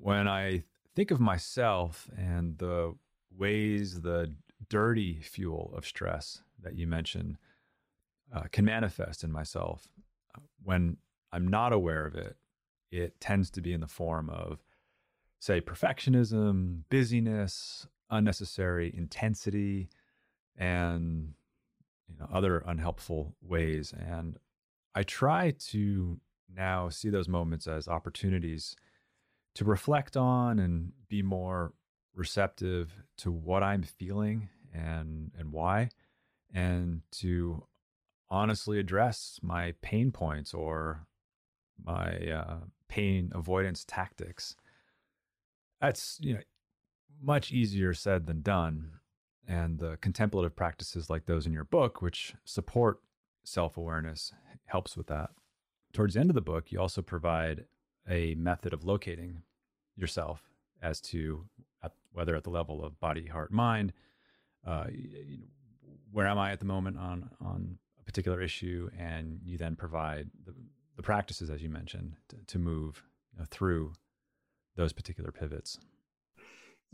When 0.00 0.26
I 0.26 0.64
think 0.96 1.10
of 1.10 1.20
myself 1.20 2.08
and 2.16 2.56
the 2.56 2.94
ways 3.36 4.00
the 4.00 4.34
dirty 4.70 5.20
fuel 5.20 5.74
of 5.76 5.84
stress 5.84 6.42
that 6.62 6.74
you 6.74 6.86
mentioned 6.86 7.36
uh, 8.34 8.44
can 8.50 8.64
manifest 8.64 9.24
in 9.24 9.30
myself, 9.30 9.86
when 10.62 10.96
I'm 11.32 11.48
not 11.48 11.74
aware 11.74 12.06
of 12.06 12.14
it, 12.14 12.36
it 12.90 13.20
tends 13.20 13.50
to 13.50 13.60
be 13.60 13.74
in 13.74 13.80
the 13.82 13.88
form 13.88 14.30
of, 14.30 14.64
say, 15.38 15.60
perfectionism, 15.60 16.84
busyness, 16.88 17.86
unnecessary 18.08 18.94
intensity, 18.96 19.90
and 20.56 21.34
you 22.08 22.16
know 22.18 22.28
other 22.32 22.58
unhelpful 22.66 23.34
ways. 23.42 23.92
And 23.92 24.38
I 24.94 25.02
try 25.02 25.52
to 25.70 26.20
now 26.54 26.88
see 26.88 27.10
those 27.10 27.28
moments 27.28 27.66
as 27.66 27.88
opportunities 27.88 28.76
to 29.54 29.64
reflect 29.64 30.16
on 30.16 30.58
and 30.58 30.92
be 31.08 31.22
more 31.22 31.72
receptive 32.14 32.92
to 33.18 33.30
what 33.30 33.62
I'm 33.62 33.82
feeling 33.82 34.48
and 34.72 35.30
and 35.38 35.52
why 35.52 35.90
and 36.52 37.02
to 37.12 37.64
honestly 38.30 38.78
address 38.78 39.38
my 39.42 39.74
pain 39.82 40.10
points 40.12 40.54
or 40.54 41.06
my 41.84 42.16
uh, 42.16 42.58
pain 42.88 43.30
avoidance 43.34 43.84
tactics 43.86 44.56
that's 45.80 46.18
you 46.20 46.34
know 46.34 46.40
much 47.22 47.52
easier 47.52 47.94
said 47.94 48.26
than 48.26 48.42
done 48.42 48.92
and 49.46 49.78
the 49.78 49.96
contemplative 50.00 50.56
practices 50.56 51.10
like 51.10 51.26
those 51.26 51.46
in 51.46 51.52
your 51.52 51.64
book 51.64 52.00
which 52.00 52.34
support 52.44 53.00
self-awareness 53.44 54.32
helps 54.66 54.96
with 54.96 55.06
that. 55.08 55.30
Towards 55.92 56.14
the 56.14 56.20
end 56.20 56.30
of 56.30 56.34
the 56.34 56.40
book, 56.40 56.72
you 56.72 56.80
also 56.80 57.02
provide 57.02 57.66
a 58.08 58.34
method 58.34 58.72
of 58.72 58.84
locating 58.84 59.42
yourself 59.96 60.42
as 60.82 61.00
to 61.00 61.46
whether 62.12 62.36
at 62.36 62.44
the 62.44 62.50
level 62.50 62.84
of 62.84 62.98
body, 63.00 63.26
heart, 63.26 63.52
mind, 63.52 63.92
uh, 64.66 64.86
you 64.90 65.38
know, 65.38 65.46
where 66.12 66.26
am 66.26 66.38
I 66.38 66.52
at 66.52 66.60
the 66.60 66.64
moment 66.64 66.96
on 66.96 67.28
on 67.40 67.78
a 68.00 68.04
particular 68.04 68.40
issue, 68.40 68.88
and 68.96 69.40
you 69.44 69.58
then 69.58 69.74
provide 69.74 70.30
the, 70.46 70.54
the 70.96 71.02
practices, 71.02 71.50
as 71.50 71.60
you 71.60 71.68
mentioned, 71.68 72.14
to, 72.28 72.36
to 72.46 72.58
move 72.58 73.02
you 73.32 73.40
know, 73.40 73.46
through 73.50 73.92
those 74.76 74.92
particular 74.92 75.32
pivots. 75.32 75.78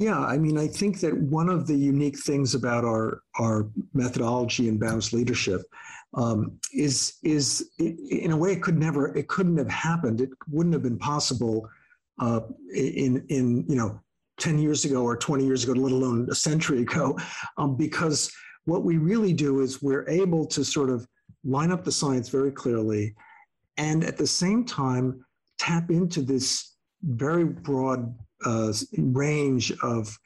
Yeah, 0.01 0.19
I 0.19 0.39
mean, 0.39 0.57
I 0.57 0.67
think 0.67 1.01
that 1.01 1.15
one 1.15 1.51
of 1.51 1.67
the 1.67 1.77
unique 1.77 2.19
things 2.19 2.55
about 2.55 2.85
our 2.87 3.21
our 3.39 3.69
methodology 3.93 4.67
and 4.67 4.81
boundless 4.81 5.13
leadership 5.13 5.61
um, 6.15 6.59
is 6.73 7.19
is 7.23 7.71
in 7.79 8.31
a 8.31 8.37
way 8.37 8.53
it 8.53 8.63
could 8.63 8.79
never 8.79 9.15
it 9.15 9.29
couldn't 9.29 9.59
have 9.59 9.69
happened. 9.69 10.23
It 10.23 10.31
wouldn't 10.49 10.73
have 10.73 10.83
been 10.83 10.99
possible 10.99 11.69
uh, 12.19 12.41
in 12.75 13.27
in 13.29 13.67
you 13.69 13.77
know 13.77 14.01
ten 14.39 14.59
years 14.59 14.87
ago 14.87 15.03
or 15.03 15.19
twenty 15.19 15.45
years 15.45 15.65
ago, 15.65 15.75
let 15.75 15.93
alone 15.93 16.27
a 16.31 16.35
century 16.35 16.81
ago, 16.81 17.19
um, 17.59 17.77
because 17.77 18.33
what 18.65 18.85
we 18.85 18.97
really 18.97 19.35
do 19.35 19.61
is 19.61 19.83
we're 19.83 20.09
able 20.09 20.47
to 20.47 20.65
sort 20.65 20.89
of 20.89 21.07
line 21.45 21.71
up 21.71 21.85
the 21.85 21.93
science 21.93 22.31
very 22.31 22.53
clearly, 22.53 23.15
and 23.77 24.03
at 24.03 24.17
the 24.17 24.27
same 24.27 24.65
time 24.65 25.23
tap 25.59 25.91
into 25.91 26.23
this 26.23 26.79
very 27.03 27.45
broad 27.45 28.15
uh, 28.45 28.73
range 28.97 29.73
of 29.83 30.17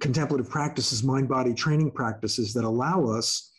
contemplative 0.00 0.48
practices, 0.48 1.02
mind 1.02 1.28
body 1.28 1.54
training 1.54 1.90
practices 1.90 2.52
that 2.54 2.64
allow 2.64 3.04
us 3.06 3.50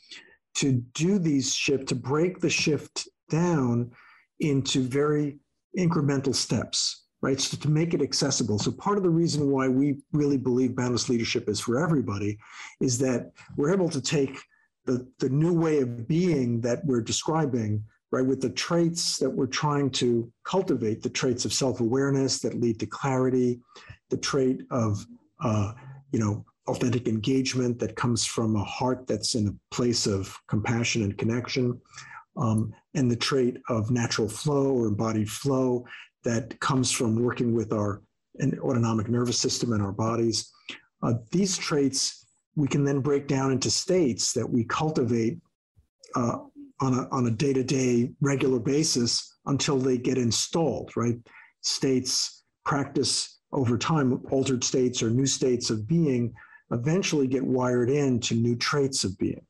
to 0.56 0.84
do 0.94 1.20
these 1.20 1.54
shift, 1.54 1.88
to 1.88 1.96
break 1.96 2.40
the 2.40 2.50
shift 2.50 3.08
down 3.30 3.92
into 4.40 4.82
very 4.82 5.40
incremental 5.78 6.34
steps, 6.34 7.06
right? 7.22 7.40
So 7.40 7.58
to 7.58 7.70
make 7.70 7.94
it 7.94 8.02
accessible. 8.02 8.60
So 8.60 8.72
part 8.72 8.98
of 8.98 9.04
the 9.04 9.10
reason 9.10 9.52
why 9.52 9.68
we 9.68 9.98
really 10.14 10.38
believe 10.38 10.76
boundless 10.76 11.10
leadership 11.10 11.50
is 11.50 11.60
for 11.60 11.80
everybody 11.80 12.38
is 12.80 12.98
that 13.00 13.32
we're 13.58 13.74
able 13.74 13.90
to 13.90 14.02
take 14.02 14.40
the, 14.86 15.08
the 15.20 15.30
new 15.30 15.54
way 15.54 15.80
of 15.80 16.08
being 16.08 16.62
that 16.62 16.86
we're 16.86 17.02
describing, 17.02 17.84
right, 18.16 18.26
with 18.26 18.42
the 18.42 18.50
traits 18.50 19.18
that 19.18 19.30
we're 19.30 19.46
trying 19.46 19.90
to 19.90 20.32
cultivate, 20.46 21.02
the 21.02 21.10
traits 21.10 21.44
of 21.44 21.52
self-awareness 21.52 22.40
that 22.40 22.60
lead 22.62 22.80
to 22.80 22.86
clarity, 22.86 23.60
the 24.10 24.18
trait 24.18 24.62
of, 24.72 25.06
uh, 25.44 25.74
you 26.12 26.20
know, 26.20 26.46
authentic 26.68 27.08
engagement 27.08 27.78
that 27.78 27.96
comes 27.96 28.26
from 28.26 28.56
a 28.56 28.64
heart 28.64 29.06
that's 29.06 29.36
in 29.36 29.48
a 29.50 29.76
place 29.76 30.08
of 30.08 30.36
compassion 30.48 31.04
and 31.04 31.18
connection, 31.18 31.80
um, 32.38 32.74
and 32.94 33.12
the 33.12 33.16
trait 33.16 33.58
of 33.68 33.92
natural 33.92 34.30
flow 34.30 34.72
or 34.72 34.88
embodied 34.88 35.30
flow 35.30 35.86
that 36.24 36.58
comes 36.60 36.92
from 36.92 37.22
working 37.22 37.54
with 37.54 37.74
our 37.74 38.02
autonomic 38.60 39.10
nervous 39.10 39.38
system 39.38 39.74
and 39.74 39.84
our 39.84 39.92
bodies. 39.92 40.52
Uh, 41.04 41.14
these 41.32 41.58
traits 41.58 42.26
we 42.56 42.68
can 42.68 42.86
then 42.86 43.02
break 43.02 43.28
down 43.28 43.52
into 43.52 43.70
states 43.70 44.32
that 44.32 44.50
we 44.50 44.64
cultivate 44.64 45.38
uh, 46.16 46.38
on 46.82 46.94
a, 46.94 47.08
on 47.12 47.28
a 47.28 47.32
day-to-day 47.32 48.12
regular 48.22 48.60
basis 48.60 49.38
until 49.46 49.78
they 49.78 49.98
get 49.98 50.18
installed 50.18 50.92
right 50.96 51.18
states 51.62 52.44
practice 52.66 53.40
over 53.54 53.78
time 53.78 54.22
altered 54.32 54.64
states 54.64 55.02
or 55.02 55.10
new 55.10 55.26
states 55.26 55.70
of 55.70 55.88
being 55.88 56.34
eventually 56.72 57.28
get 57.28 57.44
wired 57.44 57.90
into 57.90 58.36
new 58.36 58.56
traits 58.56 59.04
of 59.04 59.18
being. 59.18 59.46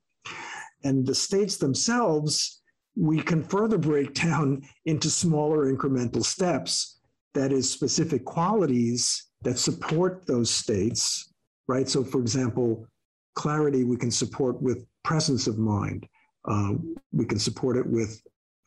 And 0.84 1.06
the 1.06 1.16
states 1.16 1.58
themselves, 1.58 2.62
we 2.96 3.20
can 3.20 3.44
further 3.44 3.78
break 3.78 4.14
down 4.26 4.64
into 4.86 5.10
smaller 5.10 5.74
incremental 5.74 6.24
steps 6.24 7.00
that 7.34 7.52
is 7.52 7.70
specific 7.70 8.24
qualities 8.24 9.28
that 9.42 9.60
support 9.60 10.26
those 10.26 10.50
states, 10.50 11.34
right? 11.68 11.88
So, 11.90 12.04
for 12.04 12.20
example, 12.20 12.88
clarity 13.36 13.84
we 13.84 13.98
can 13.98 14.12
support 14.12 14.62
with 14.62 14.86
presence 15.04 15.48
of 15.48 15.58
mind. 15.58 16.08
Uh, 16.48 16.74
we 17.12 17.26
can 17.26 17.40
support 17.40 17.78
it 17.78 17.86
with 17.86 18.22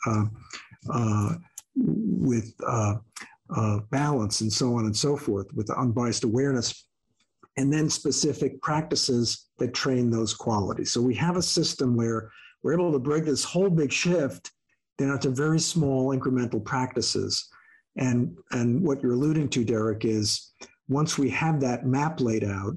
uh, 0.07 0.24
uh, 0.93 1.35
with 1.76 2.53
balance 3.91 4.41
and 4.41 4.53
so 4.53 4.74
on 4.74 4.87
and 4.87 4.97
so 4.97 5.16
forth, 5.16 5.47
with 5.55 5.70
unbiased 5.70 6.24
awareness 6.24 6.89
and 7.59 7.72
then 7.72 7.91
specific 7.91 8.62
practices 8.62 9.49
that 9.59 9.74
train 9.74 10.11
those 10.11 10.33
qualities. 10.33 10.93
So 10.93 11.03
we 11.03 11.14
have 11.16 11.37
a 11.37 11.43
system 11.43 11.97
where 11.97 12.31
we're 12.62 12.72
able 12.72 12.93
to 12.93 13.01
break 13.01 13.24
this 13.24 13.43
whole 13.43 13.68
big 13.68 13.93
shift 13.93 14.53
down 14.97 15.11
into 15.11 15.31
very 15.31 15.59
small 15.59 16.16
incremental 16.16 16.64
practices. 16.64 17.49
And, 17.97 18.37
and 18.53 18.81
what 18.81 19.03
you're 19.03 19.14
alluding 19.14 19.49
to, 19.51 19.64
Derik, 19.64 20.05
is 20.05 20.53
once 20.89 21.18
we 21.18 21.31
have 21.31 21.61
that 21.61 21.85
map 21.85 22.20
laid 22.20 22.45
out 22.45 22.76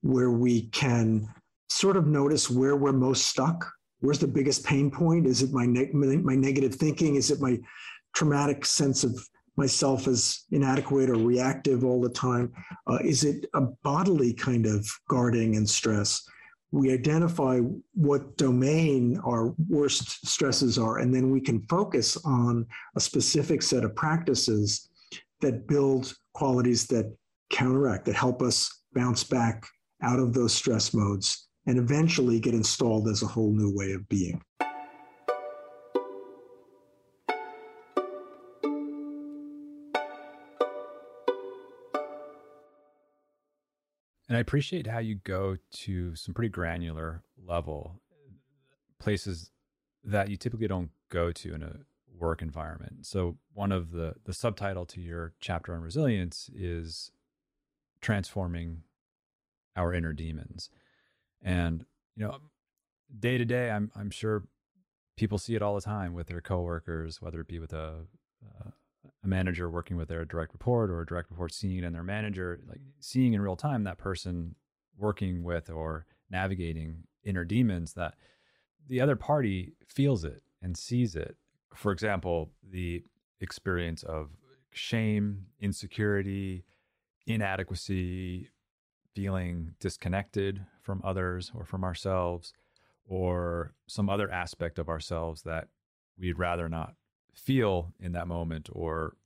where 0.00 0.32
we 0.32 0.62
can 0.70 1.28
sort 1.68 1.96
of 1.96 2.08
notice 2.08 2.50
where 2.50 2.74
we're 2.74 2.92
most 2.92 3.28
stuck, 3.28 3.72
where's 4.00 4.18
the 4.18 4.26
biggest 4.26 4.64
pain 4.64 4.90
point? 4.90 5.26
Is 5.26 5.42
it 5.42 5.52
my, 5.52 5.66
my 5.66 6.34
negative 6.34 6.74
thinking? 6.74 7.16
Is 7.16 7.30
it 7.30 7.40
my 7.40 7.58
traumatic 8.14 8.64
sense 8.64 9.04
of 9.04 9.18
myself 9.56 10.06
as 10.06 10.44
inadequate 10.50 11.10
or 11.10 11.14
reactive 11.14 11.84
all 11.84 12.00
the 12.00 12.10
time? 12.10 12.52
Uh, 12.86 12.98
is 13.02 13.24
it 13.24 13.46
a 13.54 13.62
bodily 13.82 14.32
kind 14.32 14.66
of 14.66 14.86
guarding 15.08 15.56
and 15.56 15.68
stress? 15.68 16.22
We 16.72 16.92
identify 16.92 17.60
what 17.94 18.36
domain 18.36 19.18
our 19.24 19.54
worst 19.68 20.26
stresses 20.26 20.78
are, 20.78 20.98
and 20.98 21.14
then 21.14 21.30
we 21.30 21.40
can 21.40 21.62
focus 21.62 22.18
on 22.24 22.66
a 22.96 23.00
specific 23.00 23.62
set 23.62 23.84
of 23.84 23.94
practices 23.94 24.90
that 25.40 25.66
build 25.68 26.14
qualities 26.34 26.86
that 26.88 27.14
counteract, 27.50 28.04
that 28.06 28.14
help 28.14 28.42
us 28.42 28.82
bounce 28.94 29.24
back 29.24 29.66
out 30.02 30.18
of 30.18 30.34
those 30.34 30.52
stress 30.52 30.92
modes 30.92 31.45
and 31.66 31.78
eventually 31.78 32.38
get 32.38 32.54
installed 32.54 33.08
as 33.08 33.22
a 33.22 33.26
whole 33.26 33.52
new 33.52 33.72
way 33.74 33.92
of 33.92 34.08
being. 34.08 34.40
And 44.28 44.36
I 44.36 44.40
appreciate 44.40 44.86
how 44.88 44.98
you 44.98 45.16
go 45.16 45.56
to 45.70 46.16
some 46.16 46.34
pretty 46.34 46.48
granular 46.48 47.22
level 47.44 48.00
places 48.98 49.50
that 50.02 50.28
you 50.28 50.36
typically 50.36 50.66
don't 50.66 50.90
go 51.10 51.30
to 51.30 51.54
in 51.54 51.62
a 51.62 51.76
work 52.18 52.42
environment. 52.42 53.06
So 53.06 53.36
one 53.52 53.72
of 53.72 53.92
the 53.92 54.14
the 54.24 54.32
subtitle 54.32 54.86
to 54.86 55.00
your 55.00 55.32
chapter 55.40 55.74
on 55.74 55.80
resilience 55.80 56.50
is 56.54 57.12
transforming 58.00 58.82
our 59.76 59.92
inner 59.92 60.12
demons. 60.12 60.70
And 61.42 61.84
you 62.16 62.26
know, 62.26 62.38
day 63.18 63.38
to 63.38 63.44
day 63.44 63.70
I'm 63.70 63.90
I'm 63.94 64.10
sure 64.10 64.44
people 65.16 65.38
see 65.38 65.54
it 65.54 65.62
all 65.62 65.74
the 65.74 65.80
time 65.80 66.14
with 66.14 66.26
their 66.26 66.40
coworkers, 66.40 67.22
whether 67.22 67.40
it 67.40 67.48
be 67.48 67.58
with 67.58 67.72
a, 67.72 68.06
a 68.60 68.72
a 69.24 69.28
manager 69.28 69.68
working 69.68 69.96
with 69.96 70.08
their 70.08 70.24
direct 70.24 70.52
report 70.52 70.90
or 70.90 71.00
a 71.00 71.06
direct 71.06 71.30
report 71.30 71.52
seeing 71.52 71.78
it 71.78 71.84
in 71.84 71.92
their 71.92 72.02
manager, 72.02 72.60
like 72.68 72.80
seeing 73.00 73.34
in 73.34 73.40
real 73.40 73.56
time 73.56 73.84
that 73.84 73.98
person 73.98 74.54
working 74.96 75.42
with 75.42 75.68
or 75.68 76.06
navigating 76.30 77.04
inner 77.24 77.44
demons 77.44 77.92
that 77.94 78.14
the 78.88 79.00
other 79.00 79.16
party 79.16 79.72
feels 79.86 80.24
it 80.24 80.42
and 80.62 80.76
sees 80.76 81.14
it. 81.14 81.36
For 81.74 81.92
example, 81.92 82.50
the 82.62 83.04
experience 83.40 84.02
of 84.02 84.30
shame, 84.70 85.46
insecurity, 85.60 86.64
inadequacy, 87.26 88.50
feeling 89.16 89.72
disconnected 89.80 90.66
from 90.82 91.00
others 91.02 91.50
or 91.54 91.64
from 91.64 91.82
ourselves, 91.82 92.52
or 93.08 93.72
some 93.86 94.10
other 94.10 94.30
aspect 94.30 94.78
of 94.78 94.90
ourselves 94.90 95.42
that 95.42 95.68
we'd 96.18 96.38
rather 96.38 96.68
not 96.68 96.94
feel 97.32 97.94
in 97.98 98.12
that 98.12 98.28
moment 98.28 98.68
or 98.72 99.16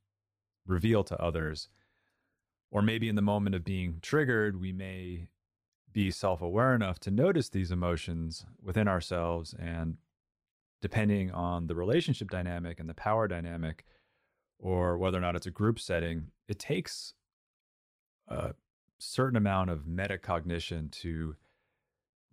reveal 0.64 1.02
to 1.02 1.20
others. 1.20 1.68
Or 2.70 2.82
maybe 2.82 3.08
in 3.08 3.16
the 3.16 3.22
moment 3.22 3.56
of 3.56 3.64
being 3.64 3.98
triggered, 4.00 4.60
we 4.60 4.72
may 4.72 5.26
be 5.92 6.12
self 6.12 6.40
aware 6.40 6.72
enough 6.72 7.00
to 7.00 7.10
notice 7.10 7.48
these 7.48 7.72
emotions 7.72 8.46
within 8.62 8.86
ourselves. 8.86 9.56
And 9.58 9.96
depending 10.80 11.32
on 11.32 11.66
the 11.66 11.74
relationship 11.74 12.30
dynamic 12.30 12.78
and 12.78 12.88
the 12.88 12.94
power 12.94 13.26
dynamic, 13.26 13.84
or 14.56 14.96
whether 14.96 15.18
or 15.18 15.20
not 15.20 15.34
it's 15.34 15.46
a 15.46 15.50
group 15.50 15.80
setting, 15.80 16.28
it 16.46 16.60
takes 16.60 17.14
a 18.28 18.54
certain 19.00 19.36
amount 19.36 19.70
of 19.70 19.80
metacognition 19.80 20.90
to 20.90 21.34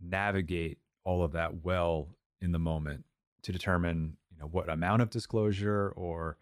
navigate 0.01 0.77
all 1.03 1.23
of 1.23 1.31
that 1.31 1.63
well 1.63 2.09
in 2.41 2.51
the 2.51 2.59
moment 2.59 3.05
to 3.41 3.51
determine 3.51 4.17
you 4.31 4.37
know 4.39 4.47
what 4.47 4.69
amount 4.69 5.01
of 5.01 5.09
disclosure 5.09 5.93
or 5.95 6.37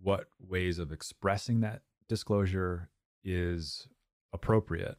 what 0.00 0.28
ways 0.38 0.78
of 0.78 0.92
expressing 0.92 1.60
that 1.60 1.82
disclosure 2.08 2.88
is 3.24 3.88
appropriate. 4.32 4.96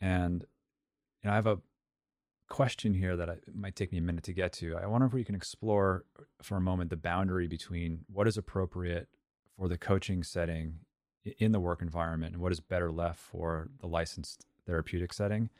And 0.00 0.44
you 1.22 1.28
know, 1.28 1.32
i 1.32 1.34
have 1.36 1.46
a 1.46 1.58
question 2.48 2.94
here 2.94 3.16
that 3.16 3.28
I, 3.28 3.32
it 3.32 3.54
might 3.54 3.74
take 3.74 3.92
me 3.92 3.98
a 3.98 4.02
minute 4.02 4.24
to 4.24 4.32
get 4.32 4.52
to. 4.54 4.76
I 4.76 4.86
wonder 4.86 5.06
if 5.06 5.12
we 5.12 5.24
can 5.24 5.34
explore 5.34 6.04
for 6.42 6.56
a 6.56 6.60
moment 6.60 6.90
the 6.90 6.96
boundary 6.96 7.48
between 7.48 8.04
what 8.06 8.28
is 8.28 8.36
appropriate 8.36 9.08
for 9.56 9.68
the 9.68 9.78
coaching 9.78 10.22
setting 10.22 10.80
in 11.38 11.52
the 11.52 11.60
work 11.60 11.82
environment 11.82 12.34
and 12.34 12.42
what 12.42 12.52
is 12.52 12.60
better 12.60 12.90
left 12.90 13.18
for 13.18 13.68
the 13.80 13.86
licensed 13.86 14.44
therapeutic 14.66 15.12
setting. 15.12 15.50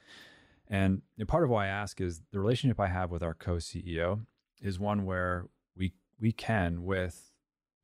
And 0.69 1.03
part 1.29 1.45
of 1.45 1.51
why 1.51 1.67
i 1.67 1.69
ask 1.69 2.01
is 2.01 2.23
the 2.33 2.41
relationship 2.41 2.81
i 2.81 2.89
have 2.89 3.11
with 3.11 3.23
our 3.23 3.35
co-ceo 3.35 4.27
is 4.61 4.81
one 4.81 5.05
where 5.05 5.47
we 5.77 5.93
we 6.21 6.33
can 6.33 6.85
with 6.85 7.33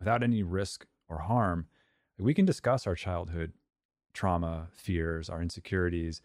without 0.00 0.22
any 0.22 0.42
risk 0.42 0.86
or 1.08 1.18
harm 1.18 1.66
we 2.18 2.34
can 2.34 2.44
discuss 2.44 2.86
our 2.86 2.96
childhood 2.96 3.52
trauma 4.14 4.66
fears 4.72 5.30
our 5.30 5.40
insecurities 5.40 6.22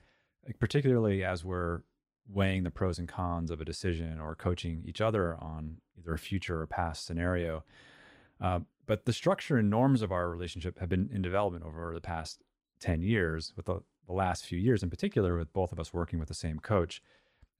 particularly 0.60 1.24
as 1.24 1.46
we're 1.46 1.82
weighing 2.30 2.64
the 2.64 2.72
pros 2.72 3.00
and 3.00 3.08
cons 3.08 3.52
of 3.52 3.62
a 3.62 3.66
decision 3.66 4.20
or 4.20 4.36
coaching 4.36 4.84
each 4.86 5.02
other 5.02 5.36
on 5.36 5.78
either 5.98 6.14
a 6.14 6.20
future 6.20 6.62
or 6.62 6.68
past 6.68 7.06
scenario. 7.06 7.64
Uh, 8.42 8.60
but 8.88 9.06
the 9.06 9.14
structure 9.14 9.58
and 9.58 9.70
norms 9.70 10.02
of 10.02 10.12
our 10.12 10.30
relationship 10.30 10.80
have 10.80 10.90
been 10.90 11.10
in 11.14 11.22
development 11.22 11.66
over 11.66 11.94
the 11.94 12.02
past 12.02 12.42
10 12.80 13.02
years 13.02 13.54
with 13.56 13.66
the, 13.66 13.82
the 14.08 14.14
last 14.14 14.46
few 14.46 14.58
years 14.58 14.82
in 14.82 14.90
particular 14.90 15.38
with 15.38 15.54
both 15.54 15.72
of 15.72 15.80
us 15.80 15.94
working 15.94 16.18
with 16.18 16.30
the 16.30 16.34
same 16.34 16.60
coach. 16.60 17.02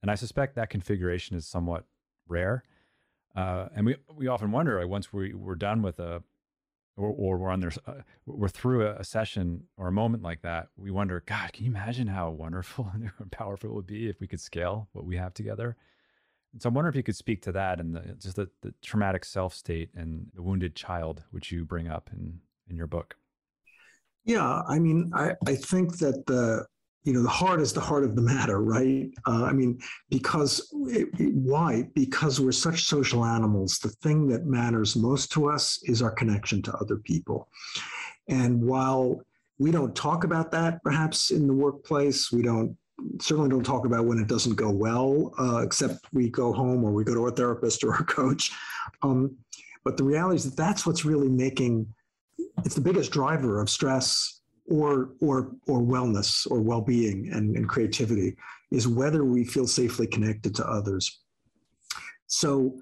And 0.02 0.10
i 0.10 0.14
suspect 0.14 0.54
that 0.54 0.70
configuration 0.70 1.36
is 1.36 1.46
somewhat 1.46 1.84
rare. 2.26 2.64
Uh, 3.36 3.68
and 3.74 3.86
we 3.86 3.96
we 4.16 4.26
often 4.26 4.50
wonder 4.50 4.80
like 4.80 4.88
once 4.88 5.12
we 5.12 5.34
we're 5.34 5.54
done 5.54 5.82
with 5.82 6.00
a 6.00 6.22
or, 6.96 7.14
or 7.16 7.38
we're 7.38 7.50
on 7.50 7.60
there 7.60 7.70
uh, 7.86 7.94
we're 8.26 8.48
through 8.48 8.86
a, 8.86 8.96
a, 8.96 9.04
session 9.04 9.64
or 9.76 9.86
a 9.86 9.92
moment 9.92 10.22
like 10.22 10.42
that 10.42 10.68
we 10.76 10.90
wonder 10.90 11.22
god 11.24 11.52
can 11.52 11.64
you 11.64 11.70
imagine 11.70 12.08
how 12.08 12.30
wonderful 12.30 12.90
and 12.94 13.30
powerful 13.30 13.70
it 13.70 13.74
would 13.74 13.86
be 13.86 14.08
if 14.08 14.18
we 14.18 14.26
could 14.26 14.40
scale 14.40 14.88
what 14.92 15.04
we 15.04 15.16
have 15.16 15.34
together 15.34 15.76
so 16.58 16.68
I'm 16.68 16.74
wondering 16.74 16.92
if 16.92 16.96
you 16.96 17.02
could 17.02 17.16
speak 17.16 17.42
to 17.42 17.52
that 17.52 17.80
and 17.80 17.94
the, 17.94 18.00
just 18.20 18.36
the, 18.36 18.48
the 18.62 18.72
traumatic 18.82 19.24
self 19.24 19.54
state 19.54 19.90
and 19.94 20.26
the 20.34 20.42
wounded 20.42 20.74
child, 20.74 21.24
which 21.30 21.52
you 21.52 21.64
bring 21.64 21.88
up 21.88 22.10
in, 22.12 22.40
in 22.68 22.76
your 22.76 22.86
book. 22.86 23.16
Yeah, 24.24 24.62
I 24.66 24.78
mean, 24.78 25.10
I, 25.14 25.34
I 25.46 25.54
think 25.54 25.98
that 25.98 26.26
the 26.26 26.66
you 27.04 27.12
know 27.12 27.22
the 27.22 27.28
heart 27.28 27.60
is 27.60 27.72
the 27.72 27.80
heart 27.80 28.04
of 28.04 28.16
the 28.16 28.22
matter, 28.22 28.60
right? 28.60 29.08
Uh, 29.26 29.44
I 29.44 29.52
mean, 29.52 29.78
because 30.10 30.68
it, 30.88 31.08
it, 31.18 31.32
why? 31.34 31.88
Because 31.94 32.40
we're 32.40 32.52
such 32.52 32.84
social 32.84 33.24
animals. 33.24 33.78
The 33.78 33.88
thing 33.88 34.26
that 34.28 34.44
matters 34.44 34.96
most 34.96 35.32
to 35.32 35.48
us 35.48 35.80
is 35.84 36.02
our 36.02 36.10
connection 36.10 36.60
to 36.62 36.74
other 36.76 36.96
people, 36.96 37.48
and 38.28 38.62
while 38.62 39.22
we 39.58 39.70
don't 39.70 39.94
talk 39.94 40.24
about 40.24 40.50
that 40.52 40.82
perhaps 40.82 41.30
in 41.30 41.46
the 41.46 41.52
workplace, 41.54 42.30
we 42.30 42.42
don't 42.42 42.76
certainly 43.20 43.48
don't 43.48 43.64
talk 43.64 43.86
about 43.86 44.06
when 44.06 44.18
it 44.18 44.26
doesn't 44.26 44.56
go 44.56 44.70
well, 44.70 45.32
uh, 45.38 45.58
except 45.58 46.06
we 46.12 46.28
go 46.28 46.52
home 46.52 46.84
or 46.84 46.92
we 46.92 47.04
go 47.04 47.14
to 47.14 47.26
a 47.26 47.30
therapist 47.30 47.84
or 47.84 47.94
a 47.94 48.04
coach. 48.04 48.52
Um, 49.02 49.36
but 49.84 49.96
the 49.96 50.04
reality 50.04 50.36
is 50.36 50.44
that 50.44 50.56
that's 50.56 50.86
what's 50.86 51.04
really 51.04 51.28
making 51.28 51.86
it's 52.64 52.74
the 52.74 52.80
biggest 52.80 53.10
driver 53.12 53.60
of 53.60 53.70
stress 53.70 54.40
or 54.66 55.10
or 55.20 55.52
or 55.66 55.80
wellness 55.80 56.46
or 56.50 56.60
well-being 56.60 57.30
and, 57.32 57.56
and 57.56 57.68
creativity 57.68 58.36
is 58.70 58.86
whether 58.86 59.24
we 59.24 59.44
feel 59.44 59.66
safely 59.66 60.06
connected 60.06 60.54
to 60.54 60.66
others. 60.66 61.20
So 62.26 62.80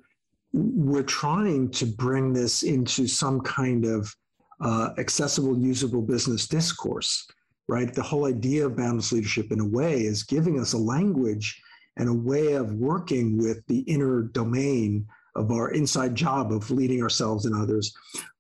we're 0.53 1.03
trying 1.03 1.71
to 1.73 1.87
bring 1.87 2.33
this 2.33 2.63
into 2.63 3.07
some 3.07 3.41
kind 3.41 3.85
of 3.85 4.13
uh, 4.61 4.91
accessible, 4.99 5.59
usable 5.59 6.03
business 6.03 6.49
discourse 6.49 7.27
right? 7.69 7.93
The 7.93 8.03
whole 8.03 8.27
idea 8.27 8.67
of 8.67 8.77
boundless 8.77 9.13
leadership, 9.13 9.51
in 9.51 9.61
a 9.61 9.67
way, 9.67 10.03
is 10.03 10.23
giving 10.23 10.61
us 10.61 10.73
a 10.73 10.79
language 10.79 11.61
and 11.97 12.09
a 12.09 12.15
way 12.15 12.53
of 12.53 12.75
working 12.75 13.39
with 13.39 13.67
the 13.67 13.81
inner 13.81 14.23
domain 14.23 15.07
of 15.35 15.51
our 15.51 15.71
inside 15.71 16.15
job 16.15 16.53
of 16.53 16.71
leading 16.71 17.03
ourselves 17.03 17.45
and 17.47 17.55
others. 17.55 17.95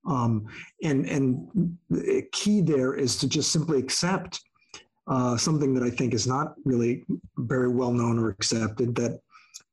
Um, 0.06 0.46
and 0.82 1.06
and 1.06 1.76
the 1.90 2.26
key 2.32 2.60
there 2.60 2.94
is 2.94 3.16
to 3.18 3.28
just 3.28 3.52
simply 3.52 3.78
accept 3.78 4.40
uh, 5.08 5.36
something 5.36 5.74
that 5.74 5.82
I 5.82 5.90
think 5.90 6.14
is 6.14 6.26
not 6.26 6.54
really 6.64 7.04
very 7.38 7.68
well 7.68 7.92
known 7.92 8.18
or 8.18 8.30
accepted 8.30 8.94
that 8.96 9.20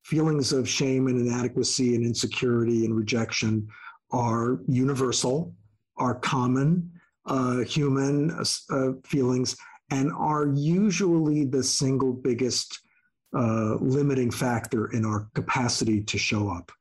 feelings 0.03 0.51
of 0.51 0.67
shame 0.67 1.07
and 1.07 1.19
inadequacy 1.19 1.95
and 1.95 2.05
insecurity 2.05 2.85
and 2.85 2.95
rejection 2.95 3.67
are 4.11 4.59
universal, 4.67 5.55
are 5.97 6.15
common, 6.15 6.91
uh, 7.25 7.59
human 7.59 8.31
uh, 8.69 8.91
feelings 9.05 9.55
and 9.91 10.11
are 10.13 10.47
usually 10.47 11.45
the 11.45 11.63
single 11.63 12.13
biggest 12.13 12.79
uh, 13.35 13.75
limiting 13.75 14.31
factor 14.31 14.91
in 14.91 15.05
our 15.05 15.27
capacity 15.33 16.01
to 16.01 16.17
show 16.17 16.49
up. 16.49 16.71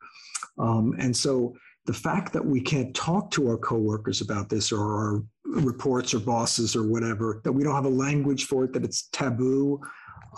Um, 0.58 0.94
and 0.98 1.16
so 1.16 1.54
the 1.86 1.92
fact 1.92 2.32
that 2.32 2.44
we 2.44 2.60
can't 2.60 2.94
talk 2.94 3.30
to 3.32 3.48
our 3.48 3.56
coworkers 3.56 4.20
about 4.20 4.48
this 4.48 4.70
or 4.70 4.80
our 4.80 5.22
reports 5.44 6.14
or 6.14 6.20
bosses 6.20 6.76
or 6.76 6.86
whatever, 6.86 7.40
that 7.44 7.52
we 7.52 7.64
don't 7.64 7.74
have 7.74 7.84
a 7.84 7.88
language 7.88 8.44
for 8.44 8.64
it, 8.64 8.72
that 8.72 8.84
it's 8.84 9.08
taboo, 9.12 9.80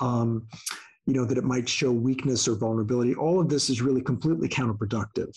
um, 0.01 0.47
you 1.07 1.15
know, 1.15 1.25
that 1.25 1.39
it 1.39 1.45
might 1.45 1.69
show 1.69 1.93
weakness 1.93 2.49
or 2.49 2.57
vulnerability, 2.57 3.15
all 3.15 3.41
of 3.41 3.49
this 3.49 3.69
is 3.69 3.83
really 3.83 4.01
completely 4.01 4.49
counterproductive. 4.49 5.37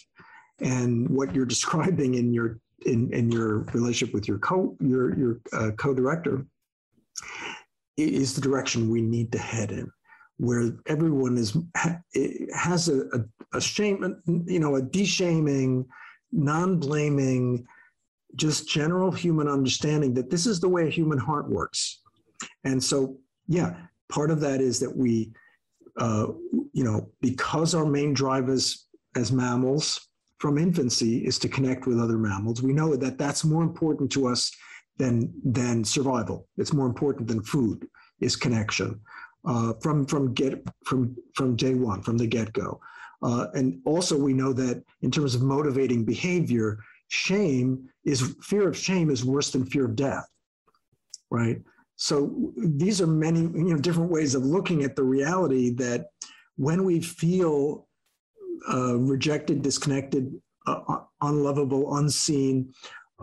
And 0.59 1.09
what 1.09 1.35
you're 1.35 1.45
describing 1.57 2.15
in 2.15 2.33
your 2.33 2.59
in, 2.85 3.11
in 3.13 3.31
your 3.31 3.59
relationship 3.73 4.13
with 4.13 4.27
your 4.27 4.39
co 4.39 4.75
your 4.79 5.17
your 5.17 5.39
uh, 5.53 5.71
co-director 5.77 6.45
is 7.97 8.35
the 8.35 8.41
direction 8.41 8.89
we 8.89 9.01
need 9.01 9.31
to 9.31 9.39
head 9.39 9.71
in 9.71 9.91
where 10.37 10.71
everyone 10.85 11.37
is 11.37 11.57
has 12.53 12.89
a, 12.89 13.01
a, 13.13 13.57
a 13.57 13.61
shame 13.61 14.21
you 14.45 14.59
know 14.59 14.75
a 14.75 14.81
de-shaming 14.81 15.85
non-blaming 16.31 17.65
just 18.35 18.67
general 18.67 19.11
human 19.11 19.47
understanding 19.47 20.13
that 20.13 20.29
this 20.29 20.45
is 20.45 20.59
the 20.59 20.69
way 20.69 20.85
a 20.87 20.91
human 20.91 21.17
heart 21.17 21.49
works. 21.49 22.01
And 22.63 22.83
so 22.83 23.17
yeah 23.47 23.75
part 24.09 24.31
of 24.31 24.39
that 24.41 24.61
is 24.61 24.79
that 24.79 24.95
we 24.95 25.31
uh, 25.97 26.27
you 26.73 26.83
know 26.83 27.09
because 27.21 27.73
our 27.73 27.85
main 27.85 28.13
drive 28.13 28.49
is 28.49 28.85
as 29.15 29.31
mammals 29.31 30.06
from 30.39 30.57
infancy 30.57 31.25
is 31.25 31.39
to 31.39 31.49
connect 31.49 31.87
with 31.87 31.99
other 31.99 32.17
mammals. 32.17 32.61
We 32.61 32.73
know 32.73 32.95
that 32.95 33.17
that's 33.17 33.43
more 33.43 33.63
important 33.63 34.11
to 34.13 34.27
us 34.27 34.51
than 34.97 35.33
than 35.43 35.83
survival. 35.83 36.47
It's 36.57 36.73
more 36.73 36.87
important 36.87 37.27
than 37.27 37.43
food. 37.43 37.87
Is 38.19 38.35
connection 38.35 38.99
uh, 39.47 39.73
from 39.81 40.05
from 40.05 40.33
get 40.33 40.63
from 40.85 41.15
from 41.35 41.55
day 41.55 41.75
one, 41.75 42.01
from 42.01 42.17
the 42.17 42.27
get 42.27 42.53
go. 42.53 42.79
Uh, 43.23 43.47
and 43.53 43.79
also, 43.85 44.17
we 44.17 44.33
know 44.33 44.53
that 44.53 44.83
in 45.01 45.09
terms 45.09 45.33
of 45.33 45.41
motivating 45.41 46.05
behavior, 46.05 46.77
shame 47.07 47.89
is 48.05 48.35
fear 48.41 48.67
of 48.67 48.77
shame 48.77 49.09
is 49.09 49.25
worse 49.25 49.51
than 49.51 49.65
fear 49.65 49.85
of 49.85 49.95
death, 49.95 50.27
right? 51.31 51.61
So 51.95 52.53
these 52.57 53.01
are 53.01 53.07
many 53.07 53.41
you 53.41 53.73
know 53.73 53.77
different 53.77 54.11
ways 54.11 54.35
of 54.35 54.43
looking 54.43 54.83
at 54.83 54.95
the 54.95 55.03
reality 55.03 55.71
that 55.75 56.07
when 56.57 56.83
we 56.83 57.01
feel 57.01 57.86
uh, 58.71 58.97
rejected, 58.97 59.61
disconnected, 59.61 60.33
uh, 60.67 60.79
uh, 60.87 61.03
unlovable, 61.21 61.97
unseen. 61.97 62.73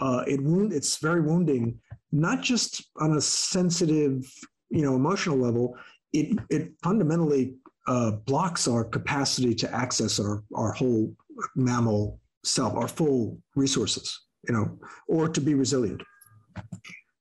Uh, 0.00 0.24
it 0.26 0.42
wound, 0.42 0.72
it's 0.72 0.96
very 0.98 1.20
wounding, 1.20 1.78
not 2.12 2.42
just 2.42 2.84
on 3.00 3.16
a 3.16 3.20
sensitive, 3.20 4.24
you 4.70 4.82
know, 4.82 4.96
emotional 4.96 5.36
level. 5.36 5.76
It 6.12 6.38
it 6.50 6.72
fundamentally 6.82 7.54
uh, 7.86 8.12
blocks 8.12 8.66
our 8.66 8.84
capacity 8.84 9.54
to 9.56 9.74
access 9.74 10.18
our 10.18 10.42
our 10.54 10.72
whole 10.72 11.14
mammal 11.54 12.20
self, 12.44 12.74
our 12.74 12.88
full 12.88 13.38
resources, 13.56 14.20
you 14.48 14.54
know, 14.54 14.78
or 15.08 15.28
to 15.28 15.40
be 15.40 15.54
resilient. 15.54 16.02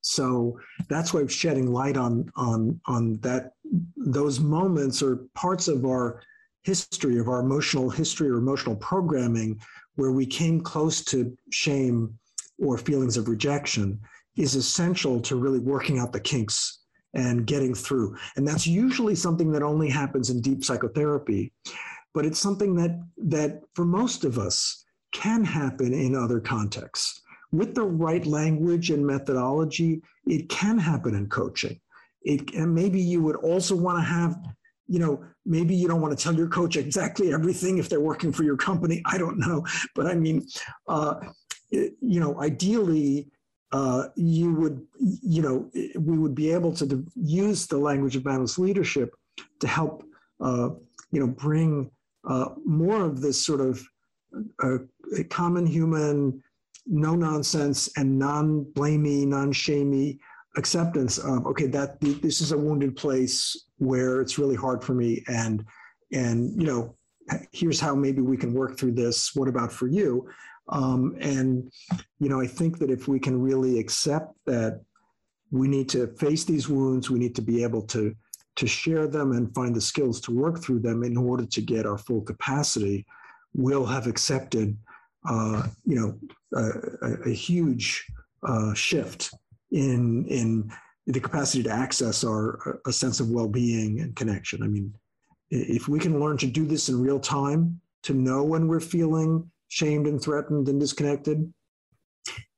So 0.02 0.60
that's 0.90 1.14
why 1.14 1.26
shedding 1.28 1.72
light 1.72 1.98
on 1.98 2.30
on 2.36 2.80
on 2.88 3.20
that 3.22 3.54
those 3.96 4.40
moments 4.40 5.02
or 5.02 5.26
parts 5.34 5.68
of 5.68 5.86
our 5.86 6.22
history 6.64 7.20
of 7.20 7.28
our 7.28 7.40
emotional 7.40 7.90
history 7.90 8.30
or 8.30 8.38
emotional 8.38 8.76
programming 8.78 9.60
where 9.96 10.12
we 10.12 10.26
came 10.26 10.62
close 10.62 11.04
to 11.06 11.38
shame 11.52 12.18
or 12.58 12.78
feelings 12.78 13.18
of 13.18 13.28
rejection 13.28 14.00
is 14.36 14.56
essential 14.56 15.20
to 15.22 15.36
really 15.36 15.60
working 15.60 16.00
out 16.00 16.14
the 16.14 16.20
kinks 16.20 16.80
and 17.14 17.46
getting 17.46 17.76
through. 17.76 18.16
And 18.36 18.48
that's 18.48 18.66
usually 18.66 19.16
something 19.16 19.52
that 19.52 19.62
only 19.62 19.90
happens 19.90 20.30
in 20.30 20.42
deep 20.42 20.64
psychotherapy, 20.64 21.54
but 22.14 22.26
it's 22.26 22.40
something 22.40 22.76
that 22.76 23.00
that 23.18 23.62
for 23.76 23.86
most 23.86 24.24
of 24.24 24.40
us 24.40 24.84
can 25.12 25.44
happen 25.44 25.94
in 25.94 26.16
other 26.16 26.40
contexts. 26.40 27.22
With 27.52 27.76
the 27.76 27.84
right 27.84 28.26
language 28.26 28.90
and 28.90 29.06
methodology, 29.06 30.02
it 30.26 30.50
can 30.50 30.80
happen 30.80 31.14
in 31.14 31.28
coaching. 31.30 31.80
It 32.24 32.54
and 32.56 32.74
maybe 32.74 33.00
you 33.00 33.22
would 33.22 33.36
also 33.36 33.76
want 33.76 34.00
to 34.00 34.04
have 34.04 34.36
you 34.94 35.00
know, 35.00 35.26
maybe 35.44 35.74
you 35.74 35.88
don't 35.88 36.02
want 36.02 36.16
to 36.16 36.24
tell 36.24 36.36
your 36.36 36.48
coach 36.48 36.78
exactly 36.78 37.34
everything 37.34 37.80
if 37.80 37.90
they're 37.90 38.00
working 38.00 38.32
for 38.32 38.44
your 38.44 38.56
company. 38.56 39.02
I 39.08 39.18
don't 39.18 39.40
know. 39.40 39.66
But 39.96 40.06
I 40.06 40.14
mean, 40.14 40.46
uh, 40.88 41.16
you 41.72 42.20
know, 42.20 42.40
ideally, 42.40 43.32
uh, 43.72 44.10
you 44.16 44.54
would, 44.54 44.86
you 45.00 45.42
know, 45.42 45.72
we 46.00 46.20
would 46.20 46.36
be 46.36 46.52
able 46.52 46.74
to 46.76 47.04
use 47.16 47.66
the 47.66 47.78
language 47.78 48.16
of 48.16 48.24
boundless 48.24 48.60
leadership 48.60 49.16
to 49.62 49.68
help, 49.68 50.04
uh, 50.42 50.70
you 51.10 51.20
know, 51.20 51.28
bring 51.28 51.90
uh, 52.30 52.50
more 52.64 53.04
of 53.04 53.20
this 53.20 53.44
sort 53.44 53.62
of 53.62 53.84
uh, 54.62 54.78
common 55.32 55.66
human, 55.66 56.44
no 56.86 57.16
nonsense 57.16 57.90
and 57.98 58.20
non 58.20 58.64
blamey, 58.76 59.26
non 59.26 59.52
shamey 59.52 60.20
acceptance 60.56 61.18
of 61.18 61.48
okay 61.48 61.66
that 61.66 62.00
this 62.00 62.42
is 62.42 62.52
a 62.52 62.58
wounded 62.58 62.96
place 62.96 63.63
where 63.78 64.22
it's 64.22 64.38
really 64.38 64.56
hard 64.56 64.84
for 64.84 64.94
me. 64.94 65.24
And 65.28 65.66
and 66.12 66.60
you 66.60 66.68
know 66.68 66.96
here's 67.52 67.80
how 67.80 67.96
maybe 67.96 68.22
we 68.22 68.38
can 68.38 68.54
work 68.54 68.78
through 68.78 68.94
this. 68.94 69.34
What 69.34 69.48
about 69.48 69.72
for 69.72 69.88
you? 69.88 70.30
Um, 70.70 71.16
and 71.20 71.72
you 72.20 72.30
know 72.30 72.40
i 72.40 72.48
think 72.48 72.80
that 72.80 72.90
if 72.90 73.08
we 73.08 73.20
can 73.20 73.42
really 73.42 73.80
accept 73.80 74.34
that 74.46 74.82
we 75.52 75.68
need 75.68 75.90
to 75.90 76.08
face 76.16 76.46
these 76.46 76.70
wounds 76.70 77.10
we 77.10 77.20
need 77.20 77.36
to 77.36 77.42
be 77.42 77.64
able 77.64 77.82
to 77.82 78.16
to 78.56 78.68
share 78.68 79.08
them 79.08 79.34
and 79.34 79.54
find 79.54 79.76
the 79.76 79.82
skills 79.82 80.22
to 80.22 80.32
work 80.32 80.62
through 80.62 80.80
them 80.80 81.04
in 81.04 81.18
order 81.18 81.46
to 81.46 81.62
get 81.62 81.86
our 81.86 81.98
full 81.98 82.22
capacity 82.22 83.06
we'll 83.54 83.86
have 83.86 84.08
accepted 84.08 84.78
uh, 85.28 85.68
you 85.86 85.96
know 86.00 86.18
a, 86.56 87.30
a 87.30 87.34
huge 87.34 88.06
uh, 88.48 88.74
shift 88.74 89.34
in 89.72 90.26
in 90.28 90.72
the 91.08 91.20
capacity 91.20 91.64
to 91.64 91.72
access 91.72 92.24
our 92.24 92.80
a 92.86 92.94
sense 92.94 93.20
of 93.20 93.30
well-being 93.30 94.00
and 94.00 94.16
connection. 94.16 94.64
I 94.64 94.68
mean, 94.68 94.94
if 95.50 95.88
we 95.88 96.00
can 96.00 96.20
learn 96.20 96.38
to 96.38 96.48
do 96.48 96.66
this 96.66 96.90
in 96.90 97.02
real 97.02 97.20
time, 97.20 97.80
to 98.04 98.14
know 98.14 98.44
when 98.44 98.68
we're 98.68 98.80
feeling 98.80 99.50
shamed 99.68 100.08
and 100.08 100.22
threatened 100.22 100.68
and 100.70 100.80
disconnected, 100.80 101.52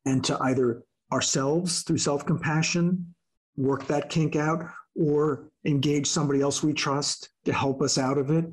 and 0.05 0.23
to 0.23 0.37
either 0.43 0.83
ourselves 1.11 1.81
through 1.81 1.97
self-compassion 1.97 3.13
work 3.57 3.87
that 3.87 4.09
kink 4.09 4.35
out 4.35 4.65
or 4.95 5.49
engage 5.65 6.07
somebody 6.07 6.41
else 6.41 6.61
we 6.61 6.73
trust 6.73 7.29
to 7.45 7.53
help 7.53 7.81
us 7.81 7.97
out 7.97 8.17
of 8.17 8.29
it 8.29 8.45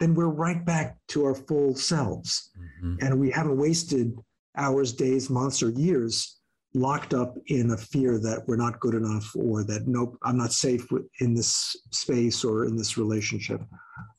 then 0.00 0.14
we're 0.14 0.26
right 0.26 0.64
back 0.64 0.96
to 1.08 1.24
our 1.24 1.34
full 1.34 1.76
selves. 1.76 2.50
Mm-hmm. 2.58 3.06
And 3.06 3.20
we 3.20 3.30
haven't 3.30 3.58
wasted 3.58 4.18
hours, 4.56 4.92
days, 4.92 5.30
months, 5.30 5.62
or 5.62 5.70
years 5.70 6.39
locked 6.74 7.14
up 7.14 7.36
in 7.46 7.72
a 7.72 7.76
fear 7.76 8.18
that 8.18 8.44
we're 8.46 8.56
not 8.56 8.80
good 8.80 8.94
enough 8.94 9.34
or 9.34 9.64
that 9.64 9.86
nope, 9.86 10.16
I'm 10.22 10.36
not 10.36 10.52
safe 10.52 10.86
in 11.20 11.34
this 11.34 11.76
space 11.90 12.44
or 12.44 12.64
in 12.64 12.76
this 12.76 12.96
relationship. 12.96 13.60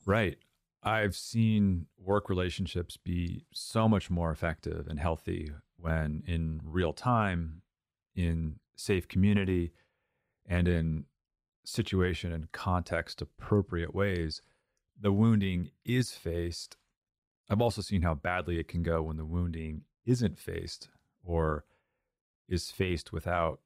Right. 0.04 0.36
I've 0.82 1.14
seen 1.14 1.86
work 1.96 2.28
relationships 2.28 2.96
be 2.96 3.44
so 3.52 3.88
much 3.88 4.10
more 4.10 4.30
effective 4.32 4.86
and 4.88 4.98
healthy 4.98 5.52
when 5.76 6.22
in 6.26 6.60
real 6.64 6.92
time, 6.92 7.62
in 8.14 8.56
safe 8.76 9.08
community, 9.08 9.72
and 10.46 10.68
in 10.68 11.04
situation 11.64 12.32
and 12.32 12.50
context 12.52 13.22
appropriate 13.22 13.94
ways, 13.94 14.42
the 15.00 15.12
wounding 15.12 15.70
is 15.84 16.12
faced. 16.12 16.76
I've 17.48 17.62
also 17.62 17.80
seen 17.80 18.02
how 18.02 18.14
badly 18.14 18.58
it 18.58 18.68
can 18.68 18.82
go 18.82 19.02
when 19.02 19.16
the 19.16 19.24
wounding 19.24 19.82
isn't 20.04 20.38
faced 20.38 20.88
or 21.24 21.64
is 22.52 22.70
faced 22.70 23.12
without 23.12 23.60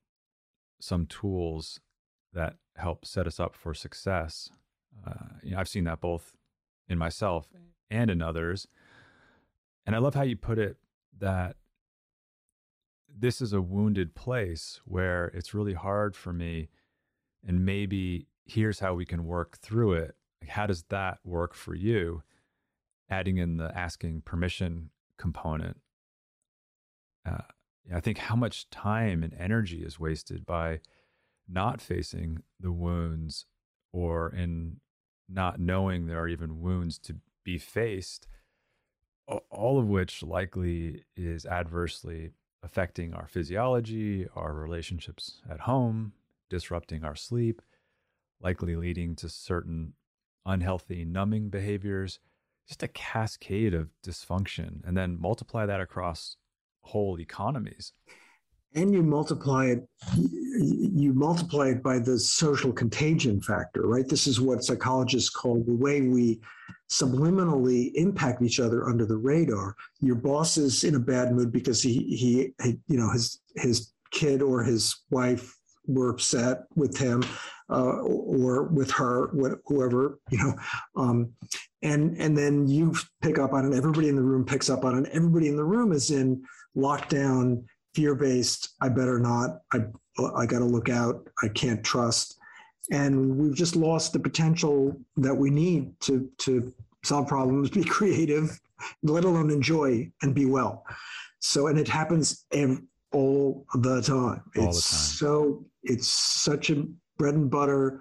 some 0.78 1.06
tools 1.06 1.80
that 2.32 2.54
help 2.76 3.04
set 3.04 3.26
us 3.26 3.40
up 3.40 3.56
for 3.56 3.74
success. 3.74 4.50
Uh, 5.04 5.38
you 5.42 5.50
know, 5.50 5.58
I've 5.58 5.68
seen 5.68 5.84
that 5.84 6.00
both 6.00 6.32
in 6.88 6.96
myself 6.96 7.48
and 7.90 8.10
in 8.10 8.22
others. 8.22 8.68
And 9.84 9.96
I 9.96 9.98
love 9.98 10.14
how 10.14 10.22
you 10.22 10.36
put 10.36 10.58
it 10.58 10.76
that 11.18 11.56
this 13.08 13.40
is 13.40 13.52
a 13.52 13.60
wounded 13.60 14.14
place 14.14 14.80
where 14.84 15.26
it's 15.26 15.52
really 15.54 15.74
hard 15.74 16.14
for 16.14 16.32
me. 16.32 16.68
And 17.44 17.64
maybe 17.64 18.28
here's 18.44 18.78
how 18.78 18.94
we 18.94 19.04
can 19.04 19.24
work 19.24 19.58
through 19.58 19.94
it. 19.94 20.14
Like, 20.40 20.50
how 20.50 20.66
does 20.66 20.84
that 20.90 21.18
work 21.24 21.54
for 21.54 21.74
you? 21.74 22.22
Adding 23.10 23.38
in 23.38 23.56
the 23.56 23.76
asking 23.76 24.22
permission 24.22 24.90
component. 25.16 25.78
Uh, 27.24 27.38
I 27.94 28.00
think 28.00 28.18
how 28.18 28.36
much 28.36 28.68
time 28.70 29.22
and 29.22 29.34
energy 29.34 29.82
is 29.82 30.00
wasted 30.00 30.44
by 30.44 30.80
not 31.48 31.80
facing 31.80 32.42
the 32.58 32.72
wounds 32.72 33.46
or 33.92 34.30
in 34.30 34.80
not 35.28 35.60
knowing 35.60 36.06
there 36.06 36.20
are 36.20 36.28
even 36.28 36.60
wounds 36.60 36.98
to 36.98 37.16
be 37.44 37.58
faced, 37.58 38.26
all 39.50 39.78
of 39.78 39.86
which 39.86 40.22
likely 40.22 41.04
is 41.16 41.46
adversely 41.46 42.32
affecting 42.62 43.14
our 43.14 43.28
physiology, 43.28 44.26
our 44.34 44.52
relationships 44.52 45.40
at 45.48 45.60
home, 45.60 46.12
disrupting 46.50 47.04
our 47.04 47.14
sleep, 47.14 47.62
likely 48.40 48.76
leading 48.76 49.14
to 49.16 49.28
certain 49.28 49.94
unhealthy 50.44 51.04
numbing 51.04 51.48
behaviors, 51.48 52.18
just 52.68 52.82
a 52.82 52.88
cascade 52.88 53.74
of 53.74 53.90
dysfunction. 54.04 54.80
And 54.84 54.96
then 54.96 55.20
multiply 55.20 55.66
that 55.66 55.80
across 55.80 56.36
whole 56.86 57.20
economies. 57.20 57.92
And 58.74 58.92
you 58.92 59.02
multiply 59.02 59.66
it 59.66 59.88
you 60.58 61.12
multiply 61.14 61.68
it 61.68 61.82
by 61.82 61.98
the 61.98 62.18
social 62.18 62.72
contagion 62.72 63.40
factor 63.40 63.82
right? 63.86 64.08
This 64.08 64.26
is 64.26 64.40
what 64.40 64.64
psychologists 64.64 65.30
call 65.30 65.62
the 65.62 65.74
way 65.74 66.02
we 66.02 66.40
subliminally 66.90 67.92
impact 67.94 68.42
each 68.42 68.60
other 68.60 68.88
under 68.88 69.06
the 69.06 69.16
radar. 69.16 69.74
Your 70.00 70.16
boss 70.16 70.56
is 70.56 70.84
in 70.84 70.94
a 70.94 71.00
bad 71.00 71.32
mood 71.32 71.52
because 71.52 71.82
he 71.82 71.94
he, 72.16 72.52
he 72.62 72.78
you 72.86 72.98
know 72.98 73.10
his 73.10 73.40
his 73.56 73.92
kid 74.10 74.42
or 74.42 74.62
his 74.62 75.04
wife 75.10 75.56
were 75.86 76.10
upset 76.10 76.64
with 76.74 76.96
him 76.96 77.22
uh, 77.70 78.00
or 78.02 78.64
with 78.64 78.90
her 78.90 79.28
whoever 79.66 80.18
you 80.30 80.38
know 80.38 80.54
um, 80.96 81.32
and 81.82 82.16
and 82.18 82.36
then 82.36 82.66
you 82.66 82.94
pick 83.22 83.38
up 83.38 83.52
on 83.52 83.70
it. 83.70 83.76
Everybody 83.76 84.08
in 84.08 84.16
the 84.16 84.22
room 84.22 84.44
picks 84.44 84.68
up 84.68 84.84
on 84.84 85.04
it. 85.04 85.10
Everybody 85.12 85.48
in 85.48 85.56
the 85.56 85.64
room 85.64 85.92
is 85.92 86.10
in 86.10 86.42
lockdown, 86.76 87.64
fear 87.94 88.14
based. 88.14 88.74
I 88.80 88.88
better 88.88 89.18
not. 89.18 89.60
I 89.72 89.86
I 90.36 90.46
got 90.46 90.58
to 90.60 90.64
look 90.64 90.88
out. 90.88 91.28
I 91.42 91.48
can't 91.48 91.82
trust, 91.82 92.38
and 92.90 93.36
we've 93.36 93.54
just 93.54 93.76
lost 93.76 94.12
the 94.12 94.18
potential 94.18 94.98
that 95.16 95.34
we 95.34 95.50
need 95.50 95.98
to 96.00 96.30
to 96.38 96.72
solve 97.04 97.26
problems, 97.26 97.70
be 97.80 97.84
creative, 97.84 98.60
let 99.02 99.24
alone 99.24 99.50
enjoy 99.50 100.10
and 100.22 100.34
be 100.34 100.46
well. 100.46 100.84
So, 101.38 101.68
and 101.68 101.78
it 101.78 101.88
happens 101.88 102.44
all 103.12 103.66
the 103.74 104.02
time. 104.02 104.42
All 104.56 104.68
it's 104.68 104.90
the 104.90 104.96
time. 104.96 105.16
so 105.18 105.64
it's 105.82 106.08
such 106.08 106.70
a 106.70 106.84
bread 107.18 107.34
and 107.34 107.50
butter 107.50 108.00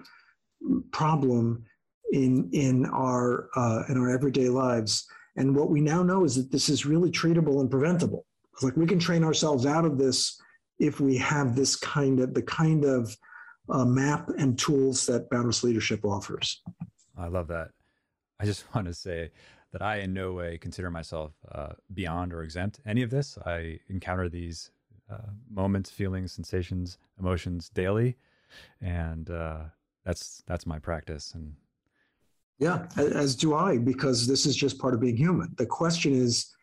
problem 0.92 1.64
in 2.12 2.50
in 2.52 2.86
our 2.88 3.50
uh, 3.56 3.84
in 3.90 3.98
our 3.98 4.10
everyday 4.10 4.50
lives. 4.50 5.06
And 5.38 5.56
what 5.56 5.70
we 5.70 5.82
now 5.82 6.02
know 6.02 6.24
is 6.24 6.36
that 6.36 6.52
this 6.52 6.70
is 6.70 6.86
really 6.86 7.12
treatable 7.12 7.60
and 7.60 7.70
preventable 7.70 8.26
like 8.62 8.76
we 8.76 8.86
can 8.86 9.00
train 9.00 9.24
ourselves 9.24 9.66
out 9.66 9.86
of 9.86 9.98
this 9.98 10.40
if 10.80 11.00
we 11.00 11.18
have 11.18 11.56
this 11.56 11.76
kind 11.76 12.20
of 12.20 12.34
the 12.34 12.42
kind 12.42 12.86
of 12.86 13.16
uh, 13.70 13.86
map 13.86 14.30
and 14.38 14.58
tools 14.58 15.06
that 15.06 15.30
boundless 15.30 15.64
leadership 15.64 16.06
offers. 16.06 16.62
I 17.18 17.28
love 17.28 17.48
that. 17.48 17.70
I 18.40 18.46
just 18.46 18.66
want 18.76 18.88
to 18.88 18.94
say 18.94 19.32
that 19.72 19.82
i 19.82 19.98
in 19.98 20.14
no 20.14 20.32
way 20.32 20.58
consider 20.58 20.90
myself 20.90 21.34
uh, 21.52 21.74
beyond 21.94 22.34
or 22.34 22.44
exempt 22.44 22.80
any 22.86 23.02
of 23.02 23.10
this. 23.10 23.38
I 23.46 23.80
encounter 23.90 24.30
these 24.30 24.72
uh, 25.12 25.32
moments 25.52 25.90
feelings 25.90 26.32
sensations 26.32 26.98
emotions 27.20 27.70
daily. 27.70 28.16
And 28.82 29.30
uh, 29.30 29.64
that's 30.06 30.44
that's 30.48 30.66
my 30.66 30.80
practice 30.80 31.34
and 31.34 31.54
yeah 32.60 32.86
as 32.96 33.36
do 33.36 33.54
i 33.54 33.78
because 33.78 34.26
this 34.28 34.46
is 34.46 34.56
just 34.56 34.80
part 34.80 34.94
of 34.94 35.02
being 35.02 35.18
human. 35.18 35.54
The 35.58 35.66
question 35.66 36.14
is 36.14 36.54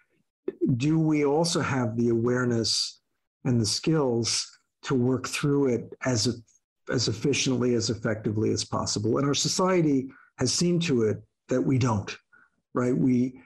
do 0.77 0.99
we 0.99 1.25
also 1.25 1.61
have 1.61 1.97
the 1.97 2.09
awareness 2.09 3.01
and 3.45 3.61
the 3.61 3.67
skills 3.67 4.47
to 4.83 4.95
work 4.95 5.29
through 5.29 5.69
it 5.69 5.93
as 6.05 6.43
as 6.91 7.07
efficiently 7.09 7.75
as 7.75 7.91
effectively 7.91 8.51
as 8.51 8.65
possible? 8.65 9.19
And 9.19 9.27
our 9.27 9.35
society 9.35 10.09
has 10.39 10.53
seen 10.53 10.81
to 10.81 11.03
it 11.03 11.23
that 11.49 11.61
we 11.61 11.79
don't 11.79 12.17
right? 12.75 12.97
We 12.97 13.41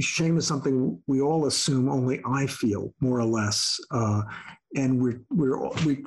shame 0.00 0.36
is 0.36 0.46
something 0.46 1.00
we 1.06 1.20
all 1.20 1.44
assume 1.44 1.86
only 1.86 2.22
i 2.24 2.46
feel 2.46 2.94
more 3.00 3.18
or 3.18 3.24
less 3.26 3.78
uh, 3.90 4.22
and 4.74 5.00
we're 5.00 5.20
we're 5.30 5.68
we 5.84 6.04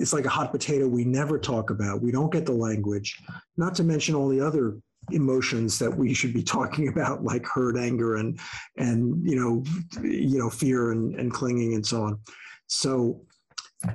it's 0.00 0.12
like 0.12 0.24
a 0.24 0.30
hot 0.30 0.50
potato 0.50 0.86
we 0.86 1.04
never 1.04 1.38
talk 1.38 1.70
about. 1.70 2.02
We 2.02 2.10
don't 2.10 2.32
get 2.32 2.46
the 2.46 2.52
language 2.52 3.20
not 3.56 3.74
to 3.76 3.84
mention 3.84 4.14
all 4.14 4.28
the 4.28 4.40
other 4.40 4.78
emotions 5.10 5.78
that 5.78 5.94
we 5.94 6.14
should 6.14 6.32
be 6.32 6.42
talking 6.42 6.88
about, 6.92 7.24
like 7.24 7.46
hurt, 7.46 7.76
anger, 7.76 8.16
and 8.16 8.38
and 8.76 9.28
you 9.28 9.36
know, 9.36 9.64
you 10.02 10.38
know, 10.38 10.50
fear 10.50 10.92
and, 10.92 11.14
and 11.16 11.32
clinging 11.32 11.74
and 11.74 11.86
so 11.86 12.02
on. 12.02 12.18
So 12.66 13.22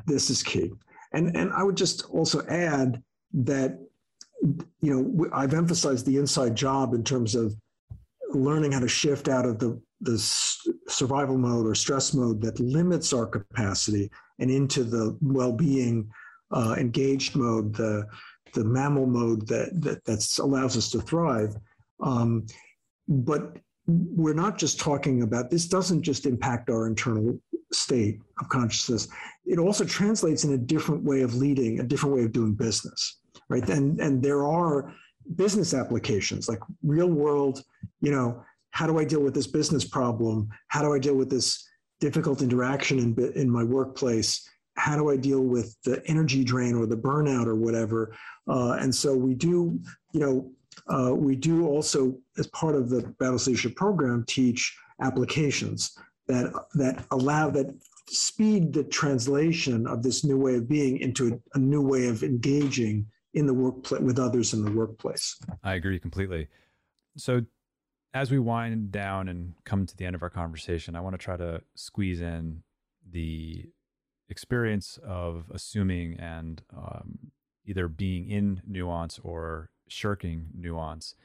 this 0.05 0.30
is 0.30 0.43
key. 0.43 0.72
And 1.14 1.36
and 1.36 1.51
I 1.53 1.64
would 1.64 1.78
just 1.78 2.05
also 2.10 2.45
add 2.47 3.01
that 3.34 3.80
you 4.82 4.93
know 4.93 5.30
I've 5.34 5.53
emphasized 5.53 6.05
the 6.05 6.18
inside 6.18 6.55
job 6.55 6.93
in 6.93 7.03
terms 7.03 7.36
of 7.36 7.55
learning 8.32 8.74
how 8.74 8.80
to 8.80 8.88
shift 8.88 9.28
out 9.28 9.45
of 9.45 9.60
the 9.60 9.82
the 10.01 10.18
survival 10.88 11.38
mode 11.38 11.66
or 11.66 11.74
stress 11.74 12.14
mode 12.14 12.41
that 12.41 12.60
limits 12.60 13.14
our 13.14 13.26
capacity 13.26 14.12
and 14.39 14.51
into 14.51 14.84
the 14.84 15.18
well-being 15.22 16.08
uh, 16.51 16.76
engaged 16.78 17.36
mode 17.36 17.74
the 17.74 18.05
the 18.58 18.66
mammal 18.66 19.05
mode 19.05 19.47
that 19.47 19.70
that 19.82 20.03
that's 20.05 20.39
allows 20.39 20.76
us 20.76 20.89
to 20.91 20.99
thrive. 20.99 21.55
Um, 22.01 22.47
but 23.08 23.58
we're 23.86 24.34
not 24.34 24.58
just 24.58 24.80
talking 24.80 25.22
about 25.22 25.49
this 25.49 25.68
doesn't 25.68 26.01
just 26.01 26.26
impact 26.26 26.70
our 26.70 26.88
internal 26.88 27.39
state 27.72 28.20
of 28.39 28.49
consciousness 28.49 29.08
it 29.45 29.60
also 29.60 29.86
translates 29.86 30.43
in 30.43 30.53
a 30.53 30.58
different 30.58 31.03
way 31.03 31.22
of 31.22 31.36
leading 31.36 31.80
a 31.80 31.84
different 31.84 32.14
way 32.16 32.24
of 32.24 32.34
doing 32.34 32.53
business 32.53 33.20
right 33.49 33.70
and 33.70 33.99
and 33.99 34.22
there 34.22 34.45
are 34.45 34.93
business 35.36 35.74
applications 35.74 36.49
like 36.49 36.60
real 36.84 37.08
world 37.08 37.64
you 38.01 38.12
know 38.12 38.41
how 38.72 38.86
do 38.88 38.99
i 38.99 39.05
deal 39.05 39.22
with 39.22 39.34
this 39.34 39.47
business 39.47 39.86
problem 39.86 40.49
how 40.68 40.82
do 40.82 40.93
i 40.93 40.99
deal 40.99 41.16
with 41.16 41.30
this 41.30 41.66
difficult 42.01 42.41
interaction 42.41 42.99
in 42.99 43.32
in 43.36 43.49
my 43.49 43.64
workplace 43.64 44.49
how 44.78 44.95
do 44.95 45.10
I 45.10 45.18
deal 45.18 45.41
with 45.41 45.76
the 45.84 46.01
energy 46.05 46.43
drain 46.43 46.76
or 46.76 46.86
the 46.86 46.95
burnout 46.95 47.47
or 47.47 47.55
whatever? 47.55 48.16
Uh, 48.47 48.73
and 48.79 48.93
so 48.93 49.15
we 49.15 49.33
do, 49.33 49.79
you 50.13 50.19
know, 50.19 50.51
uh, 50.87 51.13
we 51.13 51.35
do 51.35 51.67
also, 51.67 52.17
as 52.37 52.47
part 52.47 52.75
of 52.75 52.89
the 52.89 53.01
Boundless 53.19 53.47
Leadership 53.47 53.75
Program, 53.75 54.23
teach 54.27 54.77
applications 55.01 55.97
that 56.27 56.51
that 56.75 57.05
allow 57.11 57.49
that 57.49 57.73
speed 58.09 58.73
the 58.73 58.83
translation 58.83 59.87
of 59.87 60.03
this 60.03 60.23
new 60.23 60.37
way 60.37 60.55
of 60.55 60.67
being 60.67 60.97
into 60.99 61.33
a, 61.33 61.57
a 61.57 61.59
new 61.59 61.81
way 61.81 62.07
of 62.07 62.23
engaging 62.23 63.05
in 63.33 63.45
the 63.45 63.53
workplace 63.53 64.01
with 64.01 64.19
others 64.19 64.53
in 64.53 64.63
the 64.63 64.71
workplace. 64.71 65.37
I 65.63 65.73
agree 65.73 65.99
completely. 65.99 66.47
So 67.17 67.41
as 68.13 68.31
we 68.31 68.39
wind 68.39 68.91
down 68.91 69.27
and 69.27 69.53
come 69.65 69.85
to 69.85 69.95
the 69.95 70.05
end 70.05 70.15
of 70.15 70.23
our 70.23 70.29
conversation, 70.29 70.95
I 70.95 71.01
want 71.01 71.13
to 71.13 71.17
try 71.17 71.37
to 71.37 71.61
squeeze 71.75 72.21
in 72.21 72.63
the 73.09 73.65
experience 74.29 74.97
of 75.05 75.45
assuming 75.53 76.19
and 76.19 76.61
um, 76.75 77.26
either 77.68 77.88
being 77.88 78.30
in 78.30 78.61
nuance 78.65 79.20
or 79.24 79.70
shirking 79.88 80.47
nuance. 80.53 81.15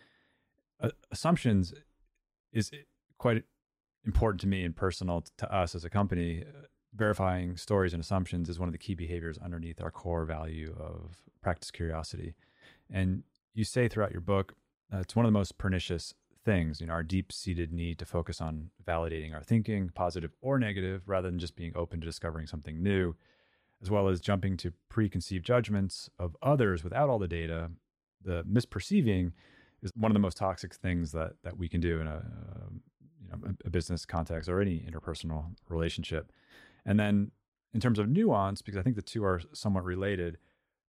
assumptions 1.11 1.72
is 2.53 2.70
quite 3.18 3.45
important 4.05 4.40
to 4.40 4.47
me 4.47 4.64
and 4.64 4.76
personal 4.76 5.24
to 5.38 5.55
us 5.55 5.74
as 5.74 5.84
a 5.84 5.90
company. 5.90 6.43
Uh, 6.43 6.66
verifying 6.95 7.57
stories 7.57 7.95
and 7.95 8.03
assumptions 8.03 8.49
is 8.49 8.59
one 8.59 8.68
of 8.68 8.72
the 8.72 8.78
key 8.78 8.95
behaviors 8.95 9.38
underneath 9.38 9.80
our 9.80 9.90
core 9.90 10.24
value 10.24 10.74
of 10.78 11.16
practice 11.40 11.70
curiosity. 11.70 12.34
And 12.90 13.22
you 13.55 13.64
say 13.64 13.88
throughout 13.88 14.12
your 14.12 14.20
book, 14.20 14.55
uh, 14.93 14.99
it's 14.99 15.16
one 15.16 15.24
of 15.24 15.32
the 15.32 15.38
most 15.38 15.57
pernicious 15.57 16.12
things, 16.45 16.80
you 16.80 16.86
know, 16.86 16.93
our 16.93 17.03
deep 17.03 17.32
seated 17.32 17.72
need 17.72 17.99
to 17.99 18.05
focus 18.05 18.40
on 18.40 18.70
validating 18.84 19.32
our 19.32 19.43
thinking, 19.43 19.90
positive 19.95 20.32
or 20.40 20.59
negative, 20.59 21.03
rather 21.07 21.30
than 21.30 21.38
just 21.38 21.57
being 21.57 21.72
open 21.76 22.01
to 22.01 22.07
discovering 22.07 22.47
something 22.47 22.82
new, 22.82 23.14
as 23.83 23.91
well 23.91 24.09
as 24.09 24.20
jumping 24.20 24.57
to 24.59 24.72
preconceived 24.89 25.45
judgments 25.45 26.09
of 26.18 26.37
others 26.43 26.85
without 26.85 27.09
all 27.09 27.18
the 27.18 27.28
data. 27.28 27.70
The 28.24 28.45
misperceiving 28.45 29.33
is 29.83 29.91
one 29.97 30.11
of 30.11 30.14
the 30.14 30.20
most 30.20 30.37
toxic 30.37 30.74
things 30.74 31.12
that 31.12 31.33
that 31.43 31.59
we 31.59 31.68
can 31.68 31.80
do 31.80 32.01
in 32.01 32.07
a, 32.07 32.16
a 32.16 32.70
you 33.22 33.28
know 33.30 33.55
a 33.64 33.70
business 33.70 34.07
context 34.07 34.49
or 34.49 34.61
any 34.61 34.80
interpersonal 34.80 35.47
relationship. 35.68 36.33
And 36.85 36.99
then 36.99 37.33
in 37.74 37.80
terms 37.80 37.99
of 37.99 38.09
nuance, 38.09 38.62
because 38.62 38.78
I 38.78 38.83
think 38.83 38.97
the 38.97 39.03
two 39.03 39.24
are 39.24 39.41
somewhat 39.53 39.85
related, 39.85 40.39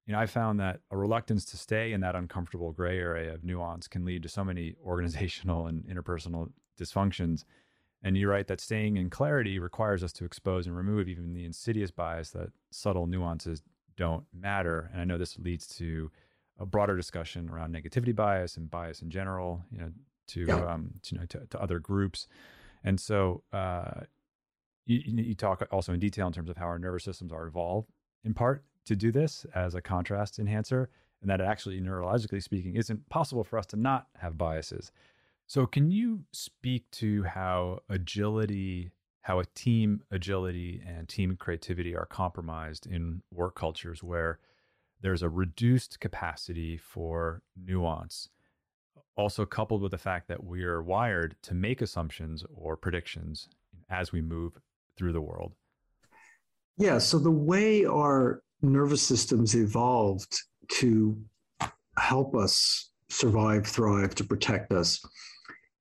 you 0.07 0.13
know, 0.13 0.19
I 0.19 0.27
found 0.27 0.59
that 0.61 0.81
a 0.91 0.97
reluctance 0.97 1.45
to 1.47 1.57
stay 1.57 1.93
in 1.93 2.01
that 2.01 2.17
uncomfortable 2.17 2.73
gray 2.73 2.99
area 2.99 3.35
of 3.35 3.45
nuance 3.45 3.87
can 3.87 4.05
lead 4.05 4.23
to 4.23 4.29
so 4.29 4.43
many 4.43 4.75
organizational 4.85 5.67
and 5.67 5.85
interpersonal 5.85 6.51
dysfunctions. 6.79 7.45
And 8.03 8.17
you 8.17 8.29
write 8.29 8.47
that 8.47 8.61
staying 8.61 8.97
in 8.97 9.11
clarity 9.11 9.59
requires 9.59 10.03
us 10.03 10.13
to 10.15 10.25
expose 10.25 10.67
and 10.67 10.77
remove 10.77 11.09
even 11.09 11.35
the 11.35 11.45
insidious 11.45 11.91
bias 11.91 12.31
that 12.31 12.51
subtle 12.71 13.07
nuances 13.07 13.63
don't 13.97 14.25
matter. 14.33 14.91
And 14.93 15.03
I 15.03 15.05
know 15.05 15.19
this 15.19 15.39
leads 15.39 15.67
to 15.77 16.11
a 16.59 16.65
broader 16.65 16.97
discussion 16.97 17.51
around 17.51 17.75
negativity 17.75 18.15
bias 18.15 18.57
and 18.57 18.71
bias 18.71 19.03
in 19.03 19.11
general, 19.11 19.63
you 19.71 19.79
know, 19.79 19.91
to 20.29 20.45
yeah. 20.47 20.73
um, 20.73 20.95
to, 21.03 21.15
you 21.15 21.21
know, 21.21 21.27
to, 21.27 21.47
to, 21.51 21.61
other 21.61 21.79
groups. 21.79 22.27
And 22.85 22.99
so 22.99 23.43
uh, 23.53 24.03
you, 24.87 25.01
you 25.05 25.35
talk 25.35 25.67
also 25.71 25.93
in 25.93 26.01
detail 26.01 26.27
in 26.27 26.33
terms 26.33 26.49
of 26.49 26.57
how 26.57 26.67
our 26.67 26.79
nervous 26.79 27.05
systems 27.05 27.33
are 27.33 27.47
evolved 27.47 27.91
in 28.25 28.35
part 28.35 28.65
to 28.87 28.97
do 28.97 29.13
this 29.13 29.47
as 29.55 29.75
a 29.75 29.83
contrast 29.83 30.39
enhancer, 30.39 30.89
and 31.21 31.31
that 31.31 31.41
actually, 31.41 31.81
neurologically 31.81 32.43
speaking, 32.43 32.77
isn't 32.77 33.09
possible 33.09 33.45
for 33.45 33.59
us 33.59 33.67
to 33.67 33.77
not 33.77 34.07
have 34.19 34.39
biases. 34.39 34.91
So, 35.51 35.67
can 35.67 35.91
you 35.91 36.21
speak 36.31 36.89
to 36.93 37.25
how 37.25 37.81
agility, 37.89 38.93
how 39.23 39.41
a 39.41 39.47
team 39.47 40.01
agility 40.13 40.81
and 40.87 41.09
team 41.09 41.37
creativity 41.37 41.97
are 41.97 42.07
compromised 42.07 42.87
in 42.87 43.23
work 43.33 43.57
cultures 43.57 44.01
where 44.01 44.39
there's 45.01 45.25
a 45.25 45.29
reduced 45.29 45.99
capacity 45.99 46.77
for 46.77 47.43
nuance, 47.57 48.29
also 49.17 49.45
coupled 49.45 49.83
with 49.83 49.91
the 49.91 49.99
fact 49.99 50.29
that 50.29 50.45
we 50.45 50.63
are 50.63 50.81
wired 50.81 51.35
to 51.43 51.55
make 51.55 51.83
assumptions 51.83 52.45
or 52.55 52.77
predictions 52.77 53.49
as 53.91 54.13
we 54.13 54.21
move 54.21 54.53
through 54.97 55.13
the 55.13 55.21
world? 55.21 55.57
Yeah, 56.79 56.99
so 56.99 57.19
the 57.19 57.33
way 57.33 57.85
our 57.85 58.45
nervous 58.63 59.03
systems 59.03 59.57
evolved 59.57 60.43
to 60.75 61.21
help 61.99 62.37
us 62.37 62.93
survive, 63.09 63.67
thrive, 63.67 64.15
to 64.15 64.23
protect 64.23 64.71
us 64.71 65.05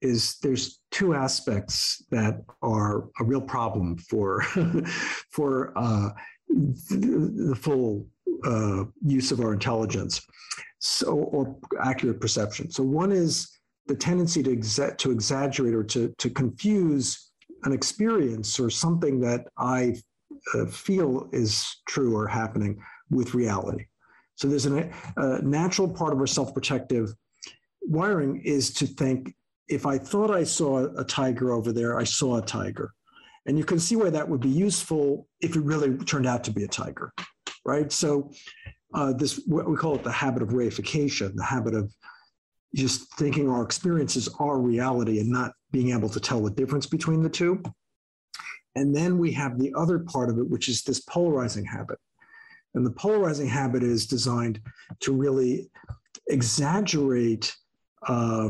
is 0.02 0.38
there's 0.42 0.80
two 0.92 1.14
aspects 1.14 2.04
that 2.12 2.42
are 2.62 3.10
a 3.20 3.24
real 3.24 3.42
problem 3.42 3.98
for 3.98 4.42
for 5.32 5.74
uh, 5.78 6.10
the, 6.50 7.48
the, 7.50 7.56
full 7.56 8.08
uh, 8.46 8.86
use 9.06 9.32
of 9.32 9.42
our 9.42 9.54
intelligence, 9.54 10.22
so 10.80 11.14
or 11.14 11.56
accurate 11.82 12.22
perception. 12.22 12.72
So 12.72 12.84
one 12.84 13.12
is 13.12 13.50
the 13.88 13.96
tendency 13.96 14.42
to 14.44 14.56
exa- 14.56 14.98
to 14.98 15.12
exaggerate 15.12 15.74
or 15.74 15.84
to 15.86 16.14
to 16.18 16.30
confuse 16.30 17.32
an 17.64 17.74
experience 17.74 18.60
or 18.60 18.70
something 18.70 19.20
that 19.20 19.48
I 19.58 19.96
uh, 20.54 20.66
feel 20.66 21.30
is 21.34 21.82
true 21.88 22.16
or 22.16 22.28
happening 22.28 22.82
with 23.10 23.34
reality. 23.34 23.86
So 24.36 24.48
there's 24.48 24.66
a, 24.66 24.90
natural 25.42 25.90
part 25.90 26.14
of 26.14 26.20
our 26.20 26.28
self-protective 26.28 27.14
wiring 27.82 28.42
is 28.46 28.74
to 28.76 28.88
think 28.88 29.36
if 29.70 29.86
I 29.86 29.98
thought 29.98 30.32
I 30.32 30.44
saw 30.44 30.88
a 30.98 31.04
tiger 31.04 31.52
over 31.52 31.72
there, 31.72 32.00
I 32.00 32.04
saw 32.04 32.38
a 32.38 32.42
tiger. 32.42 32.92
And 33.46 33.58
you 33.58 33.64
can 33.64 33.80
see 33.80 33.96
why 33.96 34.10
that 34.10 34.28
would 34.28 34.42
be 34.42 34.50
useful 34.50 35.28
if 35.42 35.56
it 35.56 35.62
really 35.62 35.96
turned 35.98 36.28
out 36.28 36.44
to 36.46 36.52
be 36.52 36.64
a 36.64 36.68
tiger, 36.68 37.14
right? 37.66 37.92
So 37.92 38.32
uh, 38.94 39.14
this 39.14 39.42
what 39.46 39.70
we 39.70 39.78
call 39.78 39.96
it 39.96 40.04
the 40.04 40.12
habit 40.12 40.42
of 40.42 40.50
reification, 40.50 41.36
the 41.36 41.44
habit 41.44 41.74
of 41.74 41.94
just 42.76 43.14
thinking 43.16 43.50
our 43.50 43.64
experiences 43.64 44.30
are 44.40 44.60
reality 44.60 45.20
and 45.20 45.30
not 45.30 45.54
being 45.72 45.92
able 45.92 46.10
to 46.10 46.20
tell 46.20 46.42
the 46.42 46.52
difference 46.52 46.86
between 46.86 47.24
the 47.24 47.30
two. 47.30 47.62
And 48.76 48.96
then 48.96 49.18
we 49.18 49.32
have 49.34 49.58
the 49.58 49.74
other 49.76 50.00
part 50.00 50.30
of 50.30 50.38
it, 50.38 50.48
which 50.48 50.68
is 50.68 50.84
this 50.84 51.00
polarizing 51.02 51.66
habit. 51.66 51.98
And 52.76 52.86
the 52.86 52.92
polarizing 52.92 53.48
habit 53.48 53.82
is 53.82 54.06
designed 54.06 54.62
to 55.02 55.12
really 55.12 55.72
exaggerate 56.28 57.56
uh, 58.08 58.50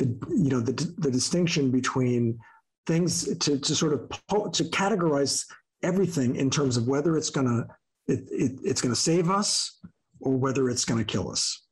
the, 0.00 0.06
you 0.30 0.50
know, 0.50 0.60
the, 0.60 0.72
the 0.98 1.10
distinction 1.10 1.70
between 1.70 2.38
things 2.86 3.36
to, 3.38 3.58
to 3.58 3.74
sort 3.74 3.92
of 3.92 4.10
po- 4.28 4.48
to 4.48 4.64
categorize 4.64 5.44
everything 5.82 6.36
in 6.36 6.50
terms 6.50 6.76
of 6.76 6.88
whether 6.88 7.16
it's 7.16 7.30
going 7.30 7.46
to 7.46 7.66
it, 8.12 8.24
it, 8.30 8.52
it's 8.64 8.80
going 8.80 8.94
to 8.94 9.00
save 9.00 9.30
us 9.30 9.78
or 10.20 10.36
whether 10.36 10.68
it's 10.68 10.84
going 10.84 10.98
to 10.98 11.04
kill 11.04 11.30
us, 11.30 11.66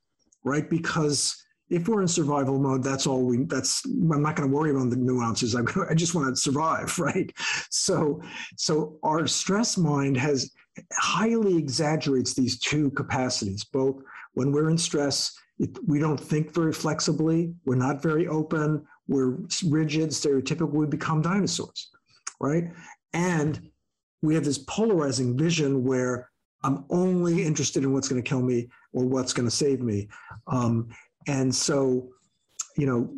right? 0.45 0.71
Because 0.71 1.43
if 1.71 1.89
we're 1.89 2.03
in 2.03 2.09
survival 2.09 2.59
mode, 2.59 2.83
that's 2.83 3.07
all 3.07 3.25
we, 3.25 3.45
that's, 3.45 3.85
I'm 3.85 4.23
not 4.23 4.37
going 4.37 4.49
to 4.49 4.55
worry 4.55 4.71
about 4.71 4.91
the 4.91 4.97
nuances. 4.97 5.55
I'm 5.55 5.65
gonna, 5.65 5.87
I 5.91 5.95
just 5.95 6.15
want 6.15 6.35
to 6.35 6.41
survive, 6.41 6.97
right? 7.11 7.31
So, 7.71 8.23
so 8.57 8.99
our 9.03 9.27
stress 9.27 9.77
mind 9.77 10.17
has 10.17 10.51
highly 10.93 11.57
exaggerates 11.57 12.35
these 12.35 12.59
two 12.59 12.91
capacities, 12.93 13.65
both 13.65 14.01
when 14.35 14.53
we're 14.53 14.71
in 14.71 14.79
stress, 14.79 15.37
it, 15.59 15.77
we 15.87 15.99
don't 15.99 16.21
think 16.21 16.55
very 16.55 16.73
flexibly. 16.73 17.55
We're 17.65 17.77
not 17.77 18.03
very 18.03 18.29
open. 18.29 18.87
We're 19.09 19.39
rigid, 19.67 20.11
stereotypical. 20.11 20.71
We 20.71 20.87
become 20.87 21.23
dinosaurs, 21.23 21.91
right? 22.41 22.65
And 23.13 23.71
we 24.23 24.35
have 24.35 24.45
this 24.45 24.59
polarizing 24.59 25.37
vision 25.37 25.85
where 25.85 26.29
I'm 26.65 26.85
only 26.91 27.45
interested 27.45 27.85
in 27.85 27.93
what's 27.93 28.09
going 28.09 28.23
to 28.23 28.29
kill 28.29 28.43
me 28.43 28.69
or 28.93 29.05
what's 29.05 29.33
going 29.33 29.49
to 29.49 29.55
save 29.55 29.81
me. 29.81 30.09
Um, 30.47 30.89
and 31.27 31.55
so, 31.55 32.09
you 32.77 32.87
know, 32.87 33.09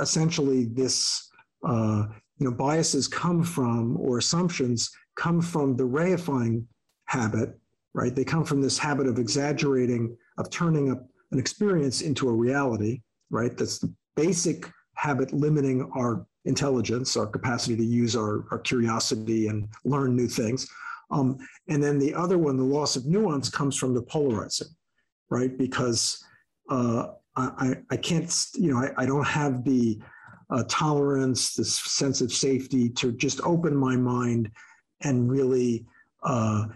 essentially 0.00 0.64
this, 0.64 1.28
uh, 1.66 2.06
you 2.38 2.48
know, 2.48 2.52
biases 2.52 3.08
come 3.08 3.42
from 3.42 3.96
or 3.98 4.18
assumptions 4.18 4.90
come 5.16 5.40
from 5.40 5.76
the 5.76 5.84
reifying 5.84 6.64
habit, 7.06 7.58
right? 7.94 8.14
They 8.14 8.24
come 8.24 8.44
from 8.44 8.60
this 8.60 8.78
habit 8.78 9.06
of 9.06 9.18
exaggerating, 9.18 10.16
of 10.38 10.50
turning 10.50 10.90
up 10.90 11.06
an 11.32 11.38
experience 11.38 12.02
into 12.02 12.28
a 12.28 12.32
reality, 12.32 13.02
right? 13.30 13.56
That's 13.56 13.78
the 13.78 13.92
basic 14.14 14.70
habit 14.94 15.32
limiting 15.32 15.90
our 15.94 16.26
intelligence, 16.44 17.16
our 17.16 17.26
capacity 17.26 17.76
to 17.76 17.84
use 17.84 18.16
our, 18.16 18.44
our 18.50 18.58
curiosity 18.58 19.48
and 19.48 19.68
learn 19.84 20.16
new 20.16 20.28
things. 20.28 20.68
Um, 21.10 21.38
and 21.68 21.82
then 21.82 21.98
the 21.98 22.14
other 22.14 22.38
one, 22.38 22.56
the 22.56 22.64
loss 22.64 22.96
of 22.96 23.06
nuance, 23.06 23.48
comes 23.48 23.76
from 23.76 23.94
the 23.94 24.02
polarizing, 24.02 24.68
right? 25.28 25.56
Because 25.56 26.24
uh, 26.70 27.08
I, 27.36 27.76
I 27.90 27.96
can't, 27.96 28.32
you 28.54 28.72
know, 28.72 28.78
I, 28.78 29.02
I 29.02 29.06
don't 29.06 29.26
have 29.26 29.64
the 29.64 30.00
uh, 30.50 30.64
tolerance, 30.68 31.54
this 31.54 31.74
sense 31.74 32.20
of 32.20 32.32
safety 32.32 32.88
to 32.90 33.12
just 33.12 33.40
open 33.42 33.76
my 33.76 33.96
mind 33.96 34.50
and 35.02 35.30
really 35.30 35.86
uh, 36.22 36.66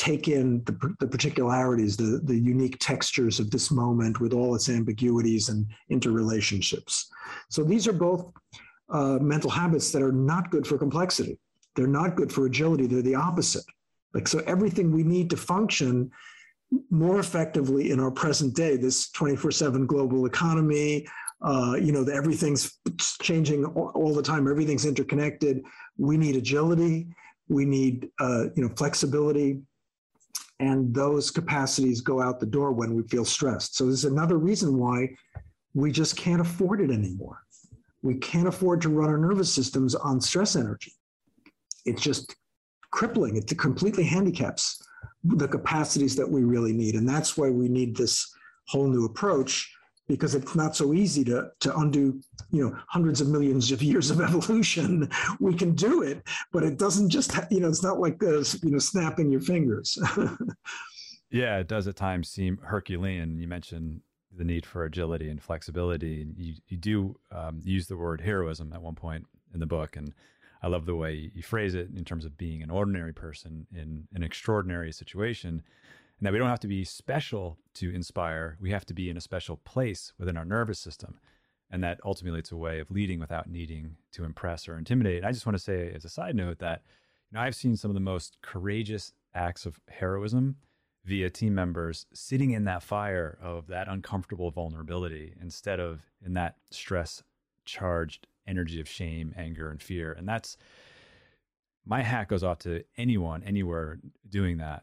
take 0.00 0.28
in 0.28 0.64
the, 0.64 0.94
the 0.98 1.06
particularities, 1.06 1.94
the, 1.94 2.20
the 2.24 2.34
unique 2.34 2.78
textures 2.80 3.38
of 3.38 3.50
this 3.50 3.70
moment 3.70 4.18
with 4.18 4.32
all 4.32 4.54
its 4.54 4.70
ambiguities 4.70 5.50
and 5.50 5.66
interrelationships. 5.92 7.04
So 7.50 7.62
these 7.62 7.86
are 7.86 7.92
both 7.92 8.32
uh, 8.88 9.18
mental 9.20 9.50
habits 9.50 9.92
that 9.92 10.00
are 10.00 10.10
not 10.12 10.50
good 10.50 10.66
for 10.66 10.78
complexity. 10.78 11.38
They're 11.76 11.86
not 11.86 12.16
good 12.16 12.32
for 12.32 12.46
agility. 12.46 12.86
They're 12.86 13.02
the 13.02 13.14
opposite. 13.14 13.64
Like 14.14 14.26
so, 14.26 14.38
everything 14.46 14.90
we 14.90 15.02
need 15.02 15.28
to 15.30 15.36
function 15.36 16.10
more 16.90 17.20
effectively 17.20 17.90
in 17.90 18.00
our 18.00 18.10
present 18.10 18.56
day, 18.56 18.76
this 18.76 19.10
24 19.10 19.50
7 19.50 19.86
global 19.86 20.24
economy, 20.24 21.06
uh, 21.42 21.76
you 21.78 21.92
know, 21.92 22.04
the, 22.04 22.14
everything's 22.14 22.78
changing 23.20 23.66
all, 23.66 23.92
all, 23.94 24.14
the 24.14 24.22
time, 24.22 24.48
everything's 24.48 24.86
interconnected. 24.86 25.62
We 25.98 26.16
need 26.16 26.36
agility, 26.36 27.08
we 27.48 27.66
need, 27.66 28.08
uh, 28.18 28.44
you 28.56 28.62
know, 28.62 28.70
flexibility. 28.76 29.60
And 30.58 30.94
those 30.94 31.30
capacities 31.30 32.00
go 32.02 32.20
out 32.20 32.38
the 32.38 32.46
door 32.46 32.72
when 32.72 32.94
we 32.94 33.02
feel 33.04 33.24
stressed. 33.24 33.76
So 33.76 33.86
there's 33.86 34.04
another 34.04 34.36
reason 34.36 34.78
why 34.78 35.16
we 35.74 35.90
just 35.90 36.16
can't 36.16 36.40
afford 36.40 36.80
it 36.80 36.90
anymore. 36.90 37.42
We 38.02 38.16
can't 38.16 38.48
afford 38.48 38.82
to 38.82 38.88
run 38.88 39.08
our 39.08 39.18
nervous 39.18 39.52
systems 39.52 39.94
on 39.94 40.20
stress 40.20 40.56
energy. 40.56 40.92
It's 41.86 42.02
just 42.02 42.36
crippling. 42.90 43.36
It 43.36 43.58
completely 43.58 44.04
handicaps 44.04 44.82
the 45.24 45.48
capacities 45.48 46.16
that 46.16 46.28
we 46.28 46.44
really 46.44 46.72
need. 46.72 46.94
And 46.94 47.08
that's 47.08 47.36
why 47.36 47.50
we 47.50 47.68
need 47.68 47.96
this 47.96 48.30
whole 48.66 48.88
new 48.88 49.04
approach 49.04 49.72
because 50.10 50.34
it's 50.34 50.56
not 50.56 50.74
so 50.74 50.92
easy 50.92 51.24
to, 51.24 51.50
to 51.60 51.76
undo 51.78 52.20
you 52.50 52.62
know 52.62 52.76
hundreds 52.88 53.20
of 53.20 53.28
millions 53.28 53.70
of 53.70 53.82
years 53.82 54.10
of 54.10 54.20
evolution. 54.28 55.08
We 55.38 55.54
can 55.54 55.74
do 55.74 56.02
it 56.02 56.22
but 56.52 56.64
it 56.64 56.78
doesn't 56.78 57.10
just 57.10 57.32
ha- 57.32 57.46
you 57.50 57.60
know 57.60 57.68
it's 57.68 57.82
not 57.82 58.00
like 58.00 58.22
uh, 58.22 58.44
you 58.62 58.70
know 58.72 58.78
snapping 58.78 59.30
your 59.30 59.40
fingers. 59.40 59.98
Yeah 61.32 61.58
it 61.58 61.68
does 61.68 61.86
at 61.86 61.94
times 61.94 62.28
seem 62.28 62.58
herculean. 62.60 63.38
You 63.38 63.46
mentioned 63.46 64.00
the 64.36 64.42
need 64.42 64.66
for 64.66 64.84
agility 64.84 65.30
and 65.30 65.40
flexibility. 65.40 66.22
And 66.22 66.34
you, 66.36 66.54
you 66.66 66.76
do 66.76 67.16
um, 67.30 67.60
use 67.62 67.86
the 67.86 67.96
word 67.96 68.20
heroism 68.20 68.72
at 68.72 68.82
one 68.82 68.96
point 68.96 69.26
in 69.54 69.60
the 69.60 69.66
book 69.66 69.96
and 69.96 70.12
i 70.62 70.68
love 70.68 70.86
the 70.86 70.94
way 70.94 71.30
you 71.34 71.42
phrase 71.42 71.74
it 71.74 71.88
in 71.96 72.04
terms 72.04 72.24
of 72.24 72.36
being 72.36 72.62
an 72.62 72.70
ordinary 72.70 73.12
person 73.12 73.66
in 73.74 74.06
an 74.14 74.22
extraordinary 74.22 74.92
situation 74.92 75.62
that 76.26 76.32
we 76.32 76.38
don't 76.38 76.48
have 76.48 76.60
to 76.60 76.68
be 76.68 76.84
special 76.84 77.58
to 77.74 77.94
inspire. 77.94 78.56
We 78.60 78.70
have 78.70 78.84
to 78.86 78.94
be 78.94 79.08
in 79.08 79.16
a 79.16 79.22
special 79.22 79.56
place 79.56 80.12
within 80.18 80.36
our 80.36 80.44
nervous 80.44 80.78
system. 80.78 81.18
And 81.70 81.82
that 81.84 82.00
ultimately 82.04 82.40
it's 82.40 82.52
a 82.52 82.56
way 82.56 82.80
of 82.80 82.90
leading 82.90 83.20
without 83.20 83.48
needing 83.48 83.96
to 84.12 84.24
impress 84.24 84.68
or 84.68 84.76
intimidate. 84.76 85.18
And 85.18 85.26
I 85.26 85.32
just 85.32 85.46
want 85.46 85.56
to 85.56 85.62
say, 85.62 85.92
as 85.94 86.04
a 86.04 86.08
side 86.08 86.34
note, 86.34 86.58
that 86.58 86.82
you 87.30 87.36
know, 87.36 87.42
I've 87.42 87.54
seen 87.54 87.76
some 87.76 87.90
of 87.90 87.94
the 87.94 88.00
most 88.00 88.38
courageous 88.42 89.12
acts 89.34 89.66
of 89.66 89.80
heroism 89.88 90.56
via 91.04 91.30
team 91.30 91.54
members 91.54 92.06
sitting 92.12 92.50
in 92.50 92.64
that 92.64 92.82
fire 92.82 93.38
of 93.40 93.68
that 93.68 93.88
uncomfortable 93.88 94.50
vulnerability 94.50 95.34
instead 95.40 95.80
of 95.80 96.00
in 96.24 96.34
that 96.34 96.56
stress 96.70 97.22
charged 97.64 98.26
energy 98.46 98.80
of 98.80 98.88
shame, 98.88 99.32
anger, 99.36 99.70
and 99.70 99.80
fear. 99.80 100.12
And 100.12 100.28
that's 100.28 100.56
my 101.86 102.02
hat 102.02 102.28
goes 102.28 102.42
off 102.42 102.58
to 102.60 102.84
anyone, 102.98 103.42
anywhere 103.44 103.98
doing 104.28 104.58
that. 104.58 104.82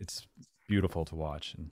It's 0.00 0.26
beautiful 0.72 1.04
to 1.04 1.14
watch. 1.14 1.54
And 1.54 1.68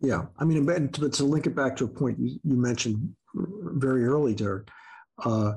yeah, 0.00 0.22
I 0.40 0.44
mean, 0.44 0.66
but 0.66 1.12
to, 1.12 1.24
link 1.24 1.46
it 1.46 1.54
back 1.54 1.76
to 1.76 1.84
a 1.84 1.88
point 1.88 2.18
you, 2.18 2.40
you 2.42 2.56
mentioned 2.56 3.14
very 3.34 4.04
early, 4.04 4.34
Derik, 4.34 4.68
uh, 5.24 5.52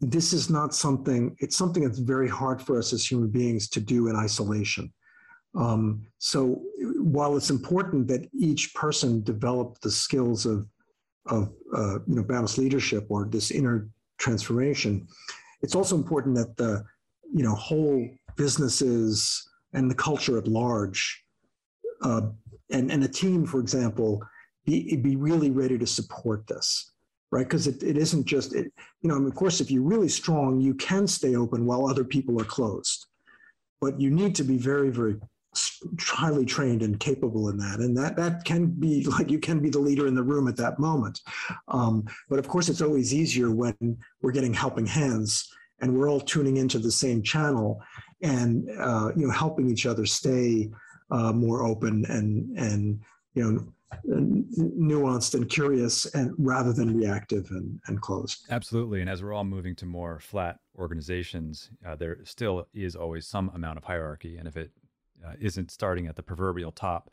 this 0.00 0.34
is 0.34 0.50
not 0.50 0.74
something. 0.74 1.34
It's 1.38 1.56
something 1.56 1.82
that's 1.84 1.98
very 1.98 2.28
hard 2.28 2.60
for 2.60 2.78
us 2.78 2.92
as 2.92 3.10
human 3.10 3.30
beings 3.30 3.66
to 3.70 3.80
do 3.80 4.08
in 4.08 4.14
isolation. 4.14 4.92
Um, 5.54 6.06
so 6.18 6.62
while 7.16 7.34
it's 7.38 7.48
important 7.48 8.06
that 8.08 8.28
each 8.34 8.74
person 8.74 9.22
develop 9.22 9.80
the 9.80 9.90
skills 9.90 10.44
of 10.44 10.66
of 11.26 11.42
uh, 11.74 11.98
you 12.06 12.16
know 12.16 12.22
boundless 12.22 12.58
leadership 12.58 13.06
or 13.08 13.24
this 13.24 13.50
inner 13.50 13.88
transformation, 14.18 15.08
it's 15.62 15.74
also 15.74 15.96
important 15.96 16.36
that 16.36 16.58
the 16.58 16.84
you 17.38 17.42
know 17.42 17.54
whole 17.54 18.06
businesses 18.36 19.48
and 19.72 19.90
the 19.90 20.00
culture 20.08 20.36
at 20.36 20.46
large 20.46 21.24
uh, 22.02 22.22
and, 22.70 22.90
and 22.90 23.02
a 23.04 23.08
team, 23.08 23.46
for 23.46 23.60
example, 23.60 24.22
be, 24.64 24.96
be 24.96 25.16
really 25.16 25.50
ready 25.50 25.78
to 25.78 25.86
support 25.86 26.46
this, 26.46 26.92
right? 27.30 27.44
Because 27.44 27.66
it, 27.66 27.82
it 27.82 27.96
isn't 27.96 28.26
just, 28.26 28.54
it, 28.54 28.72
you 29.00 29.08
know, 29.08 29.16
of 29.16 29.34
course, 29.34 29.60
if 29.60 29.70
you're 29.70 29.82
really 29.82 30.08
strong, 30.08 30.60
you 30.60 30.74
can 30.74 31.06
stay 31.06 31.36
open 31.36 31.64
while 31.64 31.86
other 31.86 32.04
people 32.04 32.40
are 32.40 32.44
closed. 32.44 33.06
But 33.80 34.00
you 34.00 34.10
need 34.10 34.34
to 34.36 34.44
be 34.44 34.58
very, 34.58 34.90
very 34.90 35.16
highly 36.00 36.44
trained 36.44 36.82
and 36.82 37.00
capable 37.00 37.48
in 37.48 37.56
that 37.56 37.80
and 37.80 37.96
that 37.96 38.16
that 38.16 38.44
can 38.44 38.66
be 38.66 39.02
like 39.18 39.30
you 39.30 39.38
can 39.38 39.60
be 39.60 39.70
the 39.70 39.78
leader 39.78 40.06
in 40.06 40.14
the 40.14 40.22
room 40.22 40.46
at 40.46 40.56
that 40.56 40.78
moment 40.78 41.20
um, 41.68 42.04
but 42.28 42.38
of 42.38 42.46
course 42.46 42.68
it's 42.68 42.82
always 42.82 43.14
easier 43.14 43.50
when 43.50 43.74
we're 44.20 44.30
getting 44.30 44.52
helping 44.52 44.86
hands 44.86 45.48
and 45.80 45.96
we're 45.96 46.08
all 46.08 46.20
tuning 46.20 46.58
into 46.58 46.78
the 46.78 46.92
same 46.92 47.22
channel 47.22 47.82
and 48.22 48.68
uh, 48.78 49.10
you 49.16 49.26
know 49.26 49.32
helping 49.32 49.70
each 49.70 49.86
other 49.86 50.04
stay 50.04 50.68
uh, 51.10 51.32
more 51.32 51.64
open 51.64 52.04
and 52.08 52.56
and 52.58 53.00
you 53.34 53.42
know 53.42 53.72
nuanced 54.06 55.34
and 55.34 55.48
curious 55.48 56.04
and 56.14 56.34
rather 56.36 56.74
than 56.74 56.94
reactive 56.94 57.50
and, 57.50 57.80
and 57.86 58.02
closed. 58.02 58.44
Absolutely. 58.50 59.00
And 59.00 59.08
as 59.08 59.22
we're 59.22 59.32
all 59.32 59.44
moving 59.44 59.74
to 59.76 59.86
more 59.86 60.20
flat 60.20 60.58
organizations 60.78 61.70
uh, 61.86 61.96
there 61.96 62.18
still 62.24 62.66
is 62.74 62.94
always 62.94 63.26
some 63.26 63.50
amount 63.54 63.78
of 63.78 63.84
hierarchy. 63.84 64.36
And 64.36 64.46
if 64.46 64.58
it 64.58 64.72
uh, 65.26 65.32
not 65.56 65.70
starting 65.70 66.06
at 66.06 66.16
the 66.16 66.22
proverbial 66.22 66.70
top 66.70 67.10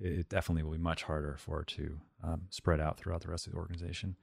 it 0.00 0.28
definitely 0.28 0.62
will 0.62 0.72
be 0.72 0.78
much 0.78 1.02
harder 1.02 1.36
for 1.38 1.60
it 1.60 1.68
to 1.68 2.00
um, 2.22 2.42
spread 2.50 2.80
out 2.80 2.98
throughout 2.98 3.20
the 3.20 3.30
rest 3.30 3.46
of 3.46 3.52
the 3.52 3.58
organization. 3.58 4.16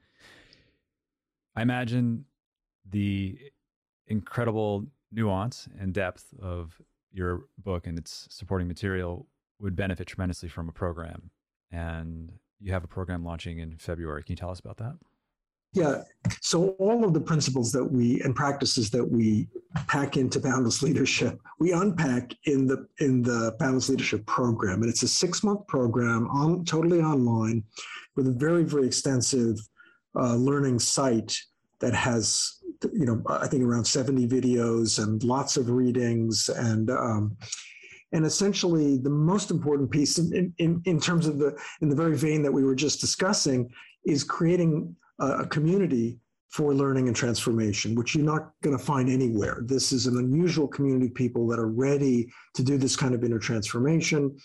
I 1.56 1.62
imagine 1.62 2.24
the 2.88 3.38
incredible 4.06 4.86
nuance 5.10 5.68
and 5.78 5.92
depth 5.92 6.26
of 6.40 6.80
your 7.12 7.46
book 7.58 7.86
and 7.86 7.98
its 7.98 8.26
supporting 8.30 8.68
material 8.68 9.26
would 9.60 9.76
benefit 9.76 10.06
tremendously 10.06 10.48
from 10.48 10.68
a 10.68 10.72
program. 10.72 11.30
And 11.70 12.32
you 12.60 12.72
have 12.72 12.84
a 12.84 12.88
program 12.88 13.24
launching 13.24 13.58
in 13.58 13.76
February. 13.76 14.22
Can 14.22 14.32
you 14.32 14.36
tell 14.36 14.50
us 14.50 14.60
about 14.60 14.76
that? 14.78 14.96
Yeah. 15.72 16.02
So 16.42 16.70
all 16.78 17.02
of 17.02 17.14
the 17.14 17.20
principles 17.20 17.72
that 17.72 17.84
we 17.84 18.20
and 18.22 18.36
practices 18.36 18.90
that 18.90 19.04
we 19.04 19.48
pack 19.88 20.18
into 20.18 20.38
Boundless 20.38 20.82
Leadership, 20.82 21.40
we 21.58 21.72
unpack 21.72 22.34
in 22.44 22.66
the 22.66 22.86
in 22.98 23.22
the 23.22 23.56
Boundless 23.58 23.88
Leadership 23.88 24.26
program, 24.26 24.82
and 24.82 24.90
it's 24.90 25.02
a 25.02 25.08
six 25.08 25.42
month 25.42 25.66
program 25.66 26.28
on 26.28 26.66
totally 26.66 27.00
online, 27.00 27.64
with 28.16 28.28
a 28.28 28.32
very 28.32 28.64
very 28.64 28.86
extensive 28.86 29.56
uh, 30.14 30.34
learning 30.34 30.78
site 30.78 31.38
that 31.80 31.94
has 31.94 32.58
you 32.92 33.06
know, 33.06 33.22
I 33.28 33.46
think 33.46 33.62
around 33.62 33.84
70 33.84 34.26
videos 34.28 35.02
and 35.02 35.22
lots 35.24 35.56
of 35.56 35.70
readings 35.70 36.48
and, 36.48 36.90
um, 36.90 37.36
and 38.12 38.24
essentially 38.26 38.98
the 38.98 39.10
most 39.10 39.50
important 39.50 39.90
piece 39.90 40.18
in, 40.18 40.52
in, 40.58 40.82
in 40.84 41.00
terms 41.00 41.26
of 41.26 41.38
the, 41.38 41.56
in 41.80 41.88
the 41.88 41.96
very 41.96 42.16
vein 42.16 42.42
that 42.42 42.52
we 42.52 42.64
were 42.64 42.74
just 42.74 43.00
discussing 43.00 43.70
is 44.04 44.24
creating 44.24 44.94
a, 45.20 45.26
a 45.26 45.46
community 45.46 46.18
for 46.50 46.74
learning 46.74 47.06
and 47.06 47.16
transformation, 47.16 47.94
which 47.94 48.14
you're 48.14 48.24
not 48.24 48.50
going 48.62 48.76
to 48.76 48.84
find 48.84 49.08
anywhere. 49.08 49.62
This 49.64 49.90
is 49.90 50.06
an 50.06 50.18
unusual 50.18 50.68
community 50.68 51.06
of 51.06 51.14
people 51.14 51.46
that 51.48 51.58
are 51.58 51.70
ready 51.70 52.30
to 52.54 52.62
do 52.62 52.76
this 52.76 52.94
kind 52.94 53.14
of 53.14 53.24
inner 53.24 53.38
transformation 53.38 54.36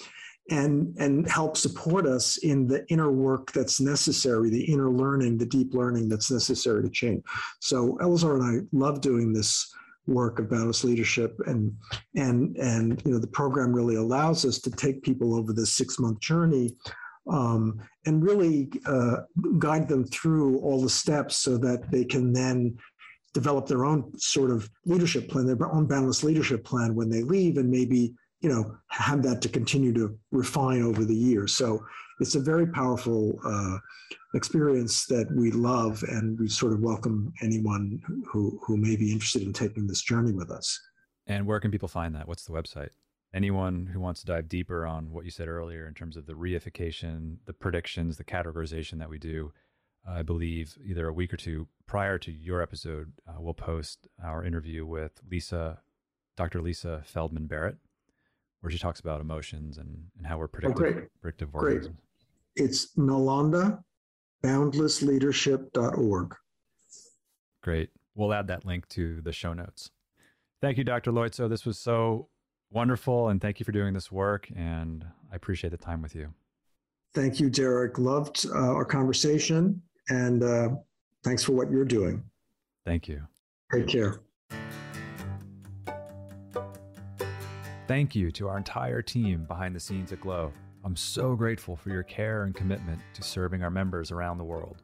and 0.50 0.96
and 0.98 1.30
help 1.30 1.58
support 1.58 2.06
us 2.06 2.38
in 2.38 2.68
the 2.68 2.88
inner 2.90 3.12
work 3.12 3.52
that's 3.52 3.82
necessary, 3.82 4.50
the 4.50 4.64
inner 4.64 4.90
learning, 4.90 5.38
the 5.38 5.46
deep 5.46 5.74
learning 5.74 6.10
that's 6.10 6.32
necessary 6.32 6.84
to 6.84 6.90
change. 6.90 7.24
So 7.60 7.98
Elazar 8.02 8.36
and 8.36 8.44
I 8.44 8.68
love 8.72 9.02
doing 9.02 9.34
this 9.34 9.74
work 10.06 10.40
of 10.40 10.50
boundless 10.50 10.86
leadership 10.86 11.38
and 11.48 11.76
and 12.16 12.56
and 12.58 13.02
you 13.06 13.12
know 13.12 13.20
the 13.20 13.28
program 13.28 13.74
really 13.74 13.96
allows 13.96 14.46
us 14.46 14.58
to 14.60 14.72
take 14.72 15.04
people 15.04 15.36
over 15.36 15.52
this 15.52 15.74
six 15.74 16.00
month 16.00 16.20
journey 16.22 16.74
um, 17.30 17.80
and 18.06 18.24
really 18.24 18.70
uh, 18.86 19.18
guide 19.60 19.88
them 19.90 20.06
through 20.06 20.60
all 20.60 20.82
the 20.82 20.90
steps 20.90 21.38
so 21.38 21.58
that 21.58 21.92
they 21.92 22.06
can 22.06 22.32
then 22.32 22.78
develop 23.34 23.68
their 23.68 23.86
own 23.86 24.18
sort 24.18 24.50
of 24.50 24.70
leadership 24.86 25.30
plan, 25.30 25.46
their 25.46 25.72
own 25.72 25.86
boundless 25.86 26.24
leadership 26.24 26.64
plan 26.64 26.96
when 26.96 27.10
they 27.10 27.22
leave, 27.22 27.58
and 27.58 27.70
maybe 27.70 28.16
you 28.42 28.50
know, 28.50 28.78
have 28.90 29.24
that 29.24 29.42
to 29.42 29.50
continue 29.50 29.94
to 29.94 30.18
refine 30.32 30.84
over 30.84 31.06
the 31.06 31.16
years. 31.16 31.54
So 31.54 31.84
it's 32.20 32.36
a 32.36 32.40
very 32.40 32.68
powerful 32.68 33.40
uh, 33.44 33.78
experience 34.34 35.06
that 35.08 35.32
we 35.36 35.52
love, 35.52 36.04
and 36.04 36.40
we 36.40 36.48
sort 36.48 36.74
of 36.74 36.80
welcome 36.80 37.34
anyone 37.42 38.02
who 38.26 38.60
who 38.66 38.78
may 38.78 38.96
be 38.96 39.12
interested 39.12 39.44
in 39.44 39.54
taking 39.54 39.88
this 39.88 40.02
journey 40.02 40.34
with 40.34 40.52
us. 40.52 40.80
And 41.26 41.46
where 41.46 41.60
can 41.60 41.72
people 41.72 41.88
find 41.88 42.16
that? 42.16 42.28
What's 42.28 42.46
the 42.46 42.54
website? 42.54 42.90
Anyone 43.34 43.88
who 43.88 44.00
wants 44.00 44.22
to 44.22 44.26
dive 44.26 44.48
deeper 44.48 44.86
on 44.86 45.12
what 45.12 45.26
you 45.26 45.32
said 45.32 45.48
earlier 45.48 45.88
in 45.88 45.94
terms 45.94 46.16
of 46.16 46.26
the 46.26 46.34
reification, 46.34 47.38
the 47.46 47.54
predictions, 47.54 48.18
the 48.18 48.24
categorization 48.24 49.00
that 49.00 49.10
we 49.10 49.20
do, 49.20 49.52
I 50.08 50.22
believe 50.22 50.78
either 50.86 51.08
a 51.08 51.14
week 51.14 51.34
or 51.34 51.38
two 51.38 51.68
prior 51.86 52.18
to 52.20 52.32
your 52.32 52.62
episode, 52.62 53.12
uh, 53.28 53.34
we'll 53.40 53.54
post 53.54 54.08
our 54.24 54.46
interview 54.46 54.86
with 54.86 55.12
Lisa, 55.30 55.80
Dr. 56.38 56.62
Lisa 56.62 57.02
Feldman 57.06 57.48
Barrett 57.48 57.78
where 58.62 58.72
she 58.72 58.78
talks 58.78 59.00
about 59.00 59.22
emotions 59.22 59.78
and, 59.78 60.04
and 60.18 60.26
how 60.26 60.38
we're 60.38 60.46
oh, 60.46 60.48
predictive, 60.48 60.78
oh, 60.78 60.92
great. 60.92 61.08
predictive 61.22 61.54
organisms. 61.54 61.96
Great. 62.56 62.66
It's 62.66 62.96
Nalanda, 62.96 63.80
boundlessleadership.org. 64.44 66.36
Great. 67.64 67.90
We'll 68.16 68.34
add 68.34 68.48
that 68.48 68.66
link 68.66 68.88
to 68.90 69.22
the 69.22 69.32
show 69.32 69.54
notes. 69.54 69.92
Thank 70.62 70.78
you, 70.78 70.84
Dr. 70.84 71.12
Loizzo. 71.12 71.48
This 71.48 71.66
was 71.66 71.78
so 71.78 72.30
wonderful, 72.72 73.30
and 73.30 73.40
thank 73.40 73.60
you 73.60 73.64
for 73.64 73.72
doing 73.72 73.94
this 73.94 74.12
work. 74.12 74.50
And 74.56 75.06
I 75.32 75.36
appreciate 75.36 75.70
the 75.70 75.78
time 75.78 76.02
with 76.02 76.16
you. 76.16 76.34
Thank 77.14 77.40
you, 77.40 77.50
Derik. 77.50 77.98
Loved 78.00 78.46
uh, 78.48 78.74
our 78.74 78.86
conversation, 78.86 79.82
and 80.10 80.44
uh, 80.44 80.70
thanks 81.24 81.44
for 81.44 81.52
what 81.54 81.70
you're 81.70 81.86
doing. 81.86 82.24
Thank 82.86 83.08
you. 83.08 83.22
Take 83.72 83.88
care. 83.88 84.22
Thank 87.88 88.16
you 88.16 88.32
to 88.32 88.50
our 88.50 88.58
entire 88.58 89.02
team 89.02 89.46
behind 89.46 89.74
the 89.74 89.80
scenes 89.80 90.12
at 90.12 90.20
Glo. 90.20 90.52
I'm 90.84 90.98
so 90.98 91.38
grateful 91.38 91.78
for 91.78 91.90
your 91.90 92.04
care 92.04 92.44
and 92.44 92.54
commitment 92.54 93.00
to 93.14 93.24
serving 93.24 93.64
our 93.64 93.70
members 93.70 94.12
around 94.12 94.40
the 94.40 94.44
world. 94.44 94.82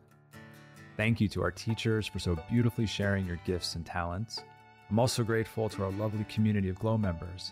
Thank 0.95 1.19
you 1.19 1.27
to 1.29 1.43
our 1.43 1.51
teachers 1.51 2.07
for 2.07 2.19
so 2.19 2.37
beautifully 2.49 2.85
sharing 2.85 3.25
your 3.25 3.41
gifts 3.45 3.75
and 3.75 3.85
talents. 3.85 4.41
I'm 4.89 4.99
also 4.99 5.21
grateful 5.21 5.67
to 5.67 5.83
our 5.83 5.91
lovely 5.91 6.23
community 6.29 6.69
of 6.69 6.79
Glo 6.79 6.97
members. 6.97 7.51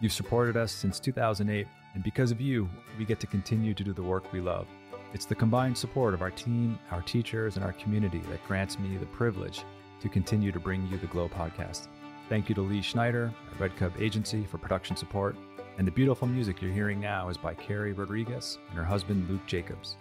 You've 0.00 0.12
supported 0.12 0.56
us 0.56 0.72
since 0.72 0.98
2008, 0.98 1.68
and 1.94 2.02
because 2.02 2.32
of 2.32 2.40
you, 2.40 2.68
we 2.98 3.04
get 3.04 3.20
to 3.20 3.28
continue 3.28 3.74
to 3.74 3.84
do 3.84 3.92
the 3.92 4.02
work 4.02 4.32
we 4.32 4.40
love. 4.40 4.66
It's 5.14 5.24
the 5.24 5.36
combined 5.36 5.78
support 5.78 6.14
of 6.14 6.22
our 6.22 6.32
team, 6.32 6.80
our 6.90 7.02
teachers, 7.02 7.54
and 7.54 7.64
our 7.64 7.74
community 7.74 8.22
that 8.28 8.44
grants 8.48 8.76
me 8.76 8.96
the 8.96 9.06
privilege 9.06 9.62
to 10.00 10.08
continue 10.08 10.50
to 10.50 10.58
bring 10.58 10.84
you 10.88 10.98
the 10.98 11.06
Glo 11.06 11.28
podcast. 11.28 11.86
Thank 12.30 12.48
you 12.48 12.54
to 12.54 12.62
Lee 12.62 12.80
Schneider 12.80 13.34
at 13.52 13.60
Red 13.60 13.76
Cub 13.76 13.92
Agency 13.98 14.44
for 14.44 14.56
production 14.56 14.94
support. 14.94 15.36
And 15.78 15.86
the 15.86 15.90
beautiful 15.90 16.28
music 16.28 16.62
you're 16.62 16.70
hearing 16.70 17.00
now 17.00 17.28
is 17.28 17.36
by 17.36 17.54
Carrie 17.54 17.92
Rodriguez 17.92 18.56
and 18.68 18.78
her 18.78 18.84
husband 18.84 19.28
Luke 19.28 19.44
Jacobs. 19.48 19.96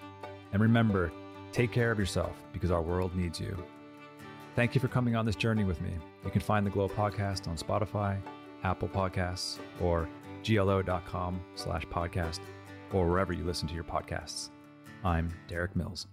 And 0.53 0.61
remember, 0.61 1.11
take 1.51 1.71
care 1.71 1.91
of 1.91 1.97
yourself 1.97 2.35
because 2.53 2.69
our 2.69 2.83
world 2.83 3.15
needs 3.15 3.39
you. 3.39 3.57
Thank 4.55 4.75
you 4.75 4.81
for 4.81 4.89
coming 4.89 5.15
on 5.15 5.25
this 5.25 5.35
journey 5.35 5.63
with 5.63 5.81
me. 5.81 5.91
You 6.23 6.29
can 6.29 6.41
find 6.41 6.65
the 6.65 6.69
Glo 6.69 6.87
podcast 6.87 7.47
on 7.47 7.57
Spotify, 7.57 8.19
Apple 8.63 8.89
Podcasts, 8.89 9.57
or 9.81 10.07
glo.com 10.43 11.41
slash 11.55 11.85
podcast, 11.87 12.41
or 12.93 13.07
wherever 13.09 13.33
you 13.33 13.43
listen 13.43 13.67
to 13.69 13.73
your 13.73 13.83
podcasts. 13.83 14.49
I'm 15.03 15.33
Derik 15.47 15.75
Mills. 15.75 16.05